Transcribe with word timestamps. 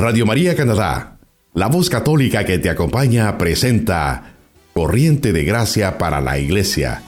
Radio 0.00 0.24
María 0.24 0.56
Canadá, 0.56 1.18
la 1.52 1.66
voz 1.66 1.90
católica 1.90 2.46
que 2.46 2.58
te 2.58 2.70
acompaña, 2.70 3.36
presenta 3.36 4.32
Corriente 4.72 5.34
de 5.34 5.44
Gracia 5.44 5.98
para 5.98 6.22
la 6.22 6.38
Iglesia, 6.38 7.02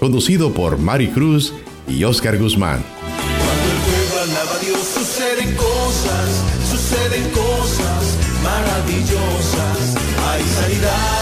conducido 0.00 0.54
por 0.54 0.78
Mari 0.78 1.08
Cruz 1.08 1.52
y 1.86 2.02
Oscar 2.04 2.38
Guzmán. 2.38 2.82
Cuando 3.06 3.70
el 3.70 3.80
pueblo 3.84 4.22
alaba 4.22 4.54
a 4.54 4.58
Dios 4.60 4.80
suceden 4.80 5.54
cosas, 5.56 6.44
suceden 6.70 7.28
cosas 7.32 8.16
maravillosas. 8.42 9.96
Hay 10.26 10.42
sanidad, 10.42 11.21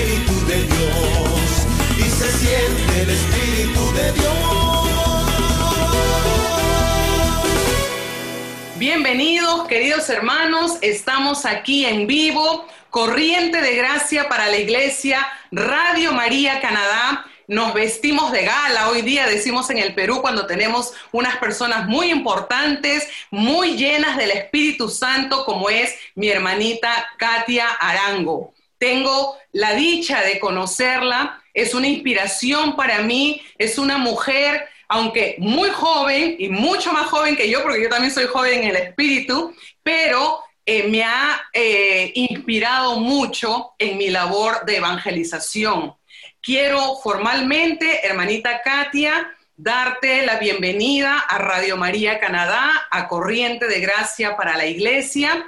Bienvenidos, 8.77 9.67
queridos 9.67 10.09
hermanos. 10.09 10.77
Estamos 10.81 11.45
aquí 11.45 11.85
en 11.85 12.07
vivo, 12.07 12.65
Corriente 12.89 13.61
de 13.61 13.75
Gracia 13.75 14.27
para 14.27 14.47
la 14.47 14.57
Iglesia, 14.57 15.27
Radio 15.51 16.13
María 16.13 16.59
Canadá. 16.61 17.25
Nos 17.47 17.73
vestimos 17.73 18.31
de 18.31 18.45
gala 18.45 18.89
hoy 18.89 19.01
día, 19.01 19.27
decimos 19.27 19.69
en 19.69 19.77
el 19.77 19.93
Perú, 19.93 20.21
cuando 20.21 20.47
tenemos 20.47 20.93
unas 21.11 21.37
personas 21.37 21.87
muy 21.87 22.09
importantes, 22.09 23.07
muy 23.29 23.75
llenas 23.75 24.17
del 24.17 24.31
Espíritu 24.31 24.89
Santo, 24.89 25.45
como 25.45 25.69
es 25.69 25.93
mi 26.15 26.29
hermanita 26.29 27.07
Katia 27.17 27.67
Arango. 27.67 28.53
Tengo 28.81 29.37
la 29.51 29.75
dicha 29.75 30.21
de 30.21 30.39
conocerla, 30.39 31.39
es 31.53 31.75
una 31.75 31.87
inspiración 31.87 32.75
para 32.75 33.03
mí, 33.03 33.39
es 33.59 33.77
una 33.77 33.99
mujer 33.99 34.67
aunque 34.87 35.35
muy 35.37 35.69
joven 35.69 36.35
y 36.39 36.49
mucho 36.49 36.91
más 36.91 37.05
joven 37.05 37.35
que 37.35 37.47
yo, 37.47 37.61
porque 37.61 37.83
yo 37.83 37.89
también 37.89 38.11
soy 38.11 38.25
joven 38.25 38.63
en 38.63 38.69
el 38.69 38.75
espíritu, 38.77 39.55
pero 39.83 40.39
eh, 40.65 40.87
me 40.87 41.03
ha 41.03 41.43
eh, 41.53 42.11
inspirado 42.15 42.99
mucho 42.99 43.73
en 43.77 43.99
mi 43.99 44.09
labor 44.09 44.65
de 44.65 44.77
evangelización. 44.77 45.93
Quiero 46.41 46.95
formalmente, 47.03 48.03
hermanita 48.03 48.63
Katia, 48.63 49.31
darte 49.55 50.25
la 50.25 50.39
bienvenida 50.39 51.19
a 51.19 51.37
Radio 51.37 51.77
María 51.77 52.19
Canadá, 52.19 52.87
a 52.89 53.07
Corriente 53.07 53.67
de 53.67 53.79
Gracia 53.79 54.35
para 54.35 54.57
la 54.57 54.65
Iglesia. 54.65 55.45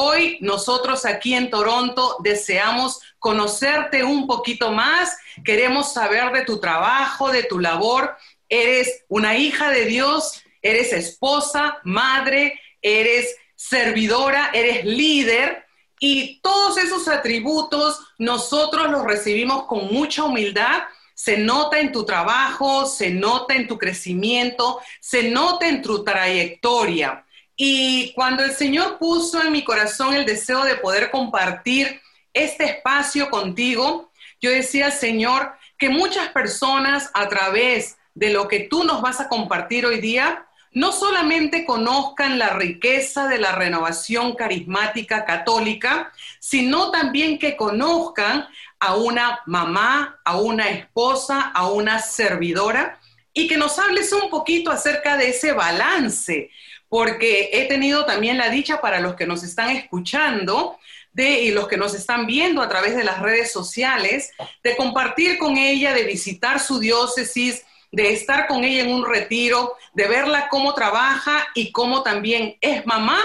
Hoy 0.00 0.38
nosotros 0.40 1.04
aquí 1.04 1.34
en 1.34 1.50
Toronto 1.50 2.18
deseamos 2.20 3.00
conocerte 3.18 4.04
un 4.04 4.28
poquito 4.28 4.70
más, 4.70 5.16
queremos 5.44 5.92
saber 5.92 6.30
de 6.30 6.44
tu 6.44 6.60
trabajo, 6.60 7.32
de 7.32 7.42
tu 7.42 7.58
labor 7.58 8.16
eres 8.48 9.02
una 9.08 9.36
hija 9.36 9.70
de 9.70 9.86
Dios, 9.86 10.40
eres 10.62 10.92
esposa, 10.92 11.78
madre, 11.82 12.60
eres 12.80 13.34
servidora, 13.56 14.52
eres 14.54 14.84
líder 14.84 15.66
y 15.98 16.40
todos 16.42 16.78
esos 16.78 17.08
atributos 17.08 17.98
nosotros 18.18 18.88
los 18.90 19.02
recibimos 19.02 19.64
con 19.64 19.92
mucha 19.92 20.22
humildad. 20.22 20.84
Se 21.14 21.38
nota 21.38 21.80
en 21.80 21.90
tu 21.90 22.04
trabajo, 22.04 22.86
se 22.86 23.10
nota 23.10 23.54
en 23.54 23.66
tu 23.66 23.76
crecimiento, 23.76 24.80
se 25.00 25.24
nota 25.24 25.66
en 25.66 25.82
tu 25.82 26.04
trayectoria. 26.04 27.24
Y 27.60 28.12
cuando 28.12 28.44
el 28.44 28.52
Señor 28.52 28.98
puso 28.98 29.42
en 29.42 29.50
mi 29.50 29.64
corazón 29.64 30.14
el 30.14 30.24
deseo 30.24 30.62
de 30.62 30.76
poder 30.76 31.10
compartir 31.10 32.00
este 32.32 32.66
espacio 32.66 33.28
contigo, 33.30 34.12
yo 34.40 34.52
decía, 34.52 34.92
Señor, 34.92 35.54
que 35.76 35.88
muchas 35.88 36.28
personas 36.28 37.10
a 37.14 37.28
través 37.28 37.96
de 38.14 38.30
lo 38.30 38.46
que 38.46 38.60
tú 38.60 38.84
nos 38.84 39.02
vas 39.02 39.20
a 39.20 39.28
compartir 39.28 39.86
hoy 39.86 40.00
día, 40.00 40.46
no 40.70 40.92
solamente 40.92 41.64
conozcan 41.64 42.38
la 42.38 42.50
riqueza 42.50 43.26
de 43.26 43.38
la 43.38 43.50
renovación 43.50 44.36
carismática 44.36 45.24
católica, 45.24 46.12
sino 46.38 46.92
también 46.92 47.40
que 47.40 47.56
conozcan 47.56 48.46
a 48.78 48.94
una 48.94 49.40
mamá, 49.46 50.20
a 50.24 50.38
una 50.38 50.68
esposa, 50.68 51.40
a 51.40 51.66
una 51.66 51.98
servidora 51.98 53.00
y 53.32 53.48
que 53.48 53.56
nos 53.56 53.78
hables 53.80 54.12
un 54.12 54.30
poquito 54.30 54.70
acerca 54.70 55.16
de 55.16 55.30
ese 55.30 55.52
balance, 55.52 56.50
porque 56.88 57.50
he 57.52 57.66
tenido 57.66 58.04
también 58.04 58.38
la 58.38 58.50
dicha 58.50 58.80
para 58.80 59.00
los 59.00 59.14
que 59.14 59.26
nos 59.26 59.42
están 59.42 59.70
escuchando 59.70 60.78
de, 61.12 61.40
y 61.42 61.50
los 61.50 61.68
que 61.68 61.76
nos 61.76 61.94
están 61.94 62.26
viendo 62.26 62.62
a 62.62 62.68
través 62.68 62.96
de 62.96 63.04
las 63.04 63.20
redes 63.20 63.52
sociales, 63.52 64.32
de 64.62 64.76
compartir 64.76 65.38
con 65.38 65.56
ella, 65.56 65.92
de 65.92 66.04
visitar 66.04 66.60
su 66.60 66.78
diócesis, 66.78 67.64
de 67.90 68.12
estar 68.12 68.46
con 68.46 68.64
ella 68.64 68.82
en 68.82 68.90
un 68.90 69.06
retiro, 69.06 69.74
de 69.94 70.06
verla 70.06 70.48
cómo 70.48 70.74
trabaja 70.74 71.48
y 71.54 71.72
cómo 71.72 72.02
también 72.02 72.56
es 72.60 72.86
mamá 72.86 73.18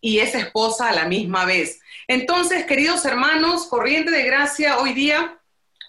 y 0.00 0.18
es 0.18 0.34
esposa 0.34 0.88
a 0.88 0.94
la 0.94 1.06
misma 1.06 1.44
vez. 1.44 1.80
Entonces, 2.06 2.66
queridos 2.66 3.04
hermanos, 3.04 3.66
corriente 3.66 4.10
de 4.10 4.24
gracia, 4.24 4.78
hoy 4.78 4.92
día 4.92 5.38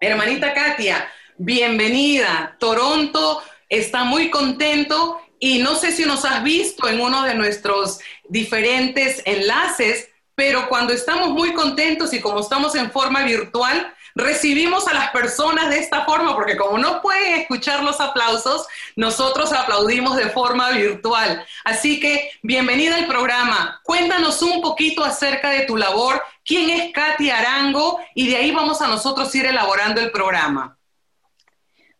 Hermanita 0.06 0.54
Katia, 0.54 1.10
bienvenida. 1.38 2.56
Toronto 2.60 3.42
está 3.68 4.04
muy 4.04 4.30
contento 4.30 5.20
y 5.40 5.58
no 5.58 5.76
sé 5.76 5.92
si 5.92 6.06
nos 6.06 6.26
has 6.26 6.44
visto 6.44 6.88
en 6.88 7.02
uno 7.02 7.24
de 7.24 7.34
nuestros 7.34 8.00
diferentes 8.30 9.24
enlaces 9.26 10.10
pero 10.36 10.68
cuando 10.68 10.94
estamos 10.94 11.30
muy 11.30 11.54
contentos 11.54 12.14
y 12.14 12.20
como 12.20 12.42
estamos 12.42 12.76
en 12.76 12.92
forma 12.92 13.24
virtual, 13.24 13.94
recibimos 14.16 14.88
a 14.88 14.94
las 14.94 15.12
personas 15.12 15.70
de 15.70 15.80
esta 15.80 16.06
forma, 16.06 16.34
porque 16.34 16.56
como 16.56 16.78
no 16.78 17.02
pueden 17.02 17.42
escuchar 17.42 17.84
los 17.84 18.00
aplausos, 18.00 18.66
nosotros 18.96 19.52
aplaudimos 19.52 20.16
de 20.16 20.30
forma 20.30 20.72
virtual. 20.72 21.46
Así 21.66 22.00
que 22.00 22.32
bienvenida 22.42 22.96
al 22.96 23.08
programa. 23.08 23.82
Cuéntanos 23.84 24.42
un 24.42 24.62
poquito 24.62 25.04
acerca 25.04 25.50
de 25.50 25.66
tu 25.66 25.76
labor, 25.76 26.22
quién 26.46 26.70
es 26.70 26.94
Katy 26.94 27.30
Arango 27.30 28.00
y 28.16 28.30
de 28.30 28.38
ahí 28.38 28.52
vamos 28.52 28.82
a 28.82 28.88
nosotros 28.88 29.36
ir 29.36 29.46
elaborando 29.46 30.00
el 30.00 30.12
programa. 30.12 30.78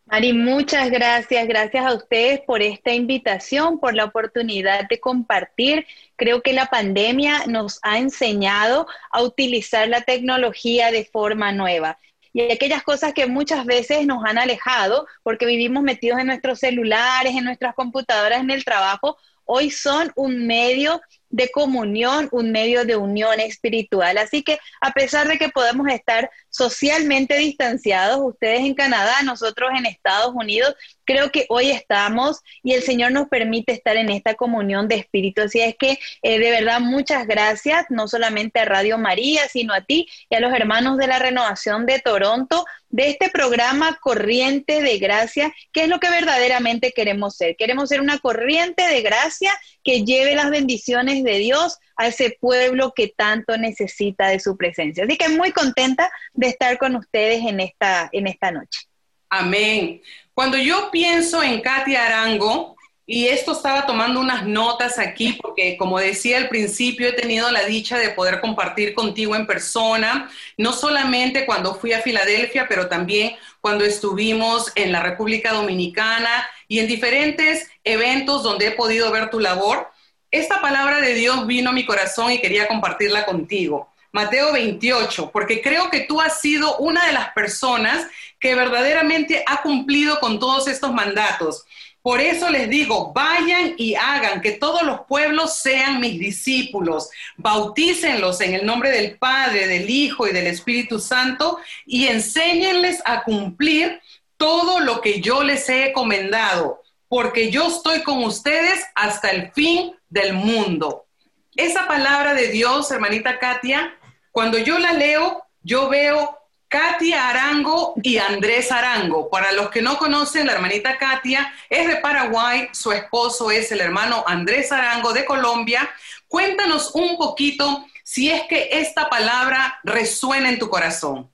Mari, 0.06 0.32
muchas 0.32 0.88
gracias. 0.88 1.48
Gracias 1.48 1.84
a 1.84 1.92
ustedes 1.92 2.40
por 2.40 2.62
esta 2.62 2.94
invitación, 2.94 3.80
por 3.80 3.92
la 3.92 4.04
oportunidad 4.04 4.88
de 4.88 5.00
compartir. 5.00 5.84
Creo 6.14 6.42
que 6.42 6.52
la 6.52 6.66
pandemia 6.66 7.46
nos 7.48 7.80
ha 7.82 7.98
enseñado 7.98 8.86
a 9.10 9.22
utilizar 9.22 9.88
la 9.88 10.02
tecnología 10.02 10.92
de 10.92 11.04
forma 11.04 11.50
nueva. 11.50 11.98
Y 12.36 12.52
aquellas 12.52 12.82
cosas 12.82 13.14
que 13.14 13.26
muchas 13.26 13.64
veces 13.64 14.06
nos 14.06 14.22
han 14.22 14.36
alejado 14.36 15.06
porque 15.22 15.46
vivimos 15.46 15.82
metidos 15.82 16.18
en 16.18 16.26
nuestros 16.26 16.58
celulares, 16.58 17.34
en 17.34 17.44
nuestras 17.44 17.74
computadoras, 17.74 18.40
en 18.40 18.50
el 18.50 18.62
trabajo, 18.62 19.16
hoy 19.46 19.70
son 19.70 20.12
un 20.16 20.46
medio 20.46 21.00
de 21.30 21.50
comunión, 21.50 22.28
un 22.32 22.52
medio 22.52 22.84
de 22.84 22.96
unión 22.96 23.40
espiritual. 23.40 24.18
Así 24.18 24.42
que 24.42 24.58
a 24.80 24.92
pesar 24.92 25.28
de 25.28 25.38
que 25.38 25.48
podemos 25.48 25.88
estar 25.88 26.30
socialmente 26.50 27.36
distanciados, 27.36 28.20
ustedes 28.22 28.60
en 28.60 28.74
Canadá, 28.74 29.22
nosotros 29.24 29.70
en 29.76 29.86
Estados 29.86 30.34
Unidos, 30.34 30.74
creo 31.04 31.30
que 31.30 31.46
hoy 31.48 31.70
estamos 31.70 32.40
y 32.62 32.72
el 32.72 32.82
Señor 32.82 33.12
nos 33.12 33.28
permite 33.28 33.72
estar 33.72 33.96
en 33.96 34.10
esta 34.10 34.34
comunión 34.34 34.88
de 34.88 34.96
espíritu. 34.96 35.42
Así 35.42 35.60
es 35.60 35.76
que 35.76 35.98
eh, 36.22 36.38
de 36.38 36.50
verdad 36.50 36.80
muchas 36.80 37.26
gracias, 37.26 37.86
no 37.90 38.08
solamente 38.08 38.60
a 38.60 38.64
Radio 38.64 38.98
María, 38.98 39.42
sino 39.48 39.72
a 39.72 39.82
ti 39.82 40.08
y 40.28 40.34
a 40.34 40.40
los 40.40 40.52
hermanos 40.52 40.98
de 40.98 41.06
la 41.06 41.18
renovación 41.18 41.86
de 41.86 42.00
Toronto, 42.00 42.64
de 42.88 43.10
este 43.10 43.30
programa 43.30 43.98
Corriente 44.00 44.80
de 44.82 44.98
Gracia, 44.98 45.52
que 45.72 45.82
es 45.82 45.88
lo 45.88 46.00
que 46.00 46.10
verdaderamente 46.10 46.92
queremos 46.92 47.36
ser. 47.36 47.56
Queremos 47.56 47.88
ser 47.88 48.00
una 48.00 48.18
corriente 48.18 48.86
de 48.86 49.02
gracia 49.02 49.52
que 49.84 50.04
lleve 50.04 50.34
las 50.34 50.50
bendiciones 50.50 51.15
de 51.22 51.38
Dios 51.38 51.78
a 51.96 52.08
ese 52.08 52.36
pueblo 52.40 52.92
que 52.94 53.08
tanto 53.08 53.56
necesita 53.56 54.28
de 54.28 54.40
su 54.40 54.56
presencia. 54.56 55.04
Así 55.04 55.16
que 55.16 55.28
muy 55.28 55.52
contenta 55.52 56.10
de 56.34 56.48
estar 56.48 56.78
con 56.78 56.96
ustedes 56.96 57.44
en 57.44 57.60
esta, 57.60 58.08
en 58.12 58.26
esta 58.26 58.50
noche. 58.50 58.80
Amén. 59.28 60.02
Cuando 60.34 60.56
yo 60.58 60.90
pienso 60.90 61.42
en 61.42 61.60
Katia 61.60 62.06
Arango, 62.06 62.76
y 63.08 63.28
esto 63.28 63.52
estaba 63.52 63.86
tomando 63.86 64.18
unas 64.18 64.44
notas 64.44 64.98
aquí 64.98 65.38
porque, 65.40 65.76
como 65.76 66.00
decía 66.00 66.38
al 66.38 66.48
principio, 66.48 67.08
he 67.08 67.12
tenido 67.12 67.52
la 67.52 67.62
dicha 67.62 67.98
de 67.98 68.10
poder 68.10 68.40
compartir 68.40 68.94
contigo 68.94 69.36
en 69.36 69.46
persona, 69.46 70.28
no 70.56 70.72
solamente 70.72 71.46
cuando 71.46 71.76
fui 71.76 71.92
a 71.92 72.02
Filadelfia, 72.02 72.66
pero 72.68 72.88
también 72.88 73.36
cuando 73.60 73.84
estuvimos 73.84 74.72
en 74.74 74.90
la 74.90 75.04
República 75.04 75.52
Dominicana 75.52 76.48
y 76.66 76.80
en 76.80 76.88
diferentes 76.88 77.70
eventos 77.84 78.42
donde 78.42 78.66
he 78.66 78.72
podido 78.72 79.12
ver 79.12 79.30
tu 79.30 79.38
labor. 79.38 79.88
Esta 80.30 80.60
palabra 80.60 81.00
de 81.00 81.14
Dios 81.14 81.46
vino 81.46 81.70
a 81.70 81.72
mi 81.72 81.86
corazón 81.86 82.32
y 82.32 82.40
quería 82.40 82.66
compartirla 82.68 83.24
contigo. 83.24 83.92
Mateo 84.12 84.52
28, 84.52 85.30
porque 85.30 85.60
creo 85.60 85.90
que 85.90 86.00
tú 86.00 86.20
has 86.20 86.40
sido 86.40 86.78
una 86.78 87.06
de 87.06 87.12
las 87.12 87.32
personas 87.32 88.06
que 88.40 88.54
verdaderamente 88.54 89.44
ha 89.46 89.62
cumplido 89.62 90.18
con 90.20 90.38
todos 90.38 90.68
estos 90.68 90.92
mandatos. 90.92 91.64
Por 92.02 92.20
eso 92.20 92.50
les 92.50 92.70
digo, 92.70 93.12
vayan 93.12 93.74
y 93.76 93.94
hagan 93.94 94.40
que 94.40 94.52
todos 94.52 94.84
los 94.84 95.00
pueblos 95.08 95.58
sean 95.58 96.00
mis 96.00 96.18
discípulos, 96.18 97.10
bautícenlos 97.36 98.40
en 98.40 98.54
el 98.54 98.64
nombre 98.64 98.90
del 98.90 99.18
Padre, 99.18 99.66
del 99.66 99.90
Hijo 99.90 100.28
y 100.28 100.32
del 100.32 100.46
Espíritu 100.46 101.00
Santo 101.00 101.58
y 101.84 102.06
enséñenles 102.06 103.02
a 103.04 103.24
cumplir 103.24 104.00
todo 104.36 104.78
lo 104.78 105.00
que 105.00 105.20
yo 105.20 105.42
les 105.42 105.68
he 105.68 105.88
encomendado, 105.88 106.80
porque 107.08 107.50
yo 107.50 107.66
estoy 107.66 108.02
con 108.02 108.22
ustedes 108.22 108.84
hasta 108.94 109.30
el 109.30 109.50
fin 109.50 109.95
del 110.08 110.34
mundo. 110.34 111.06
Esa 111.54 111.86
palabra 111.86 112.34
de 112.34 112.48
Dios, 112.48 112.90
hermanita 112.90 113.38
Katia, 113.38 113.96
cuando 114.30 114.58
yo 114.58 114.78
la 114.78 114.92
leo, 114.92 115.44
yo 115.62 115.88
veo 115.88 116.38
Katia 116.68 117.28
Arango 117.28 117.94
y 118.02 118.18
Andrés 118.18 118.70
Arango. 118.72 119.30
Para 119.30 119.52
los 119.52 119.70
que 119.70 119.80
no 119.80 119.96
conocen, 119.96 120.46
la 120.46 120.52
hermanita 120.52 120.98
Katia 120.98 121.52
es 121.70 121.88
de 121.88 121.96
Paraguay, 121.96 122.68
su 122.72 122.92
esposo 122.92 123.50
es 123.50 123.70
el 123.72 123.80
hermano 123.80 124.24
Andrés 124.26 124.72
Arango 124.72 125.12
de 125.12 125.24
Colombia. 125.24 125.88
Cuéntanos 126.28 126.94
un 126.94 127.16
poquito 127.16 127.86
si 128.02 128.30
es 128.30 128.42
que 128.42 128.68
esta 128.72 129.08
palabra 129.08 129.80
resuena 129.84 130.48
en 130.48 130.58
tu 130.58 130.68
corazón. 130.68 131.30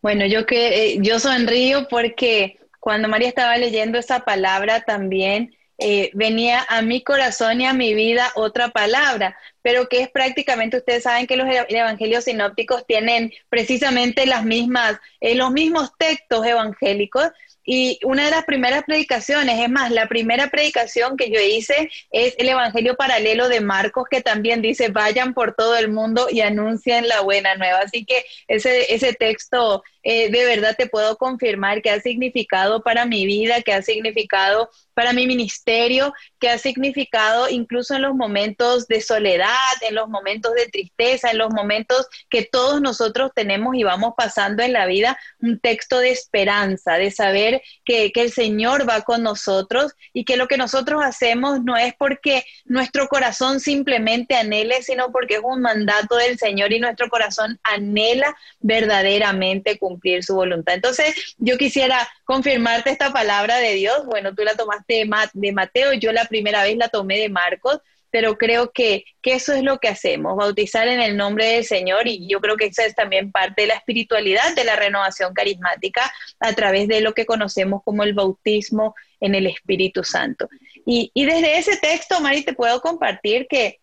Bueno, 0.00 0.24
yo 0.26 0.46
que 0.46 0.92
eh, 0.92 0.98
yo 1.00 1.18
sonrío 1.20 1.86
porque 1.88 2.58
cuando 2.78 3.08
María 3.08 3.28
estaba 3.28 3.56
leyendo 3.56 3.98
esa 3.98 4.20
palabra 4.20 4.80
también 4.80 5.54
eh, 5.80 6.10
venía 6.14 6.64
a 6.68 6.82
mi 6.82 7.02
corazón 7.02 7.60
y 7.60 7.66
a 7.66 7.72
mi 7.72 7.94
vida 7.94 8.30
otra 8.34 8.68
palabra, 8.68 9.36
pero 9.62 9.88
que 9.88 10.00
es 10.02 10.10
prácticamente, 10.10 10.76
ustedes 10.76 11.02
saben 11.04 11.26
que 11.26 11.36
los 11.36 11.48
evangelios 11.68 12.24
sinópticos 12.24 12.86
tienen 12.86 13.32
precisamente 13.48 14.26
las 14.26 14.44
mismas, 14.44 14.98
eh, 15.20 15.34
los 15.34 15.50
mismos 15.50 15.90
textos 15.98 16.46
evangélicos, 16.46 17.30
y 17.64 18.00
una 18.02 18.24
de 18.24 18.30
las 18.30 18.44
primeras 18.44 18.84
predicaciones, 18.84 19.60
es 19.60 19.70
más, 19.70 19.90
la 19.90 20.08
primera 20.08 20.48
predicación 20.48 21.16
que 21.16 21.30
yo 21.30 21.38
hice 21.40 21.90
es 22.10 22.34
el 22.38 22.48
Evangelio 22.48 22.96
paralelo 22.96 23.48
de 23.48 23.60
Marcos, 23.60 24.06
que 24.10 24.22
también 24.22 24.62
dice, 24.62 24.88
vayan 24.88 25.34
por 25.34 25.54
todo 25.54 25.76
el 25.76 25.88
mundo 25.88 26.26
y 26.30 26.40
anuncien 26.40 27.06
la 27.06 27.20
buena 27.20 27.54
nueva. 27.54 27.78
Así 27.78 28.04
que 28.04 28.24
ese, 28.48 28.92
ese 28.92 29.12
texto 29.12 29.84
eh, 30.02 30.30
de 30.30 30.44
verdad 30.44 30.74
te 30.76 30.86
puedo 30.86 31.16
confirmar 31.16 31.82
que 31.82 31.90
ha 31.90 32.00
significado 32.00 32.82
para 32.82 33.04
mi 33.04 33.26
vida, 33.26 33.60
que 33.62 33.72
ha 33.72 33.82
significado 33.82 34.70
para 34.94 35.12
mi 35.12 35.26
ministerio, 35.26 36.12
que 36.38 36.48
ha 36.48 36.58
significado 36.58 37.48
incluso 37.48 37.94
en 37.94 38.02
los 38.02 38.14
momentos 38.14 38.86
de 38.86 39.00
soledad, 39.00 39.48
en 39.82 39.94
los 39.94 40.08
momentos 40.08 40.52
de 40.54 40.66
tristeza, 40.66 41.30
en 41.30 41.38
los 41.38 41.50
momentos 41.52 42.06
que 42.28 42.44
todos 42.44 42.80
nosotros 42.80 43.30
tenemos 43.34 43.74
y 43.76 43.82
vamos 43.82 44.14
pasando 44.16 44.62
en 44.62 44.72
la 44.72 44.86
vida, 44.86 45.18
un 45.38 45.58
texto 45.58 45.98
de 45.98 46.10
esperanza, 46.10 46.94
de 46.94 47.10
saber 47.10 47.62
que, 47.84 48.12
que 48.12 48.22
el 48.22 48.32
Señor 48.32 48.88
va 48.88 49.02
con 49.02 49.22
nosotros 49.22 49.92
y 50.12 50.24
que 50.24 50.36
lo 50.36 50.48
que 50.48 50.56
nosotros 50.56 51.02
hacemos 51.02 51.62
no 51.62 51.76
es 51.76 51.94
porque 51.98 52.44
nuestro 52.64 53.08
corazón 53.08 53.60
simplemente 53.60 54.34
anhele, 54.34 54.82
sino 54.82 55.12
porque 55.12 55.34
es 55.34 55.40
un 55.42 55.62
mandato 55.62 56.16
del 56.16 56.38
Señor 56.38 56.72
y 56.72 56.80
nuestro 56.80 57.08
corazón 57.08 57.58
anhela 57.62 58.36
verdaderamente 58.60 59.78
cumplir 59.78 59.89
su 60.22 60.34
voluntad. 60.34 60.74
Entonces, 60.74 61.34
yo 61.38 61.56
quisiera 61.56 62.08
confirmarte 62.24 62.90
esta 62.90 63.12
palabra 63.12 63.58
de 63.58 63.74
Dios. 63.74 64.04
Bueno, 64.06 64.34
tú 64.34 64.42
la 64.42 64.54
tomaste 64.54 65.06
de 65.32 65.52
Mateo, 65.52 65.92
yo 65.94 66.12
la 66.12 66.24
primera 66.24 66.62
vez 66.62 66.76
la 66.76 66.88
tomé 66.88 67.18
de 67.18 67.28
Marcos, 67.28 67.80
pero 68.10 68.36
creo 68.36 68.72
que, 68.72 69.04
que, 69.22 69.34
eso 69.34 69.52
es 69.52 69.62
lo 69.62 69.78
que 69.78 69.88
hacemos, 69.88 70.36
bautizar 70.36 70.88
en 70.88 71.00
el 71.00 71.16
nombre 71.16 71.46
del 71.46 71.64
Señor 71.64 72.08
y 72.08 72.28
yo 72.28 72.40
creo 72.40 72.56
que 72.56 72.66
eso 72.66 72.82
es 72.82 72.94
también 72.94 73.30
parte 73.30 73.62
de 73.62 73.68
la 73.68 73.74
espiritualidad 73.74 74.54
de 74.54 74.64
la 74.64 74.76
renovación 74.76 75.32
carismática 75.32 76.12
a 76.40 76.52
través 76.52 76.88
de 76.88 77.00
lo 77.00 77.14
que 77.14 77.26
conocemos 77.26 77.82
como 77.84 78.02
el 78.02 78.14
bautismo 78.14 78.94
en 79.20 79.34
el 79.34 79.46
Espíritu 79.46 80.02
Santo. 80.02 80.48
Y, 80.86 81.10
y 81.14 81.24
desde 81.24 81.58
ese 81.58 81.76
texto, 81.76 82.20
Mari, 82.20 82.42
te 82.42 82.52
puedo 82.52 82.80
compartir 82.80 83.46
que 83.48 83.79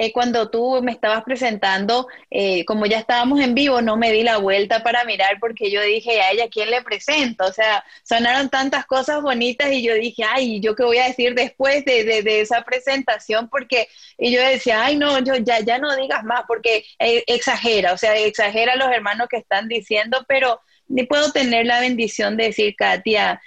eh, 0.00 0.12
cuando 0.12 0.48
tú 0.48 0.80
me 0.80 0.92
estabas 0.92 1.24
presentando, 1.24 2.06
eh, 2.30 2.64
como 2.66 2.86
ya 2.86 3.00
estábamos 3.00 3.40
en 3.40 3.56
vivo, 3.56 3.82
no 3.82 3.96
me 3.96 4.12
di 4.12 4.22
la 4.22 4.36
vuelta 4.36 4.84
para 4.84 5.02
mirar 5.02 5.38
porque 5.40 5.72
yo 5.72 5.82
dije, 5.82 6.20
a 6.20 6.30
ella, 6.30 6.48
¿quién 6.48 6.70
le 6.70 6.82
presento? 6.82 7.44
O 7.44 7.52
sea, 7.52 7.84
sonaron 8.04 8.48
tantas 8.48 8.86
cosas 8.86 9.20
bonitas 9.22 9.72
y 9.72 9.82
yo 9.82 9.94
dije, 9.94 10.22
ay, 10.22 10.60
¿yo 10.60 10.76
qué 10.76 10.84
voy 10.84 10.98
a 10.98 11.08
decir 11.08 11.34
después 11.34 11.84
de, 11.84 12.04
de, 12.04 12.40
esa 12.40 12.62
presentación? 12.62 13.48
Porque 13.48 13.88
y 14.16 14.30
yo 14.30 14.40
decía, 14.40 14.84
ay, 14.84 14.94
no, 14.96 15.18
yo 15.18 15.34
ya, 15.34 15.58
ya 15.60 15.78
no 15.78 15.96
digas 15.96 16.22
más 16.22 16.42
porque 16.46 16.84
eh, 17.00 17.24
exagera, 17.26 17.92
o 17.92 17.98
sea, 17.98 18.16
exagera 18.16 18.76
los 18.76 18.92
hermanos 18.92 19.26
que 19.28 19.38
están 19.38 19.66
diciendo, 19.66 20.24
pero 20.28 20.60
ni 20.86 21.06
puedo 21.06 21.32
tener 21.32 21.66
la 21.66 21.80
bendición 21.80 22.36
de 22.36 22.44
decir, 22.44 22.76
Katia, 22.76 23.42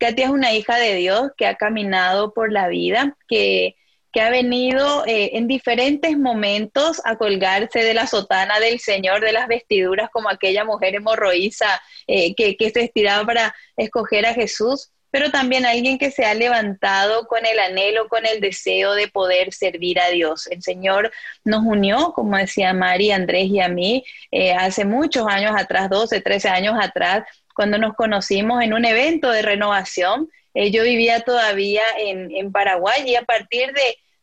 Katia 0.00 0.24
es 0.24 0.30
una 0.30 0.54
hija 0.54 0.76
de 0.76 0.94
Dios 0.94 1.32
que 1.36 1.46
ha 1.46 1.56
caminado 1.56 2.32
por 2.32 2.50
la 2.50 2.68
vida, 2.68 3.14
que 3.28 3.76
que 4.12 4.20
ha 4.20 4.30
venido 4.30 5.04
eh, 5.06 5.30
en 5.34 5.48
diferentes 5.48 6.16
momentos 6.18 7.00
a 7.04 7.16
colgarse 7.16 7.82
de 7.82 7.94
la 7.94 8.06
sotana 8.06 8.60
del 8.60 8.78
Señor, 8.78 9.20
de 9.22 9.32
las 9.32 9.48
vestiduras, 9.48 10.10
como 10.10 10.28
aquella 10.28 10.64
mujer 10.64 10.94
hemorroísa 10.94 11.80
eh, 12.06 12.34
que, 12.34 12.56
se 12.70 12.82
estiraba 12.82 13.24
para 13.24 13.54
escoger 13.76 14.26
a 14.26 14.34
Jesús, 14.34 14.90
pero 15.10 15.30
también 15.30 15.66
alguien 15.66 15.98
que 15.98 16.10
se 16.10 16.24
ha 16.24 16.34
levantado 16.34 17.26
con 17.26 17.44
el 17.44 17.58
anhelo, 17.58 18.08
con 18.08 18.24
el 18.26 18.40
deseo 18.40 18.94
de 18.94 19.08
poder 19.08 19.52
servir 19.52 20.00
a 20.00 20.08
Dios. 20.08 20.46
El 20.46 20.62
Señor 20.62 21.10
nos 21.44 21.64
unió, 21.64 22.12
como 22.12 22.36
decía 22.36 22.72
Mari, 22.72 23.12
Andrés 23.12 23.48
y 23.48 23.60
a 23.60 23.68
mí, 23.68 24.04
eh, 24.30 24.52
hace 24.52 24.84
muchos 24.84 25.26
años 25.26 25.52
atrás, 25.56 25.90
12, 25.90 26.20
13 26.20 26.48
años 26.48 26.74
atrás, 26.80 27.24
cuando 27.54 27.78
nos 27.78 27.94
conocimos 27.94 28.62
en 28.62 28.72
un 28.72 28.84
evento 28.84 29.30
de 29.30 29.42
renovación. 29.42 30.28
Yo 30.54 30.82
vivía 30.82 31.20
todavía 31.20 31.82
en, 31.98 32.52
Paraguay 32.52 33.02
y 33.06 33.16
a 33.16 33.22
partir 33.22 33.72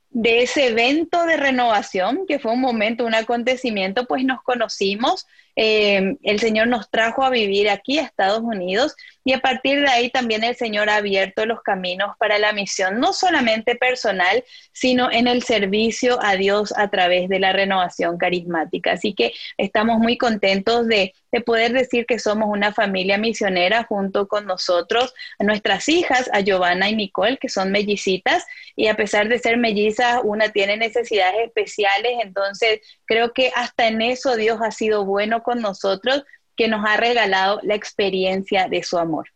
de 0.09 0.41
ese 0.41 0.67
evento 0.67 1.25
de 1.25 1.37
renovación, 1.37 2.25
que 2.27 2.39
fue 2.39 2.51
un 2.53 2.61
momento, 2.61 3.05
un 3.05 3.15
acontecimiento, 3.15 4.05
pues 4.05 4.23
nos 4.23 4.41
conocimos. 4.41 5.25
Eh, 5.61 6.15
el 6.23 6.39
Señor 6.39 6.69
nos 6.69 6.89
trajo 6.89 7.21
a 7.21 7.29
vivir 7.29 7.69
aquí 7.69 7.99
a 7.99 8.03
Estados 8.03 8.39
Unidos 8.39 8.95
y 9.25 9.33
a 9.33 9.41
partir 9.41 9.81
de 9.81 9.89
ahí 9.89 10.09
también 10.09 10.45
el 10.45 10.55
Señor 10.55 10.89
ha 10.89 10.95
abierto 10.95 11.45
los 11.45 11.61
caminos 11.61 12.15
para 12.17 12.39
la 12.39 12.53
misión, 12.53 13.01
no 13.01 13.11
solamente 13.11 13.75
personal, 13.75 14.45
sino 14.71 15.11
en 15.11 15.27
el 15.27 15.43
servicio 15.43 16.17
a 16.23 16.37
Dios 16.37 16.73
a 16.77 16.89
través 16.89 17.27
de 17.27 17.39
la 17.39 17.51
renovación 17.51 18.17
carismática. 18.17 18.93
Así 18.93 19.13
que 19.13 19.33
estamos 19.57 19.99
muy 19.99 20.17
contentos 20.17 20.87
de, 20.87 21.13
poder 21.45 21.73
decir 21.73 22.07
que 22.07 22.17
somos 22.17 22.49
una 22.49 22.73
familia 22.73 23.19
misionera 23.19 23.83
junto 23.83 24.27
con 24.27 24.47
nosotros, 24.47 25.13
nuestras 25.37 25.87
hijas, 25.87 26.27
a 26.33 26.39
Giovanna 26.39 26.89
y 26.89 26.95
Nicole, 26.95 27.37
que 27.37 27.49
son 27.49 27.71
mellicitas, 27.71 28.47
y 28.75 28.87
a 28.87 28.95
pesar 28.95 29.27
de 29.27 29.37
ser 29.37 29.57
mellizas, 29.57 30.21
una 30.23 30.49
tiene 30.49 30.75
necesidades 30.77 31.35
especiales, 31.45 32.13
entonces 32.23 32.79
creo 33.05 33.31
que 33.31 33.51
hasta 33.55 33.87
en 33.87 34.01
eso 34.01 34.37
Dios 34.37 34.59
ha 34.63 34.71
sido 34.71 35.05
bueno 35.05 35.43
con 35.49 35.61
nosotros 35.63 36.21
que 36.55 36.67
nos 36.67 36.85
ha 36.85 36.95
regalado 36.95 37.59
la 37.63 37.73
experiencia 37.73 38.67
de 38.67 38.83
su 38.83 38.99
amor. 38.99 39.27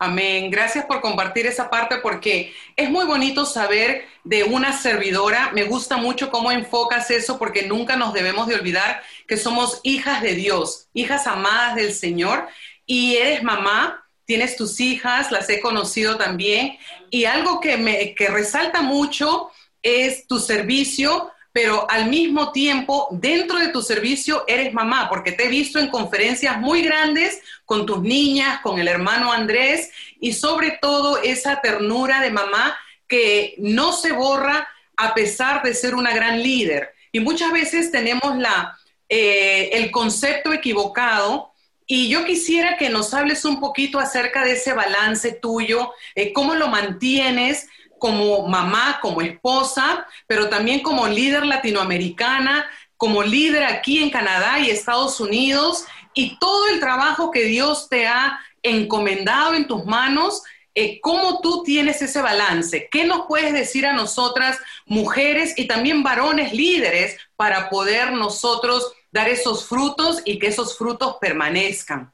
Amén. 0.00 0.50
Gracias 0.50 0.84
por 0.84 1.00
compartir 1.00 1.46
esa 1.46 1.70
parte 1.70 1.98
porque 2.02 2.52
es 2.74 2.90
muy 2.90 3.04
bonito 3.04 3.46
saber 3.46 4.04
de 4.24 4.42
una 4.42 4.76
servidora. 4.76 5.52
Me 5.54 5.62
gusta 5.62 5.96
mucho 5.96 6.32
cómo 6.32 6.50
enfocas 6.50 7.08
eso 7.12 7.38
porque 7.38 7.68
nunca 7.68 7.94
nos 7.94 8.12
debemos 8.12 8.48
de 8.48 8.56
olvidar 8.56 9.00
que 9.28 9.36
somos 9.36 9.78
hijas 9.84 10.22
de 10.22 10.34
Dios, 10.34 10.88
hijas 10.92 11.28
amadas 11.28 11.76
del 11.76 11.92
Señor 11.92 12.48
y 12.84 13.14
eres 13.14 13.44
mamá, 13.44 14.04
tienes 14.24 14.56
tus 14.56 14.80
hijas, 14.80 15.30
las 15.30 15.48
he 15.50 15.60
conocido 15.60 16.16
también 16.16 16.76
y 17.10 17.26
algo 17.26 17.60
que 17.60 17.76
me 17.76 18.16
que 18.16 18.26
resalta 18.26 18.82
mucho 18.82 19.52
es 19.84 20.26
tu 20.26 20.40
servicio 20.40 21.30
pero 21.54 21.88
al 21.88 22.10
mismo 22.10 22.50
tiempo, 22.50 23.06
dentro 23.12 23.60
de 23.60 23.68
tu 23.68 23.80
servicio 23.80 24.42
eres 24.48 24.74
mamá, 24.74 25.08
porque 25.08 25.30
te 25.30 25.44
he 25.44 25.48
visto 25.48 25.78
en 25.78 25.86
conferencias 25.86 26.58
muy 26.58 26.82
grandes 26.82 27.40
con 27.64 27.86
tus 27.86 28.02
niñas, 28.02 28.60
con 28.60 28.80
el 28.80 28.88
hermano 28.88 29.32
Andrés, 29.32 29.92
y 30.18 30.32
sobre 30.32 30.78
todo 30.82 31.22
esa 31.22 31.60
ternura 31.60 32.20
de 32.20 32.32
mamá 32.32 32.76
que 33.06 33.54
no 33.58 33.92
se 33.92 34.10
borra 34.10 34.66
a 34.96 35.14
pesar 35.14 35.62
de 35.62 35.74
ser 35.74 35.94
una 35.94 36.12
gran 36.12 36.42
líder. 36.42 36.92
Y 37.12 37.20
muchas 37.20 37.52
veces 37.52 37.92
tenemos 37.92 38.36
la, 38.36 38.76
eh, 39.08 39.70
el 39.74 39.92
concepto 39.92 40.52
equivocado 40.52 41.52
y 41.86 42.08
yo 42.08 42.24
quisiera 42.24 42.76
que 42.78 42.88
nos 42.88 43.14
hables 43.14 43.44
un 43.44 43.60
poquito 43.60 44.00
acerca 44.00 44.44
de 44.44 44.54
ese 44.54 44.72
balance 44.72 45.30
tuyo, 45.30 45.92
eh, 46.16 46.32
cómo 46.32 46.56
lo 46.56 46.66
mantienes, 46.66 47.68
como 48.04 48.46
mamá, 48.46 48.98
como 49.00 49.22
esposa, 49.22 50.06
pero 50.26 50.50
también 50.50 50.82
como 50.82 51.08
líder 51.08 51.46
latinoamericana, 51.46 52.66
como 52.98 53.22
líder 53.22 53.64
aquí 53.64 54.02
en 54.02 54.10
Canadá 54.10 54.58
y 54.58 54.68
Estados 54.68 55.20
Unidos, 55.20 55.86
y 56.12 56.38
todo 56.38 56.68
el 56.68 56.80
trabajo 56.80 57.30
que 57.30 57.44
Dios 57.44 57.88
te 57.88 58.06
ha 58.06 58.38
encomendado 58.62 59.54
en 59.54 59.66
tus 59.66 59.86
manos, 59.86 60.42
eh, 60.74 61.00
¿cómo 61.00 61.40
tú 61.40 61.62
tienes 61.62 62.02
ese 62.02 62.20
balance? 62.20 62.90
¿Qué 62.90 63.06
nos 63.06 63.24
puedes 63.26 63.54
decir 63.54 63.86
a 63.86 63.94
nosotras, 63.94 64.58
mujeres 64.84 65.54
y 65.56 65.66
también 65.66 66.02
varones 66.02 66.52
líderes, 66.52 67.16
para 67.36 67.70
poder 67.70 68.12
nosotros 68.12 68.92
dar 69.12 69.30
esos 69.30 69.66
frutos 69.66 70.20
y 70.26 70.38
que 70.38 70.48
esos 70.48 70.76
frutos 70.76 71.16
permanezcan? 71.22 72.12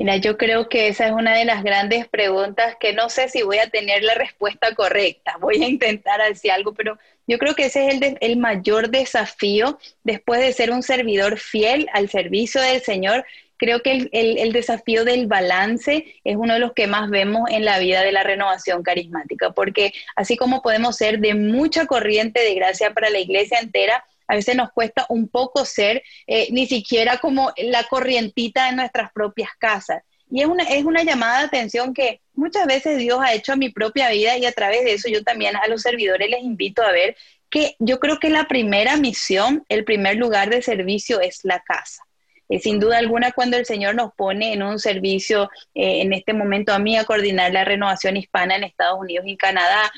Mira, 0.00 0.16
yo 0.16 0.38
creo 0.38 0.70
que 0.70 0.88
esa 0.88 1.08
es 1.08 1.12
una 1.12 1.36
de 1.36 1.44
las 1.44 1.62
grandes 1.62 2.08
preguntas 2.08 2.74
que 2.80 2.94
no 2.94 3.10
sé 3.10 3.28
si 3.28 3.42
voy 3.42 3.58
a 3.58 3.68
tener 3.68 4.02
la 4.02 4.14
respuesta 4.14 4.74
correcta. 4.74 5.36
Voy 5.38 5.62
a 5.62 5.68
intentar 5.68 6.26
decir 6.26 6.52
algo, 6.52 6.72
pero 6.72 6.98
yo 7.26 7.36
creo 7.36 7.54
que 7.54 7.66
ese 7.66 7.86
es 7.86 8.16
el, 8.18 8.36
mayor 8.38 8.88
desafío 8.88 9.78
después 10.02 10.40
de 10.40 10.54
ser 10.54 10.70
un 10.70 10.82
servidor 10.82 11.36
fiel 11.38 11.86
al 11.92 12.08
servicio 12.08 12.62
del 12.62 12.80
Señor. 12.80 13.26
Creo 13.58 13.82
que 13.82 14.08
el, 14.10 14.52
desafío 14.54 15.04
del 15.04 15.26
balance 15.26 16.06
es 16.24 16.34
uno 16.34 16.54
de 16.54 16.60
los 16.60 16.72
que 16.72 16.86
más 16.86 17.10
vemos 17.10 17.50
en 17.50 17.66
la 17.66 17.78
vida 17.78 18.00
de 18.00 18.12
la 18.12 18.22
renovación 18.22 18.82
carismática, 18.82 19.50
porque 19.50 19.92
así 20.16 20.38
como 20.38 20.62
podemos 20.62 20.96
ser 20.96 21.18
de 21.18 21.34
mucha 21.34 21.84
corriente 21.84 22.40
de 22.40 22.54
gracia 22.54 22.94
para 22.94 23.10
la 23.10 23.18
iglesia 23.18 23.58
entera, 23.58 24.02
a 24.30 24.36
veces 24.36 24.54
nos 24.54 24.70
cuesta 24.70 25.06
un 25.08 25.28
poco 25.28 25.64
ser 25.64 26.04
eh, 26.28 26.46
ni 26.52 26.68
siquiera 26.68 27.18
como 27.18 27.52
la 27.56 27.82
corrientita 27.84 28.66
de 28.66 28.76
nuestras 28.76 29.10
propias 29.12 29.50
casas. 29.58 30.04
Y 30.30 30.40
es 30.40 30.46
una, 30.46 30.62
es 30.62 30.84
una 30.84 31.02
llamada 31.02 31.40
de 31.40 31.46
atención 31.46 31.92
que 31.92 32.20
muchas 32.34 32.64
veces 32.68 32.98
Dios 32.98 33.18
ha 33.20 33.34
hecho 33.34 33.54
a 33.54 33.56
mi 33.56 33.70
propia 33.70 34.08
vida 34.10 34.38
y 34.38 34.46
a 34.46 34.52
través 34.52 34.84
de 34.84 34.92
eso 34.92 35.08
yo 35.08 35.24
también 35.24 35.56
a 35.56 35.66
los 35.66 35.82
servidores 35.82 36.30
les 36.30 36.44
invito 36.44 36.80
a 36.80 36.92
ver 36.92 37.16
que 37.50 37.74
yo 37.80 37.98
creo 37.98 38.20
que 38.20 38.30
la 38.30 38.44
primera 38.44 38.96
misión, 38.96 39.64
el 39.68 39.84
primer 39.84 40.14
lugar 40.16 40.48
de 40.48 40.62
servicio 40.62 41.20
es 41.20 41.40
la 41.42 41.58
casa. 41.58 42.04
Eh, 42.48 42.60
sin 42.60 42.78
duda 42.78 42.98
alguna, 42.98 43.32
cuando 43.32 43.56
el 43.56 43.66
Señor 43.66 43.96
nos 43.96 44.14
pone 44.14 44.52
en 44.52 44.62
un 44.62 44.78
servicio, 44.78 45.50
eh, 45.74 46.02
en 46.02 46.12
este 46.12 46.34
momento 46.34 46.72
a 46.72 46.78
mí, 46.78 46.96
a 46.96 47.04
coordinar 47.04 47.52
la 47.52 47.64
renovación 47.64 48.16
hispana 48.16 48.54
en 48.54 48.62
Estados 48.62 49.00
Unidos 49.00 49.24
y 49.26 49.36
Canadá, 49.36 49.90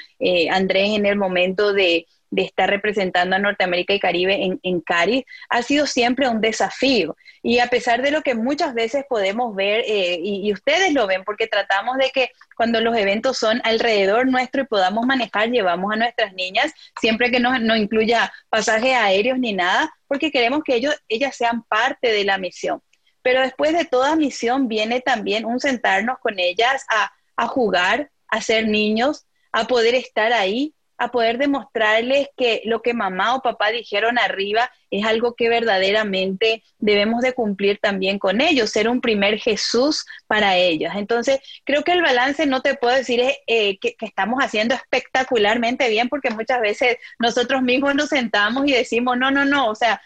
Andrés 0.50 0.90
en 0.96 1.04
el 1.04 1.16
momento 1.16 1.74
de, 1.74 2.06
de 2.32 2.42
estar 2.42 2.68
representando 2.68 3.36
a 3.36 3.38
Norteamérica 3.38 3.92
y 3.92 4.00
Caribe 4.00 4.42
en, 4.42 4.58
en 4.62 4.80
Cari, 4.80 5.26
ha 5.50 5.62
sido 5.62 5.86
siempre 5.86 6.28
un 6.28 6.40
desafío. 6.40 7.14
Y 7.42 7.58
a 7.58 7.66
pesar 7.66 8.00
de 8.00 8.10
lo 8.10 8.22
que 8.22 8.34
muchas 8.34 8.72
veces 8.72 9.04
podemos 9.06 9.54
ver, 9.54 9.84
eh, 9.86 10.18
y, 10.18 10.50
ustedes 10.50 10.94
lo 10.94 11.06
ven, 11.06 11.24
porque 11.24 11.46
tratamos 11.46 11.98
de 11.98 12.10
que 12.10 12.30
cuando 12.56 12.80
los 12.80 12.96
eventos 12.96 13.36
son 13.36 13.60
alrededor 13.64 14.26
nuestro 14.28 14.62
y 14.62 14.66
podamos 14.66 15.04
manejar, 15.04 15.50
llevamos 15.50 15.92
a 15.92 15.96
nuestras 15.96 16.32
niñas, 16.32 16.72
siempre 16.98 17.30
que 17.30 17.38
no, 17.38 17.58
no 17.58 17.76
incluya 17.76 18.32
pasajes 18.48 18.94
aéreos 18.94 19.38
ni 19.38 19.52
nada, 19.52 19.92
porque 20.08 20.30
queremos 20.30 20.62
que 20.64 20.76
ellos, 20.76 20.96
ellas 21.08 21.36
sean 21.36 21.64
parte 21.64 22.12
de 22.12 22.24
la 22.24 22.38
misión. 22.38 22.80
Pero 23.20 23.42
después 23.42 23.74
de 23.74 23.84
toda 23.84 24.16
misión 24.16 24.68
viene 24.68 25.02
también 25.02 25.44
un 25.44 25.60
sentarnos 25.60 26.18
con 26.18 26.38
ellas 26.38 26.86
a, 26.88 27.12
a 27.36 27.46
jugar, 27.46 28.10
a 28.28 28.40
ser 28.40 28.68
niños, 28.68 29.26
a 29.52 29.66
poder 29.66 29.94
estar 29.94 30.32
ahí, 30.32 30.74
a 30.98 31.10
poder 31.10 31.38
demostrarles 31.38 32.28
que 32.36 32.62
lo 32.64 32.82
que 32.82 32.94
mamá 32.94 33.34
o 33.34 33.42
papá 33.42 33.70
dijeron 33.70 34.18
arriba 34.18 34.70
es 34.90 35.04
algo 35.04 35.34
que 35.34 35.48
verdaderamente 35.48 36.62
debemos 36.78 37.22
de 37.22 37.32
cumplir 37.32 37.78
también 37.78 38.18
con 38.18 38.40
ellos, 38.40 38.70
ser 38.70 38.88
un 38.88 39.00
primer 39.00 39.38
Jesús 39.38 40.04
para 40.26 40.56
ellos. 40.56 40.92
Entonces, 40.94 41.40
creo 41.64 41.82
que 41.82 41.92
el 41.92 42.02
balance 42.02 42.46
no 42.46 42.60
te 42.60 42.74
puedo 42.74 42.94
decir 42.94 43.20
eh, 43.46 43.78
que, 43.78 43.94
que, 43.94 44.06
estamos 44.06 44.42
haciendo 44.42 44.74
espectacularmente 44.74 45.88
bien, 45.88 46.08
porque 46.08 46.30
muchas 46.30 46.60
veces 46.60 46.98
nosotros 47.18 47.62
mismos 47.62 47.94
nos 47.94 48.10
sentamos 48.10 48.66
y 48.68 48.72
decimos, 48.72 49.16
no, 49.16 49.30
no, 49.30 49.44
no, 49.44 49.68
o 49.68 49.74
sea, 49.74 50.00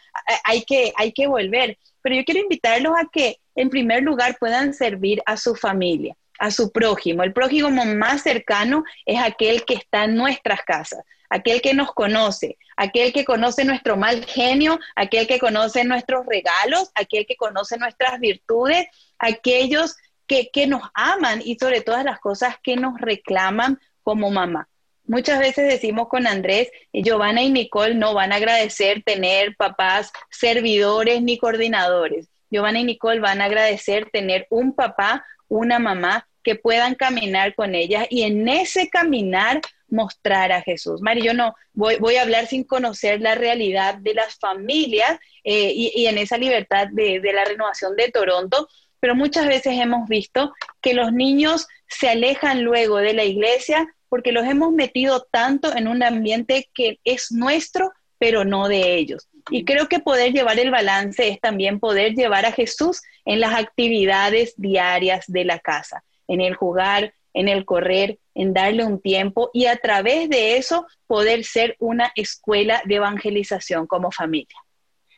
hay 0.44 0.62
que, 0.62 0.92
hay 0.96 1.12
que 1.12 1.26
volver. 1.26 1.78
Pero 2.02 2.16
yo 2.16 2.24
quiero 2.24 2.40
invitarlos 2.40 2.92
a 2.96 3.08
que, 3.12 3.38
en 3.54 3.70
primer 3.70 4.02
lugar, 4.02 4.36
puedan 4.38 4.72
servir 4.72 5.20
a 5.26 5.36
su 5.36 5.54
familia 5.54 6.16
a 6.38 6.50
su 6.50 6.72
prójimo. 6.72 7.22
El 7.22 7.32
prójimo 7.32 7.84
más 7.84 8.22
cercano 8.22 8.84
es 9.04 9.20
aquel 9.20 9.64
que 9.64 9.74
está 9.74 10.04
en 10.04 10.16
nuestras 10.16 10.62
casas, 10.62 11.04
aquel 11.30 11.60
que 11.60 11.74
nos 11.74 11.92
conoce, 11.92 12.58
aquel 12.76 13.12
que 13.12 13.24
conoce 13.24 13.64
nuestro 13.64 13.96
mal 13.96 14.24
genio, 14.24 14.78
aquel 14.94 15.26
que 15.26 15.38
conoce 15.38 15.84
nuestros 15.84 16.26
regalos, 16.26 16.90
aquel 16.94 17.26
que 17.26 17.36
conoce 17.36 17.78
nuestras 17.78 18.18
virtudes, 18.20 18.86
aquellos 19.18 19.96
que, 20.26 20.50
que 20.52 20.66
nos 20.66 20.82
aman 20.94 21.40
y 21.44 21.56
sobre 21.58 21.80
todas 21.80 22.04
las 22.04 22.20
cosas 22.20 22.56
que 22.62 22.76
nos 22.76 23.00
reclaman 23.00 23.80
como 24.02 24.30
mamá. 24.30 24.68
Muchas 25.08 25.38
veces 25.38 25.68
decimos 25.68 26.08
con 26.08 26.26
Andrés, 26.26 26.68
Giovanna 26.92 27.40
y 27.42 27.50
Nicole 27.50 27.94
no 27.94 28.12
van 28.12 28.32
a 28.32 28.36
agradecer 28.36 29.04
tener 29.04 29.54
papás 29.56 30.12
servidores 30.30 31.22
ni 31.22 31.38
coordinadores. 31.38 32.28
Giovanna 32.50 32.80
y 32.80 32.84
Nicole 32.84 33.20
van 33.20 33.40
a 33.40 33.44
agradecer 33.44 34.10
tener 34.10 34.46
un 34.50 34.74
papá 34.74 35.24
una 35.48 35.78
mamá 35.78 36.28
que 36.42 36.54
puedan 36.54 36.94
caminar 36.94 37.54
con 37.54 37.74
ellas 37.74 38.06
y 38.08 38.22
en 38.22 38.48
ese 38.48 38.88
caminar 38.88 39.60
mostrar 39.88 40.52
a 40.52 40.62
Jesús. 40.62 41.00
Mari, 41.00 41.22
yo 41.22 41.34
no 41.34 41.54
voy, 41.72 41.96
voy 41.96 42.16
a 42.16 42.22
hablar 42.22 42.46
sin 42.46 42.64
conocer 42.64 43.20
la 43.20 43.34
realidad 43.34 43.96
de 43.96 44.14
las 44.14 44.36
familias 44.36 45.18
eh, 45.44 45.72
y, 45.74 46.06
en 46.06 46.18
esa 46.18 46.38
libertad 46.38 46.88
de, 46.90 47.20
de 47.20 47.32
la 47.32 47.44
renovación 47.44 47.94
de 47.96 48.10
Toronto, 48.10 48.68
pero 49.00 49.14
muchas 49.14 49.46
veces 49.46 49.78
hemos 49.78 50.08
visto 50.08 50.52
que 50.80 50.94
los 50.94 51.12
niños 51.12 51.66
se 51.88 52.08
alejan 52.08 52.62
luego 52.62 52.98
de 52.98 53.12
la 53.12 53.24
iglesia 53.24 53.86
porque 54.08 54.32
los 54.32 54.46
hemos 54.46 54.72
metido 54.72 55.26
tanto 55.30 55.74
en 55.76 55.88
un 55.88 56.02
ambiente 56.02 56.68
que 56.74 57.00
es 57.04 57.32
nuestro, 57.32 57.92
pero 58.18 58.44
no 58.44 58.68
de 58.68 58.96
ellos. 58.96 59.28
Y 59.50 59.64
creo 59.64 59.88
que 59.88 60.00
poder 60.00 60.32
llevar 60.32 60.58
el 60.58 60.70
balance 60.70 61.28
es 61.28 61.40
también 61.40 61.78
poder 61.78 62.14
llevar 62.14 62.46
a 62.46 62.52
Jesús 62.52 63.02
en 63.24 63.40
las 63.40 63.54
actividades 63.54 64.54
diarias 64.56 65.24
de 65.28 65.44
la 65.44 65.58
casa, 65.58 66.02
en 66.26 66.40
el 66.40 66.54
jugar, 66.54 67.14
en 67.32 67.48
el 67.48 67.64
correr, 67.64 68.18
en 68.34 68.52
darle 68.54 68.84
un 68.84 69.00
tiempo 69.00 69.50
y 69.52 69.66
a 69.66 69.76
través 69.76 70.28
de 70.28 70.56
eso 70.56 70.86
poder 71.06 71.44
ser 71.44 71.76
una 71.78 72.10
escuela 72.16 72.82
de 72.86 72.96
evangelización 72.96 73.86
como 73.86 74.10
familia. 74.10 74.56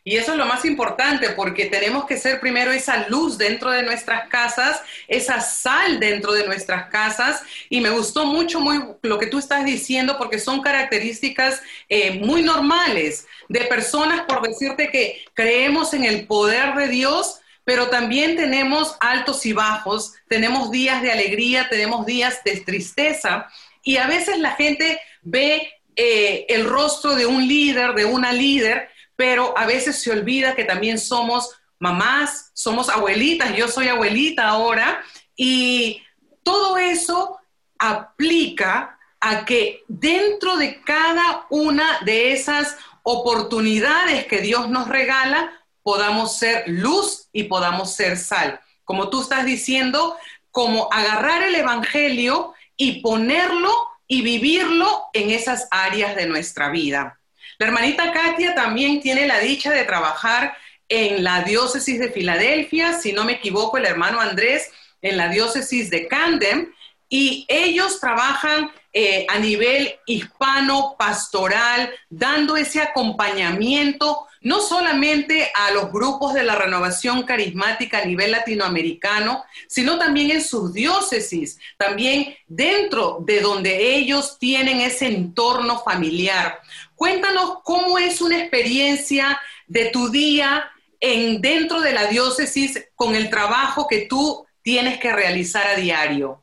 Y 0.05 0.17
eso 0.17 0.33
es 0.33 0.39
lo 0.39 0.47
más 0.47 0.65
importante 0.65 1.31
porque 1.31 1.67
tenemos 1.67 2.07
que 2.07 2.17
ser 2.17 2.41
primero 2.41 2.73
esa 2.73 3.09
luz 3.09 3.37
dentro 3.37 3.71
de 3.71 3.83
nuestras 3.83 4.29
casas, 4.29 4.81
esa 5.07 5.41
sal 5.41 6.01
dentro 6.01 6.33
de 6.33 6.47
nuestras 6.47 6.89
casas. 6.89 7.43
Y 7.69 7.81
me 7.81 7.91
gustó 7.91 8.25
mucho 8.25 8.61
muy 8.61 8.83
lo 9.03 9.19
que 9.19 9.27
tú 9.27 9.39
estás 9.39 9.65
diciendo 9.65 10.17
porque 10.17 10.39
son 10.39 10.63
características 10.63 11.61
eh, 11.89 12.19
muy 12.21 12.43
normales 12.43 13.27
de 13.49 13.61
personas, 13.65 14.23
por 14.23 14.43
decirte 14.43 14.91
que 14.91 15.25
creemos 15.35 15.95
en 15.95 16.05
el 16.05 16.27
poder 16.27 16.75
de 16.75 16.89
Dios, 16.89 17.41
pero 17.65 17.89
también 17.89 18.37
tenemos 18.37 18.97
altos 19.01 19.45
y 19.45 19.53
bajos, 19.53 20.15
tenemos 20.29 20.71
días 20.71 21.03
de 21.03 21.13
alegría, 21.13 21.69
tenemos 21.69 22.07
días 22.07 22.43
de 22.45 22.61
tristeza. 22.61 23.47
Y 23.83 23.99
a 23.99 24.07
veces 24.07 24.39
la 24.39 24.53
gente 24.53 25.01
ve 25.23 25.71
eh, 25.97 26.47
el 26.49 26.65
rostro 26.65 27.15
de 27.15 27.27
un 27.27 27.47
líder, 27.47 27.93
de 27.95 28.05
una 28.05 28.33
líder, 28.33 28.89
pero 29.19 29.53
a 29.59 29.67
veces 29.67 30.01
se 30.01 30.13
olvida 30.13 30.55
que 30.55 30.63
también 30.63 30.97
somos 30.97 31.51
mamás, 31.81 32.53
somos 32.55 32.89
abuelitas, 32.89 33.53
yo 33.57 33.67
soy 33.67 33.89
abuelita 33.89 34.47
ahora, 34.47 35.03
y 35.35 36.01
todo 36.45 36.79
eso 36.79 37.37
aplica 37.81 38.97
a 39.19 39.45
que 39.45 39.83
dentro 39.89 40.57
de 40.57 40.81
cada 40.83 41.47
una 41.51 41.99
de 42.05 42.33
esas 42.33 42.77
oportunidades 43.03 44.27
que 44.27 44.41
Dios 44.41 44.69
nos 44.69 44.87
regala, 44.87 45.53
podamos 45.83 46.39
ser 46.39 46.63
luz 46.69 47.29
y 47.33 47.45
podamos 47.45 47.93
ser 47.97 48.17
sal. 48.19 48.61
Como 48.85 49.11
tú 49.11 49.23
estás 49.23 49.45
diciendo, 49.45 50.17
como 50.53 50.89
agarrar 50.93 51.43
el 51.43 51.57
Evangelio 51.57 52.55
y 52.77 53.01
ponerlo 53.01 53.73
y 54.07 54.23
vivirlo 54.23 55.07
en 55.13 55.31
esas 55.31 55.67
áreas 55.73 56.15
de 56.15 56.27
nuestra 56.27 56.69
vida. 56.69 57.18
La 57.59 57.67
hermanita 57.67 58.13
Katia 58.13 58.55
también 58.55 59.01
tiene 59.01 59.27
la 59.27 59.41
dicha 59.41 59.73
de 59.73 59.83
trabajar 59.83 60.57
en 60.89 61.25
la 61.25 61.43
diócesis 61.43 61.99
de 61.99 62.09
Filadelfia, 62.09 62.93
si 62.93 63.13
no 63.13 63.25
me 63.25 63.33
equivoco, 63.33 63.79
el 63.79 63.85
hermano 63.85 64.21
Andrés 64.21 64.71
en 65.03 65.17
la 65.17 65.29
diócesis 65.29 65.91
de 65.91 66.07
Camden, 66.07 66.73
y 67.09 67.47
ellos 67.49 67.99
trabajan 67.99 68.71
eh, 68.93 69.27
a 69.29 69.41
nivel 69.41 69.93
hispano, 70.07 70.95
pastoral, 70.97 71.91
dando 72.09 72.57
ese 72.57 72.81
acompañamiento 72.81 74.29
no 74.41 74.61
solamente 74.61 75.51
a 75.55 75.73
los 75.73 75.91
grupos 75.93 76.35
de 76.35 76.45
la 76.45 76.55
renovación 76.55 77.25
carismática 77.25 77.99
a 77.99 78.05
nivel 78.05 78.31
latinoamericano, 78.31 79.45
sino 79.67 79.99
también 79.99 80.31
en 80.31 80.43
sus 80.43 80.73
diócesis, 80.73 81.59
también 81.77 82.37
dentro 82.47 83.19
de 83.21 83.41
donde 83.41 83.97
ellos 83.97 84.39
tienen 84.39 84.81
ese 84.81 85.07
entorno 85.07 85.81
familiar. 85.81 86.61
Cuéntanos 86.99 87.61
cómo 87.63 87.97
es 87.97 88.21
una 88.21 88.41
experiencia 88.41 89.41
de 89.69 89.91
tu 89.91 90.11
día 90.11 90.69
en 90.99 91.41
dentro 91.41 91.81
de 91.81 91.93
la 91.93 92.07
diócesis 92.07 92.89
con 92.97 93.15
el 93.15 93.31
trabajo 93.31 93.87
que 93.87 94.07
tú 94.07 94.45
tienes 94.63 94.99
que 94.99 95.13
realizar 95.13 95.65
a 95.69 95.77
diario. 95.77 96.43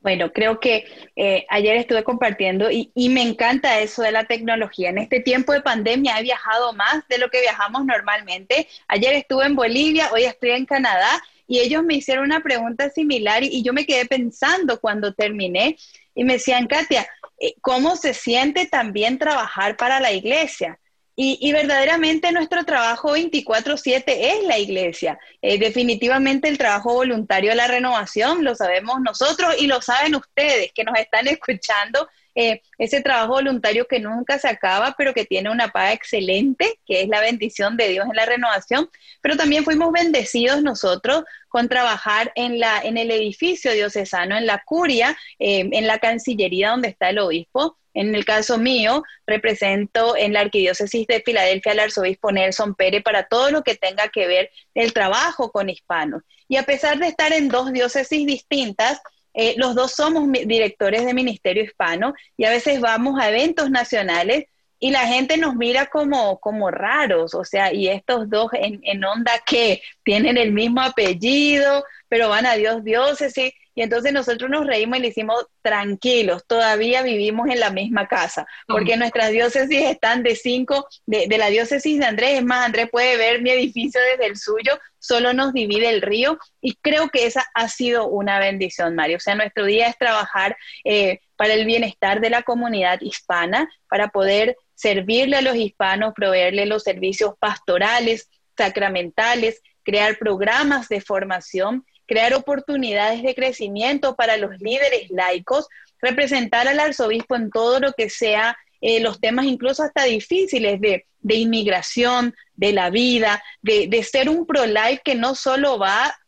Bueno, 0.00 0.30
creo 0.30 0.60
que 0.60 0.84
eh, 1.16 1.46
ayer 1.48 1.76
estuve 1.76 2.04
compartiendo 2.04 2.70
y, 2.70 2.92
y, 2.94 3.08
me 3.08 3.22
encanta 3.22 3.80
eso 3.80 4.02
de 4.02 4.12
la 4.12 4.24
tecnología. 4.24 4.90
En 4.90 4.98
este 4.98 5.20
tiempo 5.20 5.54
de 5.54 5.62
pandemia 5.62 6.20
he 6.20 6.22
viajado 6.22 6.74
más 6.74 7.08
de 7.08 7.16
lo 7.16 7.30
que 7.30 7.40
viajamos 7.40 7.86
normalmente. 7.86 8.68
Ayer 8.88 9.14
estuve 9.14 9.46
en 9.46 9.56
Bolivia, 9.56 10.10
hoy 10.12 10.24
estoy 10.24 10.50
en 10.50 10.66
Canadá 10.66 11.22
y 11.46 11.60
ellos 11.60 11.82
me 11.82 11.94
hicieron 11.94 12.24
una 12.24 12.40
pregunta 12.40 12.90
similar 12.90 13.42
y, 13.42 13.62
yo 13.62 13.72
me 13.72 13.86
quedé 13.86 14.06
pensando 14.06 14.80
cuando 14.80 15.12
terminé 15.12 15.76
y 16.14 16.24
me 16.24 16.34
decían, 16.34 16.66
Katia, 16.66 17.06
eh, 17.38 17.54
¿cómo 17.60 17.96
se 17.96 18.14
siente 18.14 18.66
también 18.66 19.18
trabajar 19.18 19.76
para 19.76 20.00
la 20.00 20.12
iglesia? 20.12 20.78
Y, 21.16 21.52
verdaderamente 21.52 22.32
nuestro 22.32 22.64
trabajo 22.64 23.12
24/7 23.12 24.32
es 24.32 24.42
la 24.48 24.58
iglesia. 24.58 25.16
Eh, 25.40 25.58
definitivamente 25.58 26.48
el 26.48 26.58
trabajo 26.58 26.92
voluntario 26.92 27.50
de 27.50 27.56
la 27.56 27.68
renovación 27.68 28.42
lo 28.42 28.56
sabemos 28.56 29.00
nosotros 29.00 29.54
y 29.60 29.68
lo 29.68 29.80
saben 29.80 30.16
ustedes 30.16 30.72
que 30.74 30.82
nos 30.82 30.98
están 30.98 31.28
escuchando 31.28 32.08
eh, 32.34 32.62
ese 32.78 33.00
trabajo 33.00 33.34
voluntario 33.34 33.86
que 33.86 34.00
nunca 34.00 34.38
se 34.38 34.48
acaba, 34.48 34.94
pero 34.98 35.14
que 35.14 35.24
tiene 35.24 35.50
una 35.50 35.68
paga 35.68 35.92
excelente, 35.92 36.78
que 36.86 37.02
es 37.02 37.08
la 37.08 37.20
bendición 37.20 37.76
de 37.76 37.88
Dios 37.88 38.06
en 38.08 38.16
la 38.16 38.26
renovación. 38.26 38.90
Pero 39.20 39.36
también 39.36 39.64
fuimos 39.64 39.92
bendecidos 39.92 40.62
nosotros 40.62 41.24
con 41.48 41.68
trabajar 41.68 42.32
en, 42.34 42.58
la, 42.58 42.80
en 42.82 42.98
el 42.98 43.10
edificio 43.10 43.72
diocesano, 43.72 44.36
en 44.36 44.46
la 44.46 44.62
curia, 44.64 45.16
eh, 45.38 45.68
en 45.70 45.86
la 45.86 45.98
Cancillería 45.98 46.70
donde 46.70 46.88
está 46.88 47.10
el 47.10 47.18
obispo. 47.18 47.78
En 47.94 48.12
el 48.16 48.24
caso 48.24 48.58
mío, 48.58 49.04
represento 49.24 50.16
en 50.16 50.32
la 50.32 50.40
Arquidiócesis 50.40 51.06
de 51.06 51.22
Filadelfia 51.24 51.70
al 51.72 51.78
arzobispo 51.78 52.32
Nelson 52.32 52.74
Pérez 52.74 53.04
para 53.04 53.28
todo 53.28 53.52
lo 53.52 53.62
que 53.62 53.76
tenga 53.76 54.08
que 54.08 54.26
ver 54.26 54.50
el 54.74 54.92
trabajo 54.92 55.52
con 55.52 55.70
hispanos. 55.70 56.22
Y 56.48 56.56
a 56.56 56.64
pesar 56.64 56.98
de 56.98 57.06
estar 57.06 57.32
en 57.32 57.48
dos 57.48 57.72
diócesis 57.72 58.26
distintas, 58.26 59.00
eh, 59.34 59.54
los 59.56 59.74
dos 59.74 59.92
somos 59.92 60.30
directores 60.30 61.04
de 61.04 61.12
Ministerio 61.12 61.64
Hispano 61.64 62.14
y 62.36 62.44
a 62.44 62.50
veces 62.50 62.80
vamos 62.80 63.20
a 63.20 63.28
eventos 63.28 63.70
nacionales 63.70 64.44
y 64.78 64.90
la 64.90 65.06
gente 65.06 65.36
nos 65.36 65.56
mira 65.56 65.86
como, 65.86 66.38
como 66.40 66.70
raros, 66.70 67.34
o 67.34 67.44
sea, 67.44 67.72
y 67.72 67.88
estos 67.88 68.28
dos 68.28 68.50
en, 68.52 68.80
en 68.84 69.04
onda 69.04 69.32
que 69.46 69.82
tienen 70.04 70.36
el 70.36 70.52
mismo 70.52 70.80
apellido, 70.82 71.84
pero 72.08 72.28
van 72.28 72.46
a 72.46 72.54
Dios 72.54 72.84
diócesis. 72.84 73.52
Y 73.74 73.82
entonces 73.82 74.12
nosotros 74.12 74.50
nos 74.50 74.66
reímos 74.66 74.98
y 74.98 75.02
le 75.02 75.08
hicimos 75.08 75.46
tranquilos, 75.62 76.44
todavía 76.46 77.02
vivimos 77.02 77.48
en 77.48 77.60
la 77.60 77.70
misma 77.70 78.06
casa, 78.06 78.46
porque 78.68 78.96
nuestras 78.96 79.30
diócesis 79.30 79.82
están 79.82 80.22
de 80.22 80.36
cinco, 80.36 80.86
de, 81.06 81.26
de, 81.26 81.38
la 81.38 81.48
diócesis 81.48 81.98
de 81.98 82.04
Andrés, 82.04 82.38
es 82.38 82.44
más, 82.44 82.66
Andrés 82.66 82.88
puede 82.90 83.16
ver 83.16 83.42
mi 83.42 83.50
edificio 83.50 84.00
desde 84.00 84.26
el 84.26 84.36
suyo, 84.36 84.78
solo 85.04 85.32
nos 85.32 85.52
divide 85.52 85.90
el 85.90 86.00
río 86.00 86.38
y 86.60 86.76
creo 86.76 87.10
que 87.10 87.26
esa 87.26 87.44
ha 87.54 87.68
sido 87.68 88.06
una 88.06 88.38
bendición, 88.38 88.94
Mario. 88.94 89.18
O 89.18 89.20
sea, 89.20 89.34
nuestro 89.34 89.66
día 89.66 89.88
es 89.88 89.98
trabajar 89.98 90.56
eh, 90.84 91.20
para 91.36 91.54
el 91.54 91.66
bienestar 91.66 92.20
de 92.20 92.30
la 92.30 92.42
comunidad 92.42 93.00
hispana, 93.02 93.68
para 93.88 94.08
poder 94.08 94.56
servirle 94.74 95.36
a 95.36 95.42
los 95.42 95.56
hispanos, 95.56 96.14
proveerle 96.14 96.64
los 96.66 96.82
servicios 96.84 97.34
pastorales, 97.38 98.30
sacramentales, 98.56 99.60
crear 99.82 100.16
programas 100.16 100.88
de 100.88 101.00
formación 101.00 101.84
crear 102.06 102.34
oportunidades 102.34 103.22
de 103.22 103.34
crecimiento 103.34 104.14
para 104.14 104.36
los 104.36 104.58
líderes 104.60 105.10
laicos, 105.10 105.68
representar 106.00 106.68
al 106.68 106.80
arzobispo 106.80 107.36
en 107.36 107.50
todo 107.50 107.80
lo 107.80 107.92
que 107.92 108.10
sea 108.10 108.56
eh, 108.80 109.00
los 109.00 109.18
temas 109.18 109.46
incluso 109.46 109.82
hasta 109.82 110.04
difíciles 110.04 110.78
de, 110.80 111.06
inmigración, 111.26 112.34
de 112.54 112.72
la 112.72 112.90
vida, 112.90 113.42
de, 113.62 113.86
de 113.88 114.02
ser 114.02 114.28
un 114.28 114.46
pro-life 114.46 115.00
que 115.02 115.14
no 115.14 115.34
solo 115.34 115.78
va 115.78 116.06
a 116.06 116.18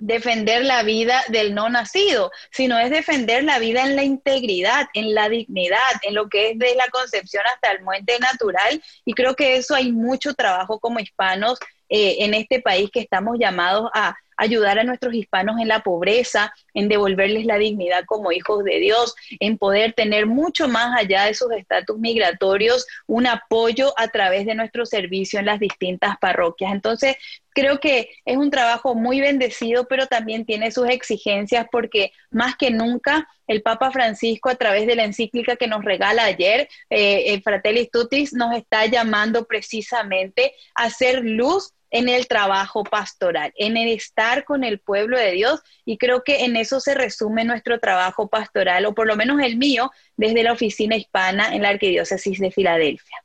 defender 0.00 0.64
la 0.64 0.82
vida 0.82 1.24
del 1.28 1.54
no 1.54 1.68
nacido, 1.68 2.30
sino 2.52 2.78
es 2.78 2.90
defender 2.90 3.44
la 3.44 3.58
vida 3.58 3.82
en 3.84 3.96
la 3.96 4.04
integridad, 4.04 4.86
en 4.94 5.14
la 5.14 5.28
dignidad, 5.28 5.78
en 6.02 6.14
lo 6.14 6.28
que 6.28 6.50
es 6.50 6.58
de 6.58 6.74
la 6.76 6.86
concepción 6.90 7.42
hasta 7.52 7.72
el 7.72 7.82
muente 7.82 8.18
natural. 8.20 8.80
Y 9.04 9.14
creo 9.14 9.34
que 9.34 9.56
eso 9.56 9.74
hay 9.74 9.92
mucho 9.92 10.34
trabajo 10.34 10.78
como 10.78 11.00
hispanos 11.00 11.58
eh, 11.88 12.16
en 12.20 12.34
este 12.34 12.60
país 12.60 12.90
que 12.92 13.00
estamos 13.00 13.38
llamados 13.38 13.90
a 13.94 14.16
ayudar 14.38 14.78
a 14.78 14.84
nuestros 14.84 15.12
hispanos 15.14 15.60
en 15.60 15.68
la 15.68 15.80
pobreza, 15.80 16.54
en 16.72 16.88
devolverles 16.88 17.44
la 17.44 17.58
dignidad 17.58 18.04
como 18.06 18.32
hijos 18.32 18.64
de 18.64 18.78
Dios, 18.78 19.14
en 19.40 19.58
poder 19.58 19.92
tener 19.92 20.26
mucho 20.26 20.68
más 20.68 20.98
allá 20.98 21.24
de 21.24 21.34
sus 21.34 21.52
estatus 21.52 21.98
migratorios, 21.98 22.86
un 23.06 23.26
apoyo 23.26 23.92
a 23.98 24.08
través 24.08 24.46
de 24.46 24.54
nuestro 24.54 24.86
servicio 24.86 25.40
en 25.40 25.46
las 25.46 25.60
distintas 25.60 26.16
parroquias. 26.18 26.72
Entonces, 26.72 27.16
creo 27.52 27.80
que 27.80 28.10
es 28.24 28.36
un 28.36 28.50
trabajo 28.50 28.94
muy 28.94 29.20
bendecido, 29.20 29.88
pero 29.88 30.06
también 30.06 30.44
tiene 30.44 30.70
sus 30.70 30.88
exigencias 30.88 31.66
porque 31.72 32.12
más 32.30 32.56
que 32.56 32.70
nunca 32.70 33.28
el 33.48 33.62
Papa 33.62 33.90
Francisco 33.90 34.48
a 34.48 34.54
través 34.54 34.86
de 34.86 34.94
la 34.94 35.04
encíclica 35.04 35.56
que 35.56 35.66
nos 35.66 35.84
regala 35.84 36.24
ayer, 36.24 36.68
eh, 36.88 37.40
Fratelli 37.42 37.88
Tutis, 37.88 38.32
nos 38.32 38.56
está 38.56 38.86
llamando 38.86 39.46
precisamente 39.46 40.52
a 40.76 40.84
hacer 40.84 41.24
luz 41.24 41.72
en 41.90 42.08
el 42.08 42.26
trabajo 42.28 42.84
pastoral, 42.84 43.52
en 43.56 43.76
el 43.76 43.88
estar 43.88 44.44
con 44.44 44.64
el 44.64 44.78
pueblo 44.78 45.18
de 45.18 45.32
Dios 45.32 45.60
y 45.84 45.96
creo 45.98 46.22
que 46.22 46.44
en 46.44 46.56
eso 46.56 46.80
se 46.80 46.94
resume 46.94 47.44
nuestro 47.44 47.80
trabajo 47.80 48.28
pastoral, 48.28 48.86
o 48.86 48.94
por 48.94 49.06
lo 49.06 49.16
menos 49.16 49.40
el 49.40 49.56
mío, 49.56 49.90
desde 50.16 50.42
la 50.42 50.52
oficina 50.52 50.96
hispana 50.96 51.54
en 51.54 51.62
la 51.62 51.70
Arquidiócesis 51.70 52.38
de 52.38 52.50
Filadelfia. 52.50 53.24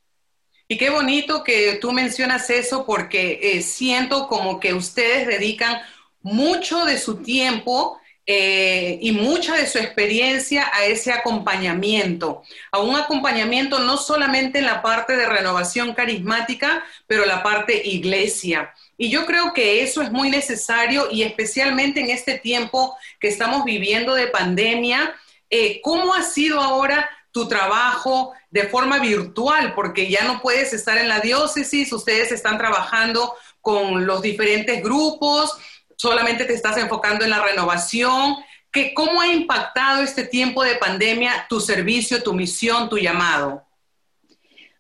Y 0.68 0.78
qué 0.78 0.90
bonito 0.90 1.44
que 1.44 1.78
tú 1.82 1.92
mencionas 1.92 2.50
eso 2.50 2.86
porque 2.86 3.40
eh, 3.44 3.62
siento 3.62 4.28
como 4.28 4.60
que 4.60 4.74
ustedes 4.74 5.28
dedican 5.28 5.82
mucho 6.22 6.86
de 6.86 6.98
su 6.98 7.22
tiempo 7.22 8.00
eh, 8.26 9.00
y 9.02 9.12
mucha 9.12 9.56
de 9.56 9.68
su 9.68 9.80
experiencia 9.80 10.70
a 10.74 10.86
ese 10.86 11.12
acompañamiento, 11.12 12.44
a 12.72 12.80
un 12.80 12.96
acompañamiento 12.96 13.80
no 13.80 13.98
solamente 13.98 14.60
en 14.60 14.66
la 14.66 14.82
parte 14.82 15.18
de 15.18 15.28
renovación 15.28 15.94
carismática, 15.94 16.86
pero 17.06 17.26
la 17.26 17.44
parte 17.44 17.82
iglesia. 17.86 18.74
Y 18.98 19.10
yo 19.10 19.26
creo 19.26 19.54
que 19.54 19.84
eso 19.84 20.02
es 20.02 20.12
muy 20.12 20.30
necesario 20.30 21.10
y 21.12 21.24
especialmente 21.24 22.00
en 22.00 22.12
este 22.12 22.40
tiempo 22.40 22.96
que 23.20 23.28
estamos 23.28 23.66
viviendo 23.66 24.16
de 24.16 24.28
pandemia, 24.28 25.14
eh, 25.50 25.82
¿cómo 25.82 26.14
ha 26.14 26.24
sido 26.24 26.62
ahora 26.62 27.10
tu 27.34 27.48
trabajo 27.48 28.32
de 28.52 28.68
forma 28.68 29.00
virtual, 29.00 29.74
porque 29.74 30.08
ya 30.08 30.24
no 30.24 30.40
puedes 30.40 30.72
estar 30.72 31.00
en 31.00 31.10
la 31.10 31.20
diócesis, 31.20 31.92
ustedes 31.92 32.32
están 32.32 32.60
trabajando 32.60 33.34
con 33.60 34.06
los 34.06 34.22
diferentes 34.22 34.84
grupos, 34.84 35.58
solamente 36.04 36.44
te 36.44 36.54
estás 36.54 36.76
enfocando 36.76 37.24
en 37.24 37.30
la 37.30 37.42
renovación. 37.42 38.36
¿Qué, 38.70 38.94
¿Cómo 38.94 39.22
ha 39.22 39.28
impactado 39.28 40.04
este 40.04 40.26
tiempo 40.26 40.62
de 40.62 40.76
pandemia 40.76 41.46
tu 41.48 41.62
servicio, 41.62 42.22
tu 42.22 42.34
misión, 42.34 42.90
tu 42.90 42.98
llamado? 42.98 43.66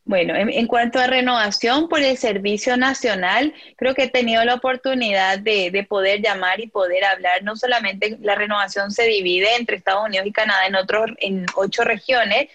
Bueno, 0.03 0.35
en, 0.35 0.67
cuanto 0.67 0.99
a 0.99 1.07
renovación 1.07 1.87
por 1.87 2.01
el 2.01 2.17
Servicio 2.17 2.75
Nacional, 2.75 3.53
creo 3.77 3.95
que 3.95 4.03
he 4.03 4.09
tenido 4.09 4.43
la 4.43 4.55
oportunidad 4.55 5.39
de, 5.39 5.71
de, 5.71 5.83
poder 5.85 6.21
llamar 6.21 6.59
y 6.59 6.67
poder 6.67 7.05
hablar. 7.05 7.41
No 7.41 7.55
solamente 7.55 8.17
la 8.19 8.35
renovación 8.35 8.91
se 8.91 9.05
divide 9.05 9.55
entre 9.55 9.77
Estados 9.77 10.05
Unidos 10.05 10.27
y 10.27 10.33
Canadá 10.33 10.67
en, 10.67 10.75
otros, 10.75 11.11
en 11.19 11.45
ocho 11.55 11.85
regiones, 11.85 12.49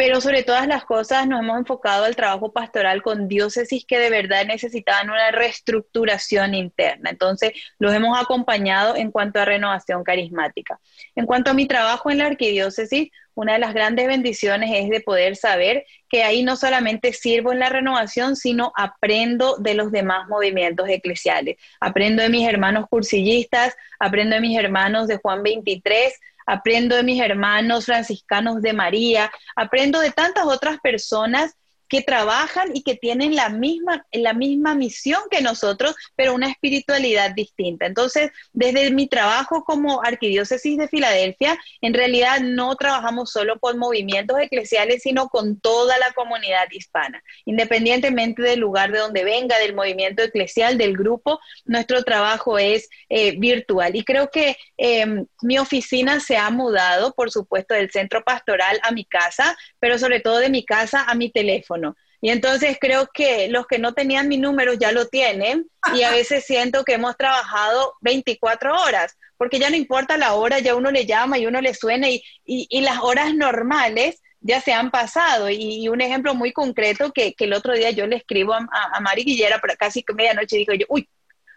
pero 0.00 0.22
sobre 0.22 0.42
todas 0.44 0.66
las 0.66 0.86
cosas 0.86 1.26
nos 1.26 1.40
hemos 1.40 1.58
enfocado 1.58 2.06
al 2.06 2.16
trabajo 2.16 2.54
pastoral 2.54 3.02
con 3.02 3.28
diócesis 3.28 3.84
que 3.84 3.98
de 3.98 4.08
verdad 4.08 4.46
necesitaban 4.46 5.10
una 5.10 5.30
reestructuración 5.30 6.54
interna. 6.54 7.10
Entonces, 7.10 7.52
los 7.78 7.92
hemos 7.92 8.18
acompañado 8.18 8.96
en 8.96 9.10
cuanto 9.10 9.40
a 9.40 9.44
renovación 9.44 10.02
carismática. 10.02 10.80
En 11.14 11.26
cuanto 11.26 11.50
a 11.50 11.54
mi 11.54 11.66
trabajo 11.66 12.10
en 12.10 12.16
la 12.16 12.28
arquidiócesis, 12.28 13.10
una 13.34 13.52
de 13.52 13.58
las 13.58 13.74
grandes 13.74 14.06
bendiciones 14.06 14.70
es 14.72 14.88
de 14.88 15.02
poder 15.02 15.36
saber 15.36 15.84
que 16.08 16.24
ahí 16.24 16.42
no 16.42 16.56
solamente 16.56 17.12
sirvo 17.12 17.52
en 17.52 17.58
la 17.58 17.68
renovación, 17.68 18.36
sino 18.36 18.72
aprendo 18.76 19.58
de 19.58 19.74
los 19.74 19.92
demás 19.92 20.28
movimientos 20.28 20.88
eclesiales. 20.88 21.58
Aprendo 21.78 22.22
de 22.22 22.30
mis 22.30 22.48
hermanos 22.48 22.86
cursillistas, 22.88 23.76
aprendo 23.98 24.34
de 24.34 24.40
mis 24.40 24.58
hermanos 24.58 25.08
de 25.08 25.18
Juan 25.18 25.42
23, 25.42 26.18
aprendo 26.50 26.96
de 26.96 27.02
mis 27.02 27.20
hermanos 27.20 27.86
franciscanos 27.86 28.60
de 28.60 28.72
María, 28.72 29.30
aprendo 29.56 30.00
de 30.00 30.10
tantas 30.10 30.44
otras 30.44 30.78
personas 30.80 31.54
que 31.90 32.02
trabajan 32.02 32.70
y 32.72 32.82
que 32.82 32.94
tienen 32.94 33.34
la 33.34 33.48
misma, 33.50 34.06
la 34.12 34.32
misma 34.32 34.74
misión 34.76 35.20
que 35.28 35.42
nosotros, 35.42 35.96
pero 36.14 36.34
una 36.34 36.48
espiritualidad 36.48 37.32
distinta. 37.34 37.84
Entonces, 37.84 38.30
desde 38.52 38.90
mi 38.92 39.08
trabajo 39.08 39.64
como 39.64 40.02
arquidiócesis 40.02 40.78
de 40.78 40.88
Filadelfia, 40.88 41.58
en 41.80 41.92
realidad 41.92 42.40
no 42.40 42.76
trabajamos 42.76 43.32
solo 43.32 43.58
con 43.58 43.76
movimientos 43.76 44.38
eclesiales, 44.38 45.02
sino 45.02 45.28
con 45.28 45.60
toda 45.60 45.98
la 45.98 46.12
comunidad 46.12 46.68
hispana. 46.70 47.22
Independientemente 47.44 48.40
del 48.40 48.60
lugar 48.60 48.92
de 48.92 49.00
donde 49.00 49.24
venga, 49.24 49.58
del 49.58 49.74
movimiento 49.74 50.22
eclesial, 50.22 50.78
del 50.78 50.96
grupo, 50.96 51.40
nuestro 51.64 52.04
trabajo 52.04 52.56
es 52.56 52.88
eh, 53.08 53.36
virtual. 53.36 53.96
Y 53.96 54.04
creo 54.04 54.30
que 54.30 54.56
em, 54.76 55.26
mi 55.42 55.58
oficina 55.58 56.20
se 56.20 56.36
ha 56.36 56.50
mudado, 56.50 57.14
por 57.14 57.32
supuesto, 57.32 57.74
del 57.74 57.90
centro 57.90 58.22
pastoral 58.22 58.78
a 58.84 58.92
mi 58.92 59.04
casa, 59.04 59.56
pero 59.80 59.98
sobre 59.98 60.20
todo 60.20 60.38
de 60.38 60.50
mi 60.50 60.64
casa 60.64 61.02
a 61.02 61.16
mi 61.16 61.32
teléfono. 61.32 61.79
Y 62.20 62.30
entonces 62.30 62.76
creo 62.80 63.08
que 63.12 63.48
los 63.48 63.66
que 63.66 63.78
no 63.78 63.94
tenían 63.94 64.28
mi 64.28 64.36
número 64.36 64.74
ya 64.74 64.92
lo 64.92 65.06
tienen 65.06 65.66
y 65.94 66.02
a 66.02 66.10
veces 66.10 66.44
siento 66.44 66.84
que 66.84 66.94
hemos 66.94 67.16
trabajado 67.16 67.94
24 68.02 68.82
horas, 68.82 69.16
porque 69.38 69.58
ya 69.58 69.70
no 69.70 69.76
importa 69.76 70.18
la 70.18 70.34
hora, 70.34 70.58
ya 70.58 70.74
uno 70.74 70.90
le 70.90 71.06
llama 71.06 71.38
y 71.38 71.46
uno 71.46 71.60
le 71.60 71.74
suena 71.74 72.10
y, 72.10 72.22
y, 72.44 72.80
las 72.82 72.98
horas 72.98 73.34
normales 73.34 74.20
ya 74.40 74.60
se 74.60 74.72
han 74.72 74.90
pasado. 74.90 75.48
Y, 75.48 75.88
un 75.88 76.02
ejemplo 76.02 76.34
muy 76.34 76.52
concreto 76.52 77.10
que, 77.12 77.32
que, 77.32 77.44
el 77.44 77.54
otro 77.54 77.72
día 77.72 77.90
yo 77.90 78.06
le 78.06 78.16
escribo 78.16 78.52
a, 78.52 78.68
a, 78.92 79.00
Mari 79.00 79.24
Guillera, 79.24 79.60
casi 79.78 80.04
medianoche, 80.14 80.56
dijo 80.56 80.74
yo, 80.74 80.84
uy, 80.90 81.08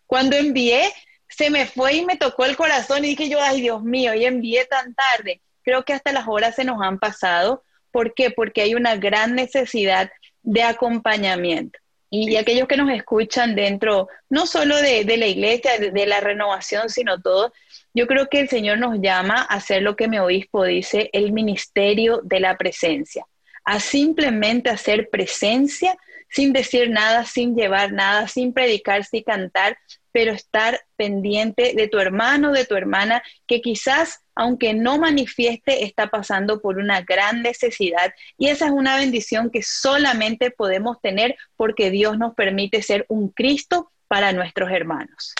cuando 0.06 0.38
envié, 0.38 0.94
se 1.28 1.50
me 1.50 1.66
fue 1.66 1.96
y 1.96 2.06
me 2.06 2.16
tocó 2.16 2.46
el 2.46 2.56
corazón 2.56 3.04
y 3.04 3.10
dije 3.10 3.28
yo, 3.28 3.42
ay 3.42 3.62
Dios 3.62 3.84
mío, 3.84 4.14
y 4.14 4.26
envié 4.26 4.66
tan 4.66 4.94
tarde. 4.94 5.42
Creo 5.64 5.84
que 5.84 5.94
hasta 5.94 6.12
las 6.12 6.28
horas 6.28 6.56
se 6.56 6.64
nos 6.64 6.82
han 6.82 7.00
pasado. 7.00 7.64
¿Por 7.94 8.16
qué? 8.16 8.32
Porque 8.32 8.64
hay 8.64 8.74
una 8.74 8.98
gran 8.98 9.36
necesidad 9.36 10.12
de 10.42 10.64
acompañamiento. 10.64 11.80
Y, 12.10 12.36
aquellos 12.36 12.68
que 12.68 12.78
nos 12.78 12.92
escuchan 12.92 13.56
dentro, 13.56 14.08
no 14.30 14.46
solo 14.46 14.76
de, 14.78 15.04
la 15.18 15.28
iglesia, 15.28 15.80
de, 15.80 16.06
la 16.06 16.20
renovación, 16.20 16.90
sino 16.90 17.22
todo, 17.22 17.54
yo 17.94 18.06
creo 18.08 18.30
que 18.30 18.40
el 18.40 18.50
Señor 18.50 18.80
nos 18.80 19.00
llama 19.00 19.36
a 19.36 19.56
hacer 19.56 19.82
lo 19.82 19.96
que 19.96 20.08
mi 20.08 20.20
obispo 20.20 20.64
dice, 20.64 21.10
el 21.14 21.32
ministerio 21.32 22.22
de 22.24 22.40
la 22.40 22.58
presencia, 22.58 23.26
a 23.64 23.80
simplemente 23.80 24.70
hacer 24.70 25.10
presencia 25.10 25.98
sin 26.34 26.52
decir 26.52 26.90
nada, 26.90 27.26
sin 27.26 27.56
llevar 27.56 27.94
nada, 27.94 28.28
sin 28.28 28.54
predicar, 28.54 29.06
sin 29.06 29.24
cantar, 29.24 29.78
pero 30.12 30.32
estar 30.32 30.82
pendiente 30.96 31.74
de 31.76 31.88
tu 31.88 32.00
hermano, 32.00 32.52
de 32.52 32.66
tu 32.66 32.76
hermana, 32.76 33.22
que 33.48 33.62
quizás, 33.62 34.22
aunque 34.36 34.74
no 34.74 34.98
manifieste, 34.98 35.84
está 35.84 36.08
pasando 36.08 36.60
por 36.60 36.78
una 36.78 37.02
gran 37.02 37.44
necesidad. 37.44 38.14
Y 38.38 38.48
esa 38.48 38.66
es 38.66 38.72
una 38.72 38.96
bendición 38.98 39.52
que 39.52 39.62
solamente 39.62 40.50
podemos 40.50 41.00
tener 41.02 41.36
porque 41.56 41.92
Dios 41.92 42.18
nos 42.18 42.34
permite 42.34 42.82
ser 42.82 43.06
un 43.10 43.30
Cristo 43.30 43.92
para 44.08 44.34
nuestros 44.34 44.72
hermanos. 44.72 45.36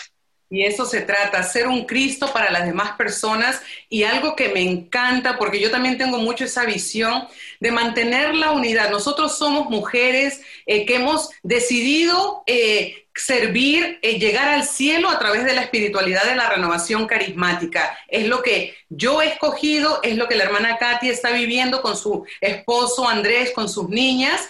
Y 0.54 0.64
eso 0.64 0.86
se 0.86 1.00
trata, 1.00 1.42
ser 1.42 1.66
un 1.66 1.84
Cristo 1.84 2.32
para 2.32 2.48
las 2.52 2.64
demás 2.64 2.92
personas 2.92 3.60
y 3.88 4.04
algo 4.04 4.36
que 4.36 4.50
me 4.50 4.60
encanta, 4.60 5.36
porque 5.36 5.58
yo 5.58 5.68
también 5.68 5.98
tengo 5.98 6.18
mucho 6.18 6.44
esa 6.44 6.64
visión 6.64 7.26
de 7.58 7.72
mantener 7.72 8.36
la 8.36 8.52
unidad. 8.52 8.88
Nosotros 8.88 9.36
somos 9.36 9.68
mujeres 9.68 10.42
eh, 10.66 10.86
que 10.86 10.94
hemos 10.94 11.30
decidido 11.42 12.44
eh, 12.46 13.08
servir, 13.16 13.98
eh, 14.00 14.20
llegar 14.20 14.46
al 14.46 14.62
cielo 14.62 15.10
a 15.10 15.18
través 15.18 15.44
de 15.44 15.54
la 15.54 15.62
espiritualidad 15.62 16.22
de 16.22 16.36
la 16.36 16.48
renovación 16.48 17.08
carismática. 17.08 17.98
Es 18.06 18.28
lo 18.28 18.40
que 18.40 18.76
yo 18.88 19.22
he 19.22 19.30
escogido, 19.30 19.98
es 20.04 20.16
lo 20.16 20.28
que 20.28 20.36
la 20.36 20.44
hermana 20.44 20.78
Katy 20.78 21.08
está 21.08 21.32
viviendo 21.32 21.82
con 21.82 21.96
su 21.96 22.24
esposo 22.40 23.08
Andrés, 23.08 23.50
con 23.50 23.68
sus 23.68 23.88
niñas, 23.88 24.48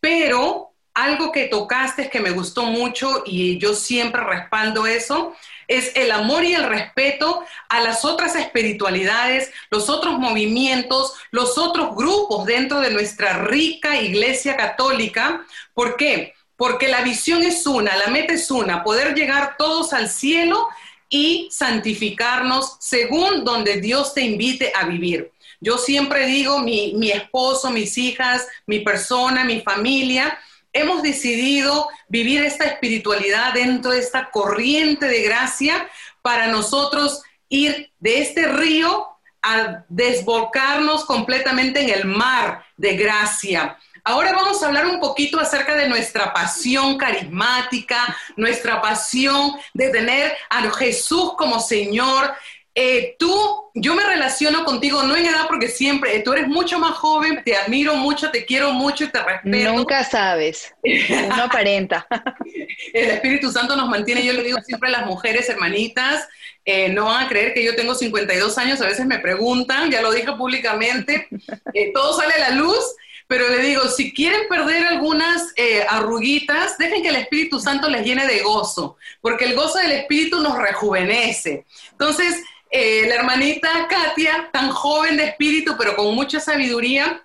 pero 0.00 0.73
algo 0.94 1.32
que 1.32 1.46
tocaste 1.46 2.08
que 2.08 2.20
me 2.20 2.30
gustó 2.30 2.64
mucho 2.64 3.24
y 3.26 3.58
yo 3.58 3.74
siempre 3.74 4.22
respaldo 4.22 4.86
eso, 4.86 5.34
es 5.66 5.92
el 5.96 6.12
amor 6.12 6.44
y 6.44 6.54
el 6.54 6.64
respeto 6.64 7.44
a 7.68 7.80
las 7.80 8.04
otras 8.04 8.36
espiritualidades, 8.36 9.50
los 9.70 9.88
otros 9.88 10.18
movimientos, 10.18 11.14
los 11.30 11.58
otros 11.58 11.96
grupos 11.96 12.46
dentro 12.46 12.80
de 12.80 12.90
nuestra 12.90 13.44
rica 13.44 14.00
iglesia 14.00 14.56
católica. 14.56 15.44
¿Por 15.72 15.96
qué? 15.96 16.34
Porque 16.56 16.88
la 16.88 17.00
visión 17.00 17.42
es 17.42 17.66
una, 17.66 17.96
la 17.96 18.08
meta 18.08 18.34
es 18.34 18.50
una, 18.50 18.84
poder 18.84 19.14
llegar 19.14 19.56
todos 19.56 19.92
al 19.92 20.08
cielo 20.08 20.68
y 21.08 21.48
santificarnos 21.50 22.76
según 22.80 23.44
donde 23.44 23.80
Dios 23.80 24.14
te 24.14 24.22
invite 24.22 24.72
a 24.74 24.84
vivir. 24.86 25.32
Yo 25.60 25.78
siempre 25.78 26.26
digo, 26.26 26.60
mi, 26.60 26.92
mi 26.94 27.10
esposo, 27.10 27.70
mis 27.70 27.96
hijas, 27.96 28.46
mi 28.66 28.80
persona, 28.80 29.44
mi 29.44 29.60
familia, 29.62 30.38
hemos 30.74 31.02
decidido 31.02 31.88
vivir 32.08 32.44
esta 32.44 32.64
espiritualidad 32.64 33.54
dentro 33.54 33.92
de 33.92 34.00
esta 34.00 34.30
corriente 34.30 35.06
de 35.06 35.22
gracia 35.22 35.88
para 36.20 36.48
nosotros 36.48 37.22
ir 37.48 37.92
de 37.98 38.20
este 38.20 38.46
río 38.48 39.08
a 39.40 39.84
desbocarnos 39.88 41.04
completamente 41.04 41.80
en 41.80 41.90
el 41.90 42.04
mar 42.06 42.64
de 42.76 42.96
gracia. 42.96 43.78
Ahora 44.06 44.32
vamos 44.32 44.62
a 44.62 44.66
hablar 44.66 44.86
un 44.86 45.00
poquito 45.00 45.40
acerca 45.40 45.74
de 45.74 45.88
nuestra 45.88 46.32
pasión 46.34 46.98
carismática, 46.98 48.14
nuestra 48.36 48.82
pasión 48.82 49.52
de 49.72 49.88
tener 49.88 50.36
a 50.50 50.70
Jesús 50.72 51.32
como 51.38 51.58
Señor 51.58 52.34
eh, 52.76 53.14
tú, 53.20 53.70
yo 53.74 53.94
me 53.94 54.02
relaciono 54.02 54.64
contigo, 54.64 55.04
no 55.04 55.14
en 55.16 55.26
edad, 55.26 55.46
porque 55.46 55.68
siempre, 55.68 56.18
tú 56.20 56.32
eres 56.32 56.48
mucho 56.48 56.80
más 56.80 56.94
joven, 56.96 57.40
te 57.44 57.56
admiro 57.56 57.94
mucho, 57.94 58.32
te 58.32 58.44
quiero 58.44 58.72
mucho 58.72 59.04
y 59.04 59.08
te 59.08 59.22
respeto. 59.22 59.72
Nunca 59.72 60.02
sabes, 60.02 60.74
uno 60.82 61.44
aparenta. 61.44 62.04
El 62.92 63.10
Espíritu 63.10 63.52
Santo 63.52 63.76
nos 63.76 63.88
mantiene, 63.88 64.24
yo 64.24 64.32
le 64.32 64.42
digo 64.42 64.58
siempre 64.62 64.88
a 64.88 64.92
las 64.92 65.06
mujeres, 65.06 65.48
hermanitas, 65.48 66.28
eh, 66.64 66.88
no 66.88 67.04
van 67.04 67.26
a 67.26 67.28
creer 67.28 67.54
que 67.54 67.62
yo 67.62 67.76
tengo 67.76 67.94
52 67.94 68.58
años, 68.58 68.80
a 68.80 68.86
veces 68.86 69.06
me 69.06 69.20
preguntan, 69.20 69.92
ya 69.92 70.02
lo 70.02 70.10
dije 70.10 70.32
públicamente, 70.32 71.28
eh, 71.74 71.92
todo 71.94 72.18
sale 72.18 72.34
a 72.34 72.50
la 72.50 72.56
luz, 72.56 72.96
pero 73.28 73.48
le 73.50 73.58
digo, 73.58 73.86
si 73.88 74.12
quieren 74.12 74.48
perder 74.48 74.84
algunas 74.84 75.54
arruguitas, 75.88 76.76
dejen 76.76 77.02
que 77.02 77.08
el 77.08 77.16
Espíritu 77.16 77.58
Santo 77.60 77.88
les 77.88 78.04
llene 78.04 78.26
de 78.26 78.40
gozo, 78.40 78.96
porque 79.20 79.44
el 79.44 79.54
gozo 79.54 79.78
del 79.78 79.92
Espíritu 79.92 80.40
nos 80.40 80.58
rejuvenece. 80.58 81.64
Entonces, 81.92 82.42
eh, 82.76 83.06
la 83.06 83.14
hermanita 83.14 83.86
Katia, 83.88 84.50
tan 84.52 84.68
joven 84.70 85.16
de 85.16 85.26
espíritu, 85.26 85.76
pero 85.78 85.94
con 85.94 86.12
mucha 86.12 86.40
sabiduría, 86.40 87.24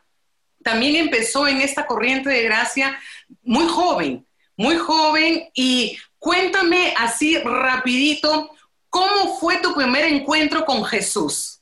también 0.63 0.95
empezó 0.95 1.47
en 1.47 1.62
esta 1.62 1.88
corriente 1.88 2.29
de 2.29 2.43
gracia 2.43 2.99
muy 3.41 3.65
joven, 3.67 4.27
muy 4.55 4.77
joven. 4.77 5.49
Y 5.55 5.97
cuéntame 6.19 6.93
así 6.95 7.39
rapidito, 7.39 8.51
¿cómo 8.91 9.39
fue 9.39 9.57
tu 9.57 9.73
primer 9.73 10.05
encuentro 10.05 10.65
con 10.65 10.85
Jesús? 10.85 11.62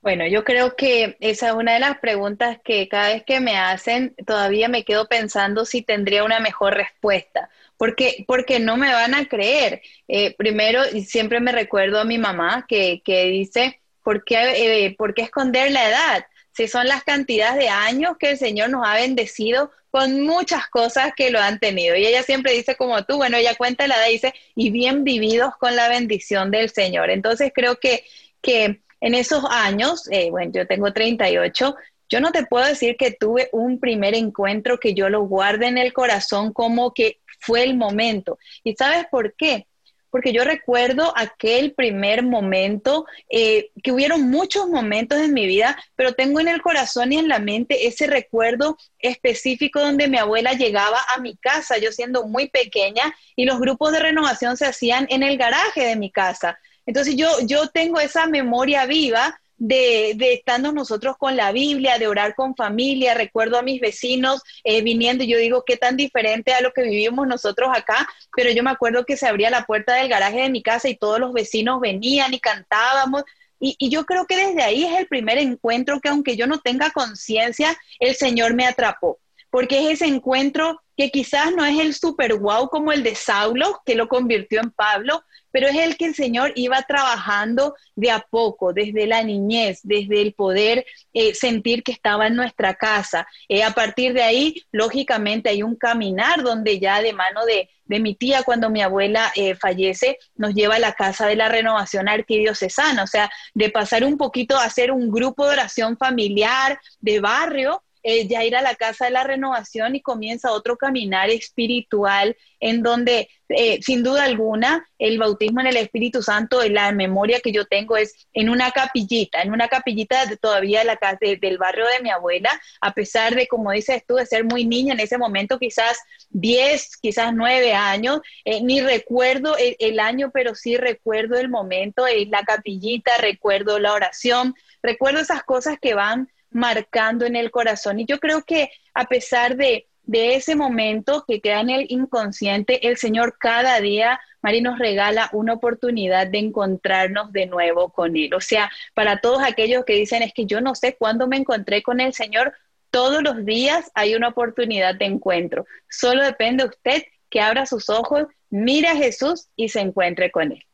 Bueno, 0.00 0.26
yo 0.26 0.42
creo 0.42 0.74
que 0.74 1.18
esa 1.20 1.48
es 1.48 1.52
una 1.52 1.74
de 1.74 1.80
las 1.80 1.98
preguntas 1.98 2.56
que 2.64 2.88
cada 2.88 3.08
vez 3.08 3.22
que 3.22 3.40
me 3.40 3.58
hacen, 3.58 4.14
todavía 4.26 4.68
me 4.68 4.84
quedo 4.86 5.08
pensando 5.08 5.66
si 5.66 5.82
tendría 5.82 6.24
una 6.24 6.40
mejor 6.40 6.72
respuesta 6.72 7.50
porque, 7.76 8.24
porque 8.26 8.58
no 8.60 8.76
me 8.76 8.92
van 8.92 9.14
a 9.14 9.26
creer. 9.26 9.82
Eh, 10.08 10.34
primero, 10.36 10.82
y 10.92 11.04
siempre 11.04 11.40
me 11.40 11.52
recuerdo 11.52 12.00
a 12.00 12.04
mi 12.04 12.18
mamá 12.18 12.66
que, 12.68 13.02
que 13.04 13.26
dice, 13.26 13.80
¿por 14.02 14.24
qué, 14.24 14.86
eh, 14.86 14.94
¿por 14.96 15.14
qué 15.14 15.22
esconder 15.22 15.70
la 15.70 15.88
edad? 15.88 16.24
si 16.52 16.68
son 16.68 16.86
las 16.86 17.02
cantidades 17.02 17.58
de 17.58 17.68
años 17.68 18.16
que 18.18 18.30
el 18.30 18.38
Señor 18.38 18.70
nos 18.70 18.86
ha 18.86 18.94
bendecido 18.94 19.70
con 19.90 20.22
muchas 20.22 20.68
cosas 20.68 21.12
que 21.16 21.30
lo 21.30 21.40
han 21.40 21.58
tenido. 21.58 21.96
Y 21.96 22.06
ella 22.06 22.22
siempre 22.22 22.52
dice 22.52 22.76
como 22.76 23.04
tú, 23.04 23.16
bueno, 23.16 23.36
ella 23.36 23.54
cuenta 23.56 23.86
la 23.86 23.96
edad, 23.96 24.08
dice, 24.08 24.34
y 24.54 24.70
bien 24.70 25.04
vividos 25.04 25.56
con 25.58 25.76
la 25.76 25.88
bendición 25.88 26.50
del 26.50 26.70
Señor. 26.70 27.10
Entonces 27.10 27.52
creo 27.54 27.76
que, 27.78 28.04
que 28.40 28.80
en 29.00 29.14
esos 29.14 29.44
años, 29.50 30.08
eh, 30.10 30.30
bueno, 30.30 30.52
yo 30.54 30.66
tengo 30.66 30.92
38, 30.92 31.74
yo 32.12 32.20
no 32.20 32.30
te 32.30 32.44
puedo 32.44 32.66
decir 32.66 32.96
que 32.98 33.10
tuve 33.10 33.48
un 33.52 33.80
primer 33.80 34.14
encuentro 34.14 34.78
que 34.78 34.92
yo 34.92 35.08
lo 35.08 35.22
guarde 35.22 35.66
en 35.66 35.78
el 35.78 35.94
corazón 35.94 36.52
como 36.52 36.92
que 36.92 37.20
fue 37.40 37.62
el 37.62 37.74
momento. 37.74 38.38
¿Y 38.62 38.76
sabes 38.76 39.06
por 39.10 39.34
qué? 39.34 39.66
porque 40.10 40.34
yo 40.34 40.44
recuerdo 40.44 41.14
aquel 41.16 41.72
primer 41.72 42.22
momento, 42.22 43.06
eh, 43.30 43.70
que 43.82 43.92
hubieron 43.92 44.28
muchos 44.28 44.68
momentos 44.68 45.18
en 45.18 45.32
mi 45.32 45.46
vida, 45.46 45.82
pero 45.96 46.12
tengo 46.12 46.38
en 46.38 46.48
el 46.48 46.60
corazón 46.60 47.12
y 47.12 47.16
en 47.16 47.28
la 47.28 47.38
mente 47.38 47.86
ese 47.86 48.06
recuerdo 48.06 48.76
específico 48.98 49.80
donde 49.80 50.08
mi 50.08 50.18
abuela 50.18 50.52
llegaba 50.52 50.98
a 51.16 51.20
mi 51.22 51.34
casa, 51.38 51.78
yo 51.78 51.90
siendo 51.92 52.28
muy 52.28 52.50
pequeña, 52.50 53.16
y 53.36 53.46
los 53.46 53.58
grupos 53.58 53.92
de 53.92 54.00
renovación 54.00 54.58
se 54.58 54.66
hacían 54.66 55.06
en 55.08 55.22
el 55.22 55.38
garaje 55.38 55.86
de 55.86 55.96
mi 55.96 56.10
casa. 56.10 56.58
Entonces 56.84 57.16
yo, 57.16 57.28
yo 57.46 57.68
tengo 57.68 57.98
esa 57.98 58.26
memoria 58.26 58.84
viva 58.84 59.40
de, 59.64 60.14
de, 60.16 60.32
estando 60.32 60.72
nosotros 60.72 61.16
con 61.16 61.36
la 61.36 61.52
Biblia, 61.52 61.96
de 61.98 62.08
orar 62.08 62.34
con 62.34 62.56
familia. 62.56 63.14
Recuerdo 63.14 63.58
a 63.58 63.62
mis 63.62 63.80
vecinos 63.80 64.42
eh, 64.64 64.82
viniendo 64.82 65.22
yo 65.22 65.38
digo, 65.38 65.64
qué 65.64 65.76
tan 65.76 65.96
diferente 65.96 66.52
a 66.52 66.60
lo 66.60 66.72
que 66.72 66.82
vivimos 66.82 67.28
nosotros 67.28 67.70
acá, 67.72 68.08
pero 68.36 68.50
yo 68.50 68.64
me 68.64 68.70
acuerdo 68.70 69.04
que 69.04 69.16
se 69.16 69.28
abría 69.28 69.50
la 69.50 69.64
puerta 69.64 69.94
del 69.94 70.08
garaje 70.08 70.42
de 70.42 70.50
mi 70.50 70.62
casa 70.62 70.88
y 70.88 70.96
todos 70.96 71.20
los 71.20 71.32
vecinos 71.32 71.80
venían 71.80 72.34
y 72.34 72.40
cantábamos. 72.40 73.22
Y, 73.60 73.76
y 73.78 73.88
yo 73.88 74.04
creo 74.04 74.26
que 74.26 74.36
desde 74.36 74.62
ahí 74.64 74.84
es 74.84 74.98
el 74.98 75.06
primer 75.06 75.38
encuentro 75.38 76.00
que 76.00 76.08
aunque 76.08 76.36
yo 76.36 76.48
no 76.48 76.58
tenga 76.58 76.90
conciencia, 76.90 77.78
el 78.00 78.16
Señor 78.16 78.54
me 78.54 78.66
atrapó, 78.66 79.20
porque 79.52 79.80
es 79.80 80.00
ese 80.00 80.06
encuentro 80.06 80.80
que 80.96 81.10
quizás 81.10 81.54
no 81.54 81.62
es 81.62 81.78
el 81.78 81.92
super 81.92 82.34
wow 82.36 82.70
como 82.70 82.90
el 82.90 83.02
de 83.02 83.14
Saulo, 83.14 83.82
que 83.84 83.94
lo 83.94 84.08
convirtió 84.08 84.60
en 84.62 84.70
Pablo, 84.70 85.22
pero 85.50 85.68
es 85.68 85.76
el 85.76 85.98
que 85.98 86.06
el 86.06 86.14
Señor 86.14 86.52
iba 86.56 86.80
trabajando 86.82 87.74
de 87.94 88.10
a 88.10 88.26
poco, 88.30 88.72
desde 88.72 89.06
la 89.06 89.22
niñez, 89.22 89.80
desde 89.82 90.22
el 90.22 90.32
poder 90.32 90.86
eh, 91.12 91.34
sentir 91.34 91.82
que 91.82 91.92
estaba 91.92 92.28
en 92.28 92.34
nuestra 92.34 92.74
casa. 92.74 93.26
Eh, 93.46 93.62
a 93.62 93.72
partir 93.72 94.14
de 94.14 94.22
ahí, 94.22 94.54
lógicamente, 94.72 95.50
hay 95.50 95.62
un 95.62 95.76
caminar 95.76 96.42
donde 96.42 96.80
ya 96.80 97.02
de 97.02 97.12
mano 97.12 97.44
de, 97.44 97.68
mi 98.00 98.14
tía, 98.14 98.42
cuando 98.42 98.70
mi 98.70 98.80
abuela 98.80 99.32
eh, 99.36 99.54
fallece, 99.54 100.16
nos 100.34 100.54
lleva 100.54 100.76
a 100.76 100.78
la 100.78 100.94
casa 100.94 101.26
de 101.26 101.36
la 101.36 101.50
renovación 101.50 102.08
arquidiocesana, 102.08 103.02
o 103.02 103.06
sea, 103.06 103.30
de 103.52 103.68
pasar 103.68 104.02
un 104.02 104.16
poquito 104.16 104.56
a 104.56 104.64
hacer 104.64 104.90
un 104.90 105.10
grupo 105.10 105.44
de 105.44 105.52
oración 105.52 105.98
familiar, 105.98 106.80
de 107.00 107.20
barrio, 107.20 107.82
eh, 108.02 108.26
ya 108.26 108.44
ir 108.44 108.56
a 108.56 108.62
la 108.62 108.74
casa 108.74 109.04
de 109.04 109.12
la 109.12 109.24
renovación 109.24 109.94
y 109.94 110.02
comienza 110.02 110.52
otro 110.52 110.76
caminar 110.76 111.30
espiritual 111.30 112.36
en 112.58 112.82
donde, 112.82 113.28
eh, 113.48 113.80
sin 113.82 114.02
duda 114.02 114.24
alguna, 114.24 114.88
el 114.98 115.18
bautismo 115.18 115.60
en 115.60 115.66
el 115.66 115.76
Espíritu 115.76 116.22
Santo, 116.22 116.62
la 116.68 116.92
memoria 116.92 117.40
que 117.40 117.52
yo 117.52 117.64
tengo 117.64 117.96
es 117.96 118.26
en 118.32 118.48
una 118.48 118.70
capillita, 118.70 119.42
en 119.42 119.52
una 119.52 119.68
capillita 119.68 120.24
todavía 120.36 120.84
la 120.84 120.96
casa 120.96 121.18
del 121.20 121.58
barrio 121.58 121.86
de 121.86 122.02
mi 122.02 122.10
abuela, 122.10 122.50
a 122.80 122.92
pesar 122.92 123.34
de, 123.34 123.46
como 123.48 123.72
dices 123.72 124.04
tú, 124.06 124.14
de 124.16 124.26
ser 124.26 124.44
muy 124.44 124.64
niña 124.64 124.94
en 124.94 125.00
ese 125.00 125.18
momento, 125.18 125.58
quizás 125.58 125.98
10, 126.30 126.96
quizás 126.98 127.32
9 127.34 127.72
años, 127.72 128.20
eh, 128.44 128.62
ni 128.62 128.80
recuerdo 128.80 129.56
el, 129.56 129.76
el, 129.78 130.00
año, 130.00 130.30
pero 130.32 130.54
sí 130.54 130.76
recuerdo 130.76 131.36
el 131.38 131.48
momento, 131.48 132.04
la 132.28 132.42
capillita, 132.42 133.12
recuerdo 133.18 133.78
la 133.78 133.92
oración, 133.92 134.54
recuerdo 134.82 135.20
esas 135.20 135.42
cosas 135.42 135.78
que 135.80 135.94
van 135.94 136.28
marcando 136.52 137.26
en 137.26 137.36
el 137.36 137.50
corazón. 137.50 138.00
Y 138.00 138.06
yo 138.06 138.18
creo 138.18 138.42
que 138.44 138.70
a 138.94 139.04
pesar 139.06 139.56
de, 139.56 139.86
ese 140.12 140.56
momento 140.56 141.24
que 141.26 141.40
queda 141.40 141.60
en 141.60 141.70
el 141.70 141.86
inconsciente, 141.88 142.88
el 142.88 142.96
Señor 142.96 143.36
cada 143.38 143.80
día, 143.80 144.20
Mari, 144.42 144.60
nos 144.60 144.78
regala 144.78 145.30
una 145.32 145.54
oportunidad 145.54 146.26
de 146.26 146.38
encontrarnos 146.38 147.32
de 147.32 147.46
nuevo 147.46 147.90
con 147.90 148.16
Él. 148.16 148.34
O 148.34 148.40
sea, 148.40 148.70
para 148.94 149.20
todos 149.20 149.42
aquellos 149.42 149.84
que 149.84 149.94
dicen, 149.94 150.22
es 150.22 150.34
que 150.34 150.44
yo 150.44 150.60
no 150.60 150.74
sé 150.74 150.96
cuándo 150.96 151.28
me 151.28 151.36
encontré 151.36 151.82
con 151.82 152.00
el 152.00 152.12
Señor, 152.12 152.52
todos 152.90 153.22
los 153.22 153.44
días 153.46 153.90
hay 153.94 154.14
una 154.14 154.28
oportunidad 154.28 154.94
de 154.96 155.06
encuentro. 155.06 155.66
Solo 155.88 156.22
depende 156.24 156.64
de 156.64 156.70
usted 156.70 157.02
que 157.30 157.40
abra 157.40 157.64
sus 157.64 157.88
ojos, 157.88 158.26
mire 158.50 158.88
a 158.88 158.96
Jesús 158.96 159.48
y 159.56 159.68
se 159.70 159.80
encuentre 159.80 160.30
con 160.30 160.52
Él 160.52 160.66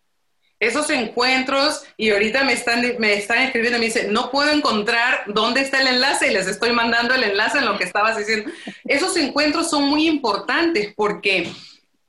esos 0.60 0.90
encuentros 0.90 1.84
y 1.96 2.10
ahorita 2.10 2.42
me 2.44 2.52
están, 2.52 2.82
me 2.98 3.14
están 3.14 3.42
escribiendo 3.42 3.78
me 3.78 3.86
dicen, 3.86 4.12
no 4.12 4.30
puedo 4.30 4.50
encontrar 4.50 5.22
dónde 5.26 5.60
está 5.60 5.80
el 5.80 5.88
enlace 5.88 6.28
y 6.28 6.34
les 6.34 6.48
estoy 6.48 6.72
mandando 6.72 7.14
el 7.14 7.22
enlace 7.22 7.58
en 7.58 7.66
lo 7.66 7.78
que 7.78 7.84
estabas 7.84 8.18
diciendo. 8.18 8.50
Esos 8.84 9.16
encuentros 9.16 9.70
son 9.70 9.84
muy 9.84 10.08
importantes 10.08 10.92
porque 10.96 11.52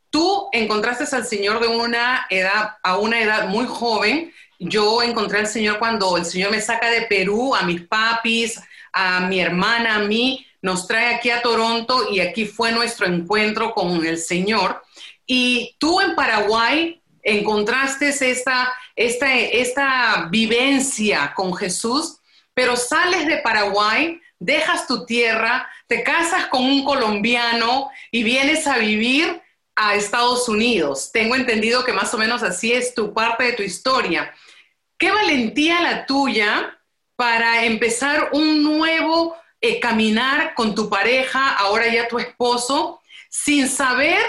tú 0.10 0.48
encontraste 0.52 1.16
al 1.16 1.26
Señor 1.26 1.60
de 1.60 1.68
una 1.68 2.26
edad, 2.30 2.78
a 2.82 2.98
una 2.98 3.22
edad 3.22 3.48
muy 3.48 3.66
joven. 3.68 4.34
Yo 4.58 5.04
encontré 5.04 5.40
al 5.40 5.48
Señor 5.48 5.78
cuando 5.78 6.18
el 6.18 6.26
Señor 6.26 6.52
me 6.52 6.60
saca 6.60 6.90
de 6.90 7.04
Perú, 7.04 7.56
a 7.56 7.62
mis 7.62 7.82
papis, 7.82 8.60
a 8.92 9.22
mi 9.22 9.40
hermana, 9.40 9.96
a 9.96 10.00
mí, 10.00 10.46
nos 10.62 10.88
trae 10.88 11.16
aquí 11.16 11.30
a 11.30 11.42
Toronto 11.42 12.12
y 12.12 12.20
aquí 12.20 12.46
fue 12.46 12.72
nuestro 12.72 13.06
encuentro 13.06 13.74
con 13.74 14.04
el 14.06 14.18
Señor. 14.18 14.82
Y 15.26 15.76
tú 15.78 16.02
en 16.02 16.16
Paraguay 16.16 16.99
encontraste 17.30 18.10
esta, 18.10 18.74
esta, 18.96 19.36
esta 19.38 20.28
vivencia 20.30 21.34
con 21.36 21.56
Jesús, 21.56 22.18
pero 22.54 22.76
sales 22.76 23.28
de 23.28 23.38
Paraguay, 23.38 24.20
dejas 24.40 24.88
tu 24.88 25.06
tierra, 25.06 25.70
te 25.88 26.04
casas 26.04 26.48
con 26.48 26.64
un 26.64 26.84
colombiano 26.84 27.90
y 28.12 28.24
vienes 28.24 28.68
a 28.68 28.78
vivir 28.78 29.42
a 29.76 29.96
Estados 29.96 30.50
Unidos. 30.50 31.12
Tengo 31.12 31.36
entendido 31.36 31.84
que 31.86 31.94
más 31.94 32.14
o 32.14 32.18
menos 32.18 32.44
así 32.44 32.74
es 32.74 32.94
tu 32.94 33.14
parte 33.14 33.46
de 33.46 33.54
tu 33.54 33.64
historia. 33.64 34.34
Qué 34.98 35.12
valentía 35.12 35.82
la 35.82 36.06
tuya 36.06 36.78
para 37.16 37.66
empezar 37.66 38.30
un 38.34 38.64
nuevo 38.64 39.36
eh, 39.62 39.80
caminar 39.80 40.54
con 40.54 40.74
tu 40.74 40.90
pareja, 40.90 41.56
ahora 41.56 41.88
ya 41.88 42.08
tu 42.08 42.18
esposo, 42.18 43.02
sin 43.30 43.68
saber 43.68 44.20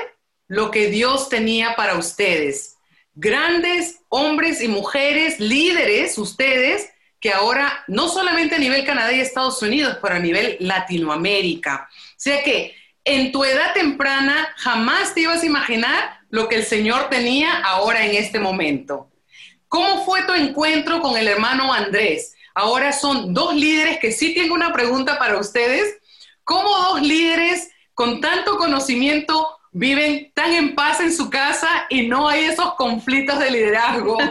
lo 0.49 0.71
que 0.71 0.89
Dios 0.89 1.29
tenía 1.29 1.77
para 1.77 1.95
ustedes 1.95 2.77
grandes 3.21 4.01
hombres 4.09 4.63
y 4.63 4.69
mujeres, 4.69 5.39
líderes, 5.39 6.17
ustedes, 6.17 6.91
que 7.21 7.33
ahora 7.33 7.85
no 7.87 8.09
solamente 8.09 8.55
a 8.55 8.59
nivel 8.59 8.87
Canadá 8.87 9.13
y 9.13 9.21
Estados 9.21 9.61
Unidos, 9.63 9.99
pero 10.01 10.15
a 10.15 10.19
nivel 10.19 10.57
Latinoamérica. 10.59 11.89
O 11.93 12.15
sea 12.17 12.43
que 12.43 12.75
en 13.05 13.31
tu 13.31 13.45
edad 13.45 13.75
temprana 13.75 14.49
jamás 14.57 15.13
te 15.13 15.21
ibas 15.21 15.43
a 15.43 15.47
imaginar 15.47 16.21
lo 16.31 16.49
que 16.49 16.57
el 16.57 16.65
Señor 16.65 17.11
tenía 17.11 17.61
ahora 17.61 18.07
en 18.07 18.15
este 18.15 18.41
momento. 18.41 19.11
¿Cómo 19.69 20.05
fue 20.05 20.23
tu 20.23 20.33
encuentro 20.33 21.03
con 21.03 21.17
el 21.19 21.29
hermano 21.29 21.73
Andrés? 21.73 22.35
Ahora 22.55 22.93
son 22.93 23.35
dos 23.35 23.55
líderes 23.55 23.99
que 24.01 24.13
sí 24.13 24.35
tengo 24.35 24.55
una 24.55 24.73
pregunta 24.73 25.19
para 25.19 25.39
ustedes. 25.39 25.99
¿Cómo 26.43 26.71
dos 26.71 27.03
líderes 27.03 27.71
con 27.93 28.23
tanto 28.23 28.57
conocimiento 28.57 29.60
viven 29.73 30.33
tan 30.35 30.53
en 30.53 30.75
paz 30.75 31.01
en 31.01 31.13
su 31.13 31.31
casa 31.31 31.87
y 31.89 32.07
no 32.07 32.29
hay 32.29 32.45
esos 32.45 32.75
conflictos 32.75 33.39
de 33.39 33.51
liderazgo. 33.51 34.19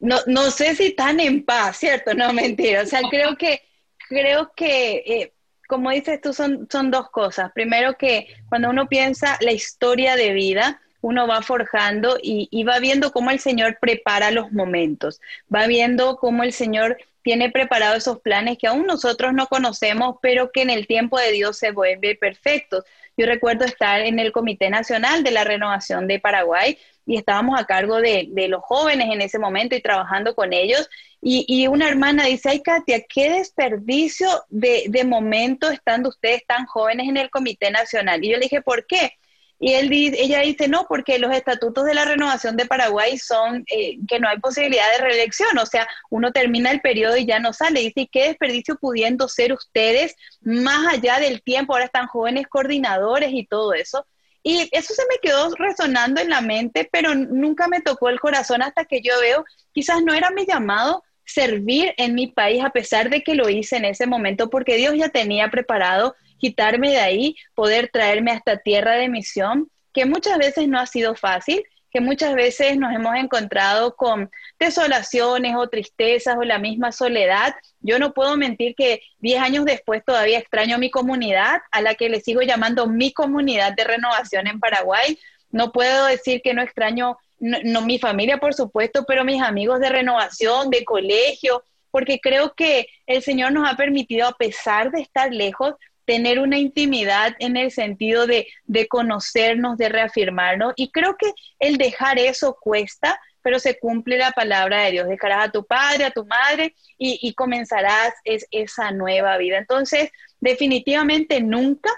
No, 0.00 0.18
no 0.26 0.50
sé 0.50 0.76
si 0.76 0.92
tan 0.92 1.18
en 1.18 1.44
paz, 1.44 1.78
¿cierto? 1.78 2.14
No, 2.14 2.32
mentira. 2.32 2.82
O 2.82 2.86
sea, 2.86 3.00
creo 3.10 3.36
que, 3.36 3.62
creo 4.08 4.52
que, 4.54 5.02
eh, 5.04 5.32
como 5.66 5.90
dices 5.90 6.20
tú, 6.20 6.32
son, 6.32 6.68
son 6.70 6.90
dos 6.90 7.10
cosas. 7.10 7.50
Primero 7.52 7.96
que 7.96 8.28
cuando 8.48 8.70
uno 8.70 8.86
piensa 8.88 9.38
la 9.40 9.50
historia 9.50 10.14
de 10.14 10.34
vida, 10.34 10.80
uno 11.00 11.26
va 11.26 11.42
forjando 11.42 12.18
y, 12.20 12.64
va 12.64 12.78
viendo 12.78 13.12
cómo 13.12 13.30
el 13.30 13.38
Señor 13.38 13.78
prepara 13.80 14.30
los 14.30 14.52
momentos, 14.52 15.20
va 15.54 15.66
viendo 15.66 16.16
cómo 16.16 16.42
el 16.42 16.52
Señor 16.52 16.98
tiene 17.22 17.50
preparado 17.50 17.94
esos 17.94 18.20
planes 18.20 18.58
que 18.58 18.66
aún 18.66 18.86
nosotros 18.86 19.34
no 19.34 19.46
conocemos, 19.46 20.16
pero 20.22 20.50
que 20.50 20.62
en 20.62 20.70
el 20.70 20.86
tiempo 20.86 21.18
de 21.18 21.32
Dios 21.32 21.58
se 21.58 21.72
vuelven 21.72 22.16
perfectos. 22.18 22.84
Yo 23.16 23.26
recuerdo 23.26 23.64
estar 23.64 24.00
en 24.00 24.18
el 24.18 24.32
Comité 24.32 24.70
Nacional 24.70 25.22
de 25.24 25.32
la 25.32 25.44
Renovación 25.44 26.06
de 26.06 26.20
Paraguay 26.20 26.78
y 27.04 27.16
estábamos 27.16 27.60
a 27.60 27.64
cargo 27.64 28.00
de, 28.00 28.28
los 28.48 28.62
jóvenes 28.62 29.08
en 29.10 29.20
ese 29.20 29.38
momento 29.38 29.74
y 29.74 29.82
trabajando 29.82 30.34
con 30.34 30.52
ellos. 30.52 30.88
Y, 31.20 31.66
una 31.66 31.88
hermana 31.88 32.24
dice, 32.24 32.50
ay 32.50 32.62
Katia, 32.62 33.02
qué 33.08 33.30
desperdicio 33.30 34.28
de, 34.48 34.84
de 34.88 35.04
momento 35.04 35.70
estando 35.70 36.10
ustedes 36.10 36.46
tan 36.46 36.66
jóvenes 36.66 37.08
en 37.08 37.16
el 37.16 37.30
Comité 37.30 37.70
Nacional. 37.70 38.24
Y 38.24 38.30
yo 38.30 38.36
le 38.36 38.44
dije, 38.44 38.62
¿por 38.62 38.86
qué? 38.86 39.12
Y 39.60 39.74
él, 39.74 39.92
ella 39.92 40.40
dice, 40.40 40.68
no, 40.68 40.86
porque 40.88 41.18
los 41.18 41.34
estatutos 41.34 41.84
de 41.84 41.94
la 41.94 42.04
renovación 42.04 42.56
de 42.56 42.66
Paraguay 42.66 43.18
son 43.18 43.64
eh, 43.66 43.96
que 44.06 44.20
no 44.20 44.28
hay 44.28 44.38
posibilidad 44.38 44.84
de 44.92 45.04
reelección, 45.04 45.58
o 45.58 45.66
sea, 45.66 45.88
uno 46.10 46.30
termina 46.30 46.70
el 46.70 46.80
periodo 46.80 47.16
y 47.16 47.26
ya 47.26 47.40
no 47.40 47.52
sale. 47.52 47.80
Dice, 47.80 48.08
¿qué 48.10 48.28
desperdicio 48.28 48.76
pudiendo 48.76 49.28
ser 49.28 49.52
ustedes 49.52 50.14
más 50.40 50.86
allá 50.94 51.18
del 51.18 51.42
tiempo? 51.42 51.72
Ahora 51.72 51.86
están 51.86 52.06
jóvenes 52.06 52.46
coordinadores 52.46 53.30
y 53.32 53.46
todo 53.46 53.74
eso. 53.74 54.06
Y 54.44 54.68
eso 54.70 54.94
se 54.94 55.02
me 55.10 55.18
quedó 55.20 55.52
resonando 55.56 56.20
en 56.20 56.30
la 56.30 56.40
mente, 56.40 56.88
pero 56.90 57.14
nunca 57.14 57.66
me 57.66 57.80
tocó 57.80 58.08
el 58.08 58.20
corazón 58.20 58.62
hasta 58.62 58.84
que 58.84 59.00
yo 59.02 59.12
veo, 59.20 59.44
quizás 59.72 60.02
no 60.02 60.14
era 60.14 60.30
mi 60.30 60.46
llamado, 60.46 61.02
servir 61.24 61.92
en 61.98 62.14
mi 62.14 62.28
país 62.28 62.64
a 62.64 62.70
pesar 62.70 63.10
de 63.10 63.22
que 63.22 63.34
lo 63.34 63.48
hice 63.50 63.76
en 63.76 63.84
ese 63.84 64.06
momento, 64.06 64.48
porque 64.48 64.76
Dios 64.76 64.94
ya 64.96 65.10
tenía 65.10 65.48
preparado 65.50 66.14
quitarme 66.38 66.90
de 66.90 67.00
ahí, 67.00 67.36
poder 67.54 67.90
traerme 67.92 68.30
a 68.30 68.36
esta 68.36 68.56
tierra 68.58 68.94
de 68.94 69.08
misión, 69.08 69.70
que 69.92 70.06
muchas 70.06 70.38
veces 70.38 70.68
no 70.68 70.78
ha 70.78 70.86
sido 70.86 71.14
fácil, 71.14 71.64
que 71.90 72.00
muchas 72.00 72.34
veces 72.34 72.76
nos 72.76 72.94
hemos 72.94 73.16
encontrado 73.16 73.96
con 73.96 74.30
desolaciones 74.58 75.56
o 75.56 75.68
tristezas 75.68 76.36
o 76.36 76.42
la 76.42 76.58
misma 76.58 76.92
soledad. 76.92 77.54
Yo 77.80 77.98
no 77.98 78.12
puedo 78.12 78.36
mentir 78.36 78.74
que 78.74 79.00
10 79.20 79.40
años 79.40 79.64
después 79.64 80.04
todavía 80.04 80.38
extraño 80.38 80.78
mi 80.78 80.90
comunidad, 80.90 81.60
a 81.70 81.80
la 81.80 81.94
que 81.94 82.08
le 82.08 82.20
sigo 82.20 82.42
llamando 82.42 82.86
mi 82.86 83.12
comunidad 83.12 83.72
de 83.72 83.84
renovación 83.84 84.46
en 84.46 84.60
Paraguay. 84.60 85.18
No 85.50 85.72
puedo 85.72 86.06
decir 86.06 86.42
que 86.42 86.52
no 86.52 86.62
extraño, 86.62 87.16
no, 87.38 87.80
mi 87.82 87.98
familia, 87.98 88.38
por 88.38 88.52
supuesto, 88.52 89.04
pero 89.06 89.24
mis 89.24 89.42
amigos 89.42 89.80
de 89.80 89.88
renovación, 89.88 90.68
de 90.68 90.84
colegio, 90.84 91.64
porque 91.90 92.20
creo 92.20 92.52
que 92.54 92.86
el 93.06 93.22
Señor 93.22 93.52
nos 93.52 93.66
ha 93.66 93.76
permitido, 93.76 94.28
a 94.28 94.36
pesar 94.36 94.90
de 94.90 95.00
estar 95.00 95.32
lejos, 95.32 95.74
tener 96.08 96.38
una 96.38 96.56
intimidad 96.58 97.36
en 97.38 97.58
el 97.58 97.70
sentido 97.70 98.26
de, 98.26 98.46
conocernos, 98.88 99.76
de 99.76 99.90
reafirmarnos. 99.90 100.72
Y 100.74 100.90
creo 100.90 101.18
que 101.18 101.34
el 101.58 101.76
dejar 101.76 102.18
eso 102.18 102.56
cuesta, 102.58 103.20
pero 103.42 103.58
se 103.58 103.78
cumple 103.78 104.16
la 104.16 104.32
palabra 104.32 104.84
de 104.84 104.92
Dios. 104.92 105.06
Dejarás 105.06 105.48
a 105.48 105.52
tu 105.52 105.66
padre, 105.66 106.06
a 106.06 106.10
tu 106.10 106.24
madre 106.24 106.74
y, 106.96 107.34
comenzarás 107.34 108.14
esa 108.24 108.90
nueva 108.90 109.36
vida. 109.36 109.58
Entonces, 109.58 110.10
definitivamente 110.40 111.42
nunca 111.42 111.90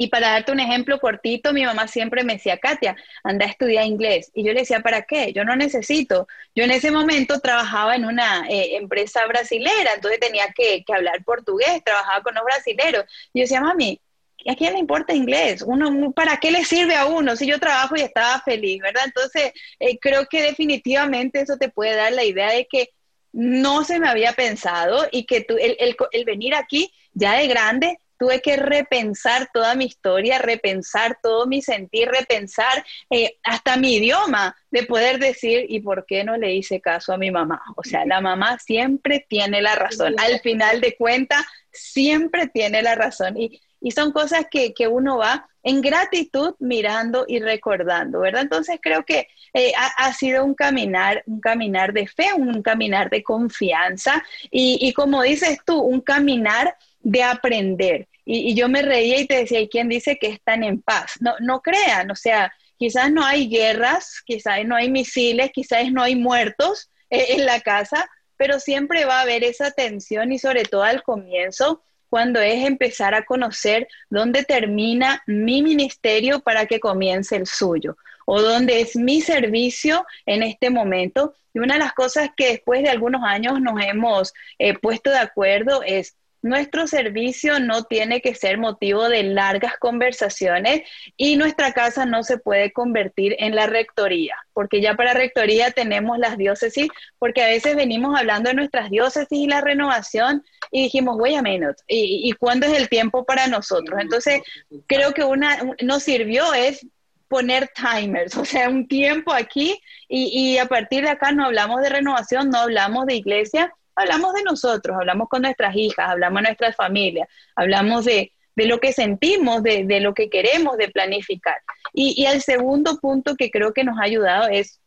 y 0.00 0.08
para 0.08 0.30
darte 0.30 0.50
un 0.50 0.60
ejemplo 0.60 0.98
cortito, 0.98 1.52
mi 1.52 1.62
mamá 1.62 1.86
siempre 1.86 2.24
me 2.24 2.32
decía, 2.32 2.56
Katia, 2.56 2.96
anda 3.22 3.44
a 3.44 3.50
estudiar 3.50 3.84
inglés. 3.84 4.30
Y 4.32 4.42
yo 4.42 4.54
le 4.54 4.60
decía, 4.60 4.80
¿para 4.80 5.02
qué? 5.02 5.34
Yo 5.34 5.44
no 5.44 5.56
necesito. 5.56 6.26
Yo 6.54 6.64
en 6.64 6.70
ese 6.70 6.90
momento 6.90 7.38
trabajaba 7.38 7.96
en 7.96 8.06
una 8.06 8.48
eh, 8.48 8.76
empresa 8.76 9.26
brasilera, 9.26 9.92
entonces 9.94 10.18
tenía 10.18 10.46
que, 10.56 10.82
hablar 10.90 11.22
portugués, 11.22 11.84
trabajaba 11.84 12.22
con 12.22 12.34
los 12.34 12.44
brasileros. 12.44 13.04
Y 13.34 13.40
yo 13.40 13.42
decía, 13.42 13.60
mami, 13.60 14.00
¿a 14.48 14.56
quién 14.56 14.72
le 14.72 14.78
importa 14.78 15.12
inglés? 15.12 15.60
Uno, 15.60 16.12
¿Para 16.12 16.38
qué 16.38 16.50
le 16.50 16.64
sirve 16.64 16.94
a 16.94 17.04
uno 17.04 17.36
si 17.36 17.46
yo 17.46 17.60
trabajo 17.60 17.94
y 17.94 18.00
estaba 18.00 18.40
feliz, 18.40 18.80
verdad? 18.80 19.02
Entonces, 19.04 19.52
eh, 19.80 19.98
creo 20.00 20.24
que 20.30 20.40
definitivamente 20.40 21.42
eso 21.42 21.58
te 21.58 21.68
puede 21.68 21.94
dar 21.94 22.14
la 22.14 22.24
idea 22.24 22.50
de 22.52 22.66
que 22.66 22.88
no 23.34 23.84
se 23.84 24.00
me 24.00 24.08
había 24.08 24.32
pensado 24.32 25.08
y 25.12 25.26
que 25.26 25.42
tú, 25.42 25.58
el, 25.60 25.76
el 25.78 26.24
venir 26.24 26.54
aquí 26.54 26.90
ya 27.12 27.34
de 27.34 27.48
grande 27.48 27.98
tuve 28.20 28.42
que 28.42 28.56
repensar 28.56 29.48
toda 29.50 29.74
mi 29.74 29.86
historia, 29.86 30.38
repensar 30.38 31.18
todo 31.22 31.46
mi 31.46 31.62
sentir, 31.62 32.06
repensar 32.06 32.84
eh, 33.08 33.38
hasta 33.42 33.78
mi 33.78 33.94
idioma, 33.94 34.54
de 34.70 34.82
poder 34.82 35.18
decir, 35.18 35.64
¿y 35.66 35.80
por 35.80 36.04
qué 36.04 36.22
no 36.22 36.36
le 36.36 36.52
hice 36.54 36.82
caso 36.82 37.14
a 37.14 37.16
mi 37.16 37.30
mamá? 37.30 37.62
O 37.76 37.82
sea, 37.82 38.04
la 38.04 38.20
mamá 38.20 38.58
siempre 38.58 39.24
tiene 39.26 39.62
la 39.62 39.74
razón. 39.74 40.14
Al 40.18 40.38
final 40.40 40.82
de 40.82 40.96
cuentas, 40.96 41.46
siempre 41.72 42.46
tiene 42.46 42.82
la 42.82 42.94
razón. 42.94 43.38
Y, 43.38 43.62
son 43.90 44.12
cosas 44.12 44.44
que, 44.50 44.74
uno 44.86 45.16
va 45.16 45.48
en 45.62 45.80
gratitud 45.80 46.54
mirando 46.58 47.24
y 47.26 47.38
recordando, 47.38 48.20
¿verdad? 48.20 48.42
Entonces 48.42 48.78
creo 48.82 49.06
que 49.06 49.28
eh, 49.54 49.72
ha, 49.96 50.12
sido 50.12 50.44
un 50.44 50.54
caminar, 50.54 51.22
un 51.24 51.40
caminar 51.40 51.94
de 51.94 52.06
fe, 52.06 52.34
un 52.36 52.60
caminar 52.60 53.08
de 53.08 53.22
confianza 53.22 54.22
y, 54.50 54.76
y 54.82 54.92
como 54.92 55.22
dices 55.22 55.58
tú, 55.64 55.80
un 55.80 56.02
caminar 56.02 56.76
de 57.02 57.22
aprender. 57.22 58.09
Y, 58.24 58.54
yo 58.54 58.68
me 58.68 58.82
reía 58.82 59.20
y 59.20 59.26
te 59.26 59.36
decía, 59.36 59.60
¿y 59.60 59.68
quién 59.68 59.88
dice 59.88 60.18
que 60.18 60.28
están 60.28 60.64
en 60.64 60.82
paz? 60.82 61.12
No, 61.20 61.34
no 61.40 61.60
crean, 61.60 62.10
o 62.10 62.16
sea, 62.16 62.52
quizás 62.76 63.12
no 63.12 63.24
hay 63.24 63.48
guerras, 63.48 64.22
quizás 64.24 64.64
no 64.64 64.76
hay 64.76 64.90
misiles, 64.90 65.50
quizás 65.52 65.90
no 65.92 66.02
hay 66.02 66.16
muertos 66.16 66.90
eh, 67.10 67.26
en 67.30 67.46
la 67.46 67.60
casa, 67.60 68.08
pero 68.36 68.58
siempre 68.58 69.04
va 69.04 69.18
a 69.18 69.22
haber 69.22 69.44
esa 69.44 69.70
tensión 69.70 70.32
y 70.32 70.38
sobre 70.38 70.64
todo 70.64 70.82
al 70.82 71.02
comienzo, 71.02 71.82
cuando 72.08 72.40
es 72.40 72.66
empezar 72.66 73.14
a 73.14 73.24
conocer 73.24 73.86
dónde 74.10 74.44
termina 74.44 75.22
mi 75.26 75.62
ministerio 75.62 76.40
para 76.40 76.66
que 76.66 76.80
comience 76.80 77.36
el 77.36 77.46
suyo 77.46 77.96
o 78.26 78.42
dónde 78.42 78.80
es 78.80 78.96
mi 78.96 79.20
servicio 79.20 80.04
en 80.26 80.42
este 80.42 80.70
momento. 80.70 81.34
Y 81.54 81.60
una 81.60 81.74
de 81.74 81.80
las 81.80 81.92
cosas 81.92 82.30
que 82.36 82.48
después 82.48 82.82
de 82.82 82.90
algunos 82.90 83.22
años 83.24 83.60
nos 83.60 83.82
hemos 83.82 84.32
eh, 84.58 84.74
puesto 84.78 85.10
de 85.10 85.18
acuerdo 85.18 85.82
es 85.82 86.16
nuestro 86.42 86.86
servicio 86.86 87.60
no 87.60 87.84
tiene 87.84 88.20
que 88.20 88.34
ser 88.34 88.58
motivo 88.58 89.08
de 89.08 89.22
largas 89.22 89.76
conversaciones 89.78 90.82
y 91.16 91.36
nuestra 91.36 91.72
casa 91.72 92.06
no 92.06 92.22
se 92.22 92.38
puede 92.38 92.72
convertir 92.72 93.36
en 93.38 93.54
la 93.54 93.66
rectoría, 93.66 94.34
porque 94.52 94.80
ya 94.80 94.94
para 94.94 95.12
rectoría 95.12 95.70
tenemos 95.70 96.18
las 96.18 96.38
diócesis, 96.38 96.88
porque 97.18 97.42
a 97.42 97.48
veces 97.48 97.76
venimos 97.76 98.18
hablando 98.18 98.48
de 98.48 98.54
nuestras 98.54 98.90
diócesis 98.90 99.38
y 99.38 99.46
la 99.46 99.60
renovación 99.60 100.42
y 100.70 100.84
dijimos, 100.84 101.16
wait 101.18 101.36
a 101.36 101.42
minute, 101.42 101.82
¿y, 101.86 102.28
y 102.28 102.32
cuándo 102.32 102.66
es 102.66 102.76
el 102.76 102.88
tiempo 102.88 103.24
para 103.24 103.46
nosotros? 103.46 104.00
Entonces, 104.00 104.40
creo 104.86 105.12
que 105.12 105.24
una 105.24 105.58
nos 105.82 106.02
sirvió 106.02 106.54
es 106.54 106.86
poner 107.28 107.70
timers, 107.74 108.36
o 108.36 108.44
sea, 108.44 108.68
un 108.68 108.88
tiempo 108.88 109.32
aquí 109.32 109.80
y, 110.08 110.52
y 110.54 110.58
a 110.58 110.66
partir 110.66 111.04
de 111.04 111.10
acá 111.10 111.32
no 111.32 111.44
hablamos 111.44 111.80
de 111.82 111.88
renovación, 111.88 112.50
no 112.50 112.58
hablamos 112.58 113.06
de 113.06 113.14
iglesia, 113.14 113.72
hablamos 114.00 114.32
de 114.34 114.42
nosotros, 114.42 114.96
hablamos 114.98 115.28
con 115.28 115.42
nuestras 115.42 115.74
hijas, 115.76 116.10
hablamos 116.10 116.42
de 116.42 116.48
nuestras 116.48 116.76
familias, 116.76 117.28
hablamos 117.54 118.04
de, 118.04 118.32
lo 118.56 118.78
que 118.78 118.92
sentimos, 118.92 119.62
de, 119.62 120.00
lo 120.00 120.12
que 120.12 120.28
queremos, 120.28 120.76
de 120.76 120.88
planificar. 120.88 121.56
Y, 121.92 122.24
el 122.26 122.42
segundo 122.42 122.98
punto 122.98 123.36
que 123.36 123.50
creo 123.50 123.72
que 123.72 123.84
nos 123.84 123.98
ha 123.98 124.04
ayudado 124.04 124.48
es 124.48 124.80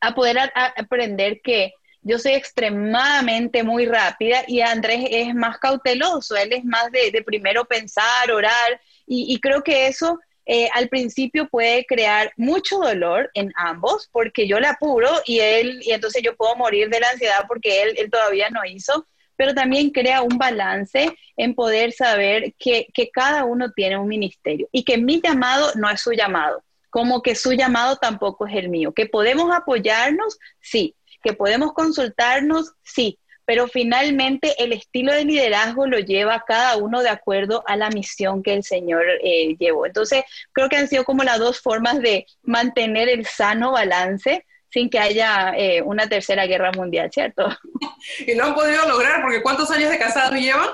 a 0.00 0.14
poder 0.14 0.38
aprender 0.76 1.40
que 1.42 1.72
yo 2.02 2.18
soy 2.18 2.32
extremadamente 2.32 3.62
muy 3.62 3.86
rápida 3.86 4.42
y 4.48 4.60
Andrés 4.60 5.06
es 5.10 5.34
más 5.34 5.58
cauteloso, 5.58 6.36
él 6.36 6.52
es 6.52 6.64
más 6.64 6.90
de, 6.90 7.22
primero 7.24 7.64
pensar, 7.64 8.30
orar, 8.32 8.80
y, 9.06 9.32
y 9.32 9.40
creo 9.40 9.62
que 9.62 9.86
eso 9.86 10.18
eh, 10.44 10.68
al 10.74 10.88
principio 10.88 11.48
puede 11.48 11.84
crear 11.86 12.32
mucho 12.36 12.78
dolor 12.78 13.30
en 13.34 13.52
ambos, 13.56 14.08
porque 14.12 14.48
yo 14.48 14.58
le 14.58 14.66
apuro 14.66 15.08
y 15.24 15.38
él, 15.40 15.80
y 15.82 15.92
entonces 15.92 16.22
yo 16.22 16.36
puedo 16.36 16.56
morir 16.56 16.88
de 16.88 17.00
la 17.00 17.10
ansiedad 17.10 17.44
porque 17.46 17.82
él, 17.82 17.94
él 17.96 18.10
todavía 18.10 18.50
no 18.50 18.64
hizo, 18.64 19.06
pero 19.36 19.54
también 19.54 19.90
crea 19.90 20.22
un 20.22 20.38
balance 20.38 21.16
en 21.36 21.54
poder 21.54 21.92
saber 21.92 22.54
que, 22.58 22.86
que 22.92 23.10
cada 23.10 23.44
uno 23.44 23.70
tiene 23.72 23.98
un 23.98 24.08
ministerio 24.08 24.68
y 24.72 24.84
que 24.84 24.98
mi 24.98 25.20
llamado 25.20 25.70
no 25.76 25.88
es 25.90 26.00
su 26.00 26.12
llamado, 26.12 26.62
como 26.90 27.22
que 27.22 27.34
su 27.34 27.52
llamado 27.52 27.96
tampoco 27.96 28.46
es 28.46 28.54
el 28.56 28.68
mío, 28.68 28.92
que 28.92 29.06
podemos 29.06 29.54
apoyarnos, 29.54 30.38
sí, 30.60 30.94
que 31.22 31.32
podemos 31.32 31.72
consultarnos, 31.72 32.72
sí, 32.82 33.18
pero 33.52 33.68
finalmente 33.68 34.54
el 34.64 34.72
estilo 34.72 35.12
de 35.12 35.26
liderazgo 35.26 35.86
lo 35.86 35.98
lleva 35.98 36.42
cada 36.46 36.78
uno 36.78 37.02
de 37.02 37.10
acuerdo 37.10 37.62
a 37.66 37.76
la 37.76 37.90
misión 37.90 38.42
que 38.42 38.54
el 38.54 38.64
Señor 38.64 39.04
eh, 39.22 39.54
llevó. 39.58 39.84
Entonces, 39.84 40.24
creo 40.52 40.70
que 40.70 40.76
han 40.76 40.88
sido 40.88 41.04
como 41.04 41.22
las 41.22 41.38
dos 41.38 41.60
formas 41.60 42.00
de 42.00 42.24
mantener 42.44 43.10
el 43.10 43.26
sano 43.26 43.72
balance 43.72 44.46
sin 44.70 44.88
que 44.88 44.98
haya 44.98 45.52
eh, 45.54 45.82
una 45.82 46.08
tercera 46.08 46.46
guerra 46.46 46.72
mundial, 46.72 47.10
¿cierto? 47.12 47.46
Y 48.26 48.34
lo 48.34 48.44
han 48.44 48.54
podido 48.54 48.88
lograr, 48.88 49.20
porque 49.20 49.42
¿cuántos 49.42 49.70
años 49.70 49.90
de 49.90 49.98
casado 49.98 50.34
llevan? 50.34 50.70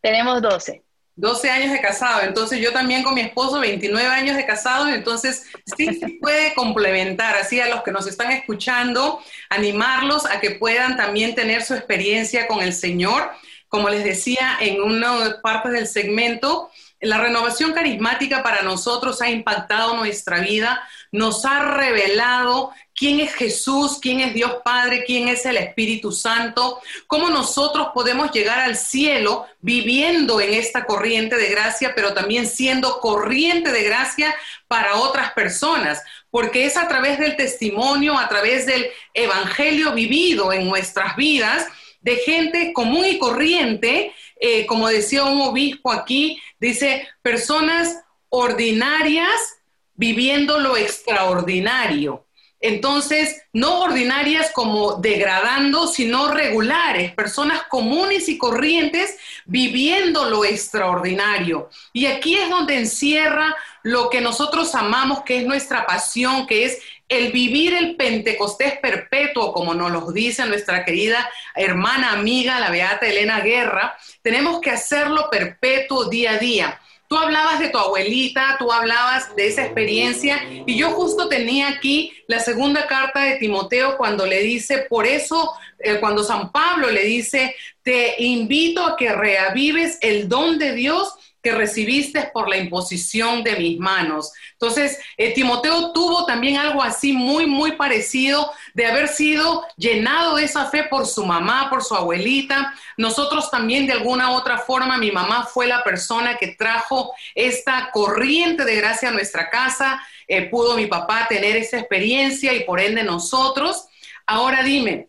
Tenemos 0.00 0.42
12. 0.42 0.82
12 1.20 1.50
años 1.50 1.72
de 1.72 1.80
casado, 1.80 2.22
entonces 2.22 2.60
yo 2.60 2.72
también 2.72 3.02
con 3.02 3.14
mi 3.14 3.20
esposo 3.20 3.60
29 3.60 4.08
años 4.08 4.36
de 4.36 4.46
casado, 4.46 4.88
entonces 4.88 5.44
sí 5.76 5.94
se 5.94 6.08
puede 6.20 6.54
complementar, 6.54 7.36
así 7.36 7.60
a 7.60 7.68
los 7.68 7.82
que 7.82 7.92
nos 7.92 8.06
están 8.06 8.32
escuchando, 8.32 9.20
animarlos 9.50 10.24
a 10.24 10.40
que 10.40 10.52
puedan 10.52 10.96
también 10.96 11.34
tener 11.34 11.62
su 11.62 11.74
experiencia 11.74 12.48
con 12.48 12.62
el 12.62 12.72
Señor. 12.72 13.30
Como 13.68 13.88
les 13.90 14.02
decía 14.02 14.56
en 14.60 14.82
una 14.82 15.40
parte 15.42 15.68
del 15.68 15.86
segmento, 15.86 16.70
la 17.00 17.18
renovación 17.18 17.72
carismática 17.72 18.42
para 18.42 18.62
nosotros 18.62 19.22
ha 19.22 19.30
impactado 19.30 19.96
nuestra 19.96 20.40
vida, 20.40 20.82
nos 21.12 21.44
ha 21.44 21.60
revelado 21.74 22.72
quién 22.94 23.20
es 23.20 23.32
Jesús, 23.34 23.98
quién 24.00 24.20
es 24.20 24.34
Dios 24.34 24.56
Padre, 24.62 25.04
quién 25.06 25.28
es 25.28 25.46
el 25.46 25.56
Espíritu 25.56 26.12
Santo, 26.12 26.80
cómo 27.06 27.30
nosotros 27.30 27.88
podemos 27.94 28.30
llegar 28.32 28.60
al 28.60 28.76
cielo 28.76 29.46
viviendo 29.60 30.40
en 30.40 30.52
esta 30.52 30.84
corriente 30.84 31.36
de 31.36 31.48
gracia, 31.48 31.94
pero 31.94 32.12
también 32.12 32.46
siendo 32.46 33.00
corriente 33.00 33.72
de 33.72 33.82
gracia 33.82 34.34
para 34.68 34.96
otras 34.96 35.32
personas, 35.32 36.02
porque 36.30 36.66
es 36.66 36.76
a 36.76 36.86
través 36.86 37.18
del 37.18 37.36
testimonio, 37.36 38.18
a 38.18 38.28
través 38.28 38.66
del 38.66 38.86
Evangelio 39.14 39.92
vivido 39.94 40.52
en 40.52 40.68
nuestras 40.68 41.16
vidas, 41.16 41.66
de 42.02 42.16
gente 42.16 42.72
común 42.72 43.06
y 43.06 43.18
corriente, 43.18 44.12
eh, 44.38 44.64
como 44.66 44.88
decía 44.88 45.24
un 45.24 45.40
obispo 45.40 45.92
aquí, 45.92 46.40
dice, 46.60 47.08
personas 47.22 48.00
ordinarias 48.28 49.56
viviendo 49.94 50.58
lo 50.58 50.76
extraordinario. 50.76 52.24
Entonces, 52.62 53.42
no 53.54 53.80
ordinarias 53.80 54.50
como 54.52 54.96
degradando, 54.96 55.86
sino 55.86 56.28
regulares, 56.28 57.12
personas 57.14 57.62
comunes 57.70 58.28
y 58.28 58.36
corrientes 58.36 59.16
viviendo 59.46 60.28
lo 60.28 60.44
extraordinario. 60.44 61.70
Y 61.94 62.04
aquí 62.04 62.36
es 62.36 62.50
donde 62.50 62.76
encierra 62.76 63.56
lo 63.82 64.10
que 64.10 64.20
nosotros 64.20 64.74
amamos, 64.74 65.22
que 65.22 65.38
es 65.38 65.46
nuestra 65.46 65.86
pasión, 65.86 66.46
que 66.46 66.66
es 66.66 66.78
el 67.10 67.32
vivir 67.32 67.74
el 67.74 67.96
Pentecostés 67.96 68.78
perpetuo, 68.78 69.52
como 69.52 69.74
nos 69.74 69.90
lo 69.90 70.12
dice 70.12 70.46
nuestra 70.46 70.84
querida 70.84 71.28
hermana 71.54 72.12
amiga, 72.12 72.60
la 72.60 72.70
Beata 72.70 73.06
Elena 73.06 73.40
Guerra, 73.40 73.96
tenemos 74.22 74.60
que 74.60 74.70
hacerlo 74.70 75.28
perpetuo 75.28 76.08
día 76.08 76.32
a 76.32 76.38
día. 76.38 76.80
Tú 77.08 77.18
hablabas 77.18 77.58
de 77.58 77.70
tu 77.70 77.78
abuelita, 77.78 78.54
tú 78.60 78.70
hablabas 78.70 79.34
de 79.34 79.48
esa 79.48 79.64
experiencia 79.64 80.44
y 80.64 80.76
yo 80.76 80.92
justo 80.92 81.28
tenía 81.28 81.66
aquí 81.66 82.12
la 82.28 82.38
segunda 82.38 82.86
carta 82.86 83.24
de 83.24 83.36
Timoteo 83.38 83.96
cuando 83.96 84.24
le 84.24 84.40
dice, 84.42 84.86
por 84.88 85.04
eso, 85.04 85.52
eh, 85.80 85.98
cuando 85.98 86.22
San 86.22 86.52
Pablo 86.52 86.88
le 86.88 87.02
dice, 87.02 87.56
te 87.82 88.14
invito 88.22 88.84
a 88.84 88.96
que 88.96 89.12
reavives 89.12 89.98
el 90.02 90.28
don 90.28 90.60
de 90.60 90.72
Dios 90.74 91.14
que 91.42 91.52
recibiste 91.52 92.30
por 92.32 92.48
la 92.48 92.58
imposición 92.58 93.42
de 93.42 93.56
mis 93.56 93.78
manos. 93.78 94.32
Entonces, 94.52 94.98
eh, 95.16 95.32
Timoteo 95.32 95.92
tuvo 95.92 96.26
también 96.26 96.58
algo 96.58 96.82
así 96.82 97.12
muy, 97.12 97.46
muy 97.46 97.72
parecido 97.72 98.52
de 98.74 98.86
haber 98.86 99.08
sido 99.08 99.66
llenado 99.76 100.36
de 100.36 100.44
esa 100.44 100.66
fe 100.66 100.84
por 100.84 101.06
su 101.06 101.24
mamá, 101.24 101.70
por 101.70 101.82
su 101.82 101.94
abuelita. 101.94 102.74
Nosotros 102.96 103.50
también 103.50 103.86
de 103.86 103.94
alguna 103.94 104.32
otra 104.32 104.58
forma, 104.58 104.98
mi 104.98 105.10
mamá 105.10 105.46
fue 105.46 105.66
la 105.66 105.82
persona 105.82 106.36
que 106.36 106.48
trajo 106.48 107.14
esta 107.34 107.90
corriente 107.90 108.64
de 108.64 108.76
gracia 108.76 109.08
a 109.08 109.12
nuestra 109.12 109.48
casa. 109.48 110.00
Eh, 110.28 110.48
pudo 110.48 110.76
mi 110.76 110.86
papá 110.86 111.26
tener 111.28 111.56
esa 111.56 111.78
experiencia 111.78 112.52
y 112.52 112.64
por 112.64 112.80
ende 112.80 113.02
nosotros. 113.02 113.86
Ahora 114.26 114.62
dime, 114.62 115.06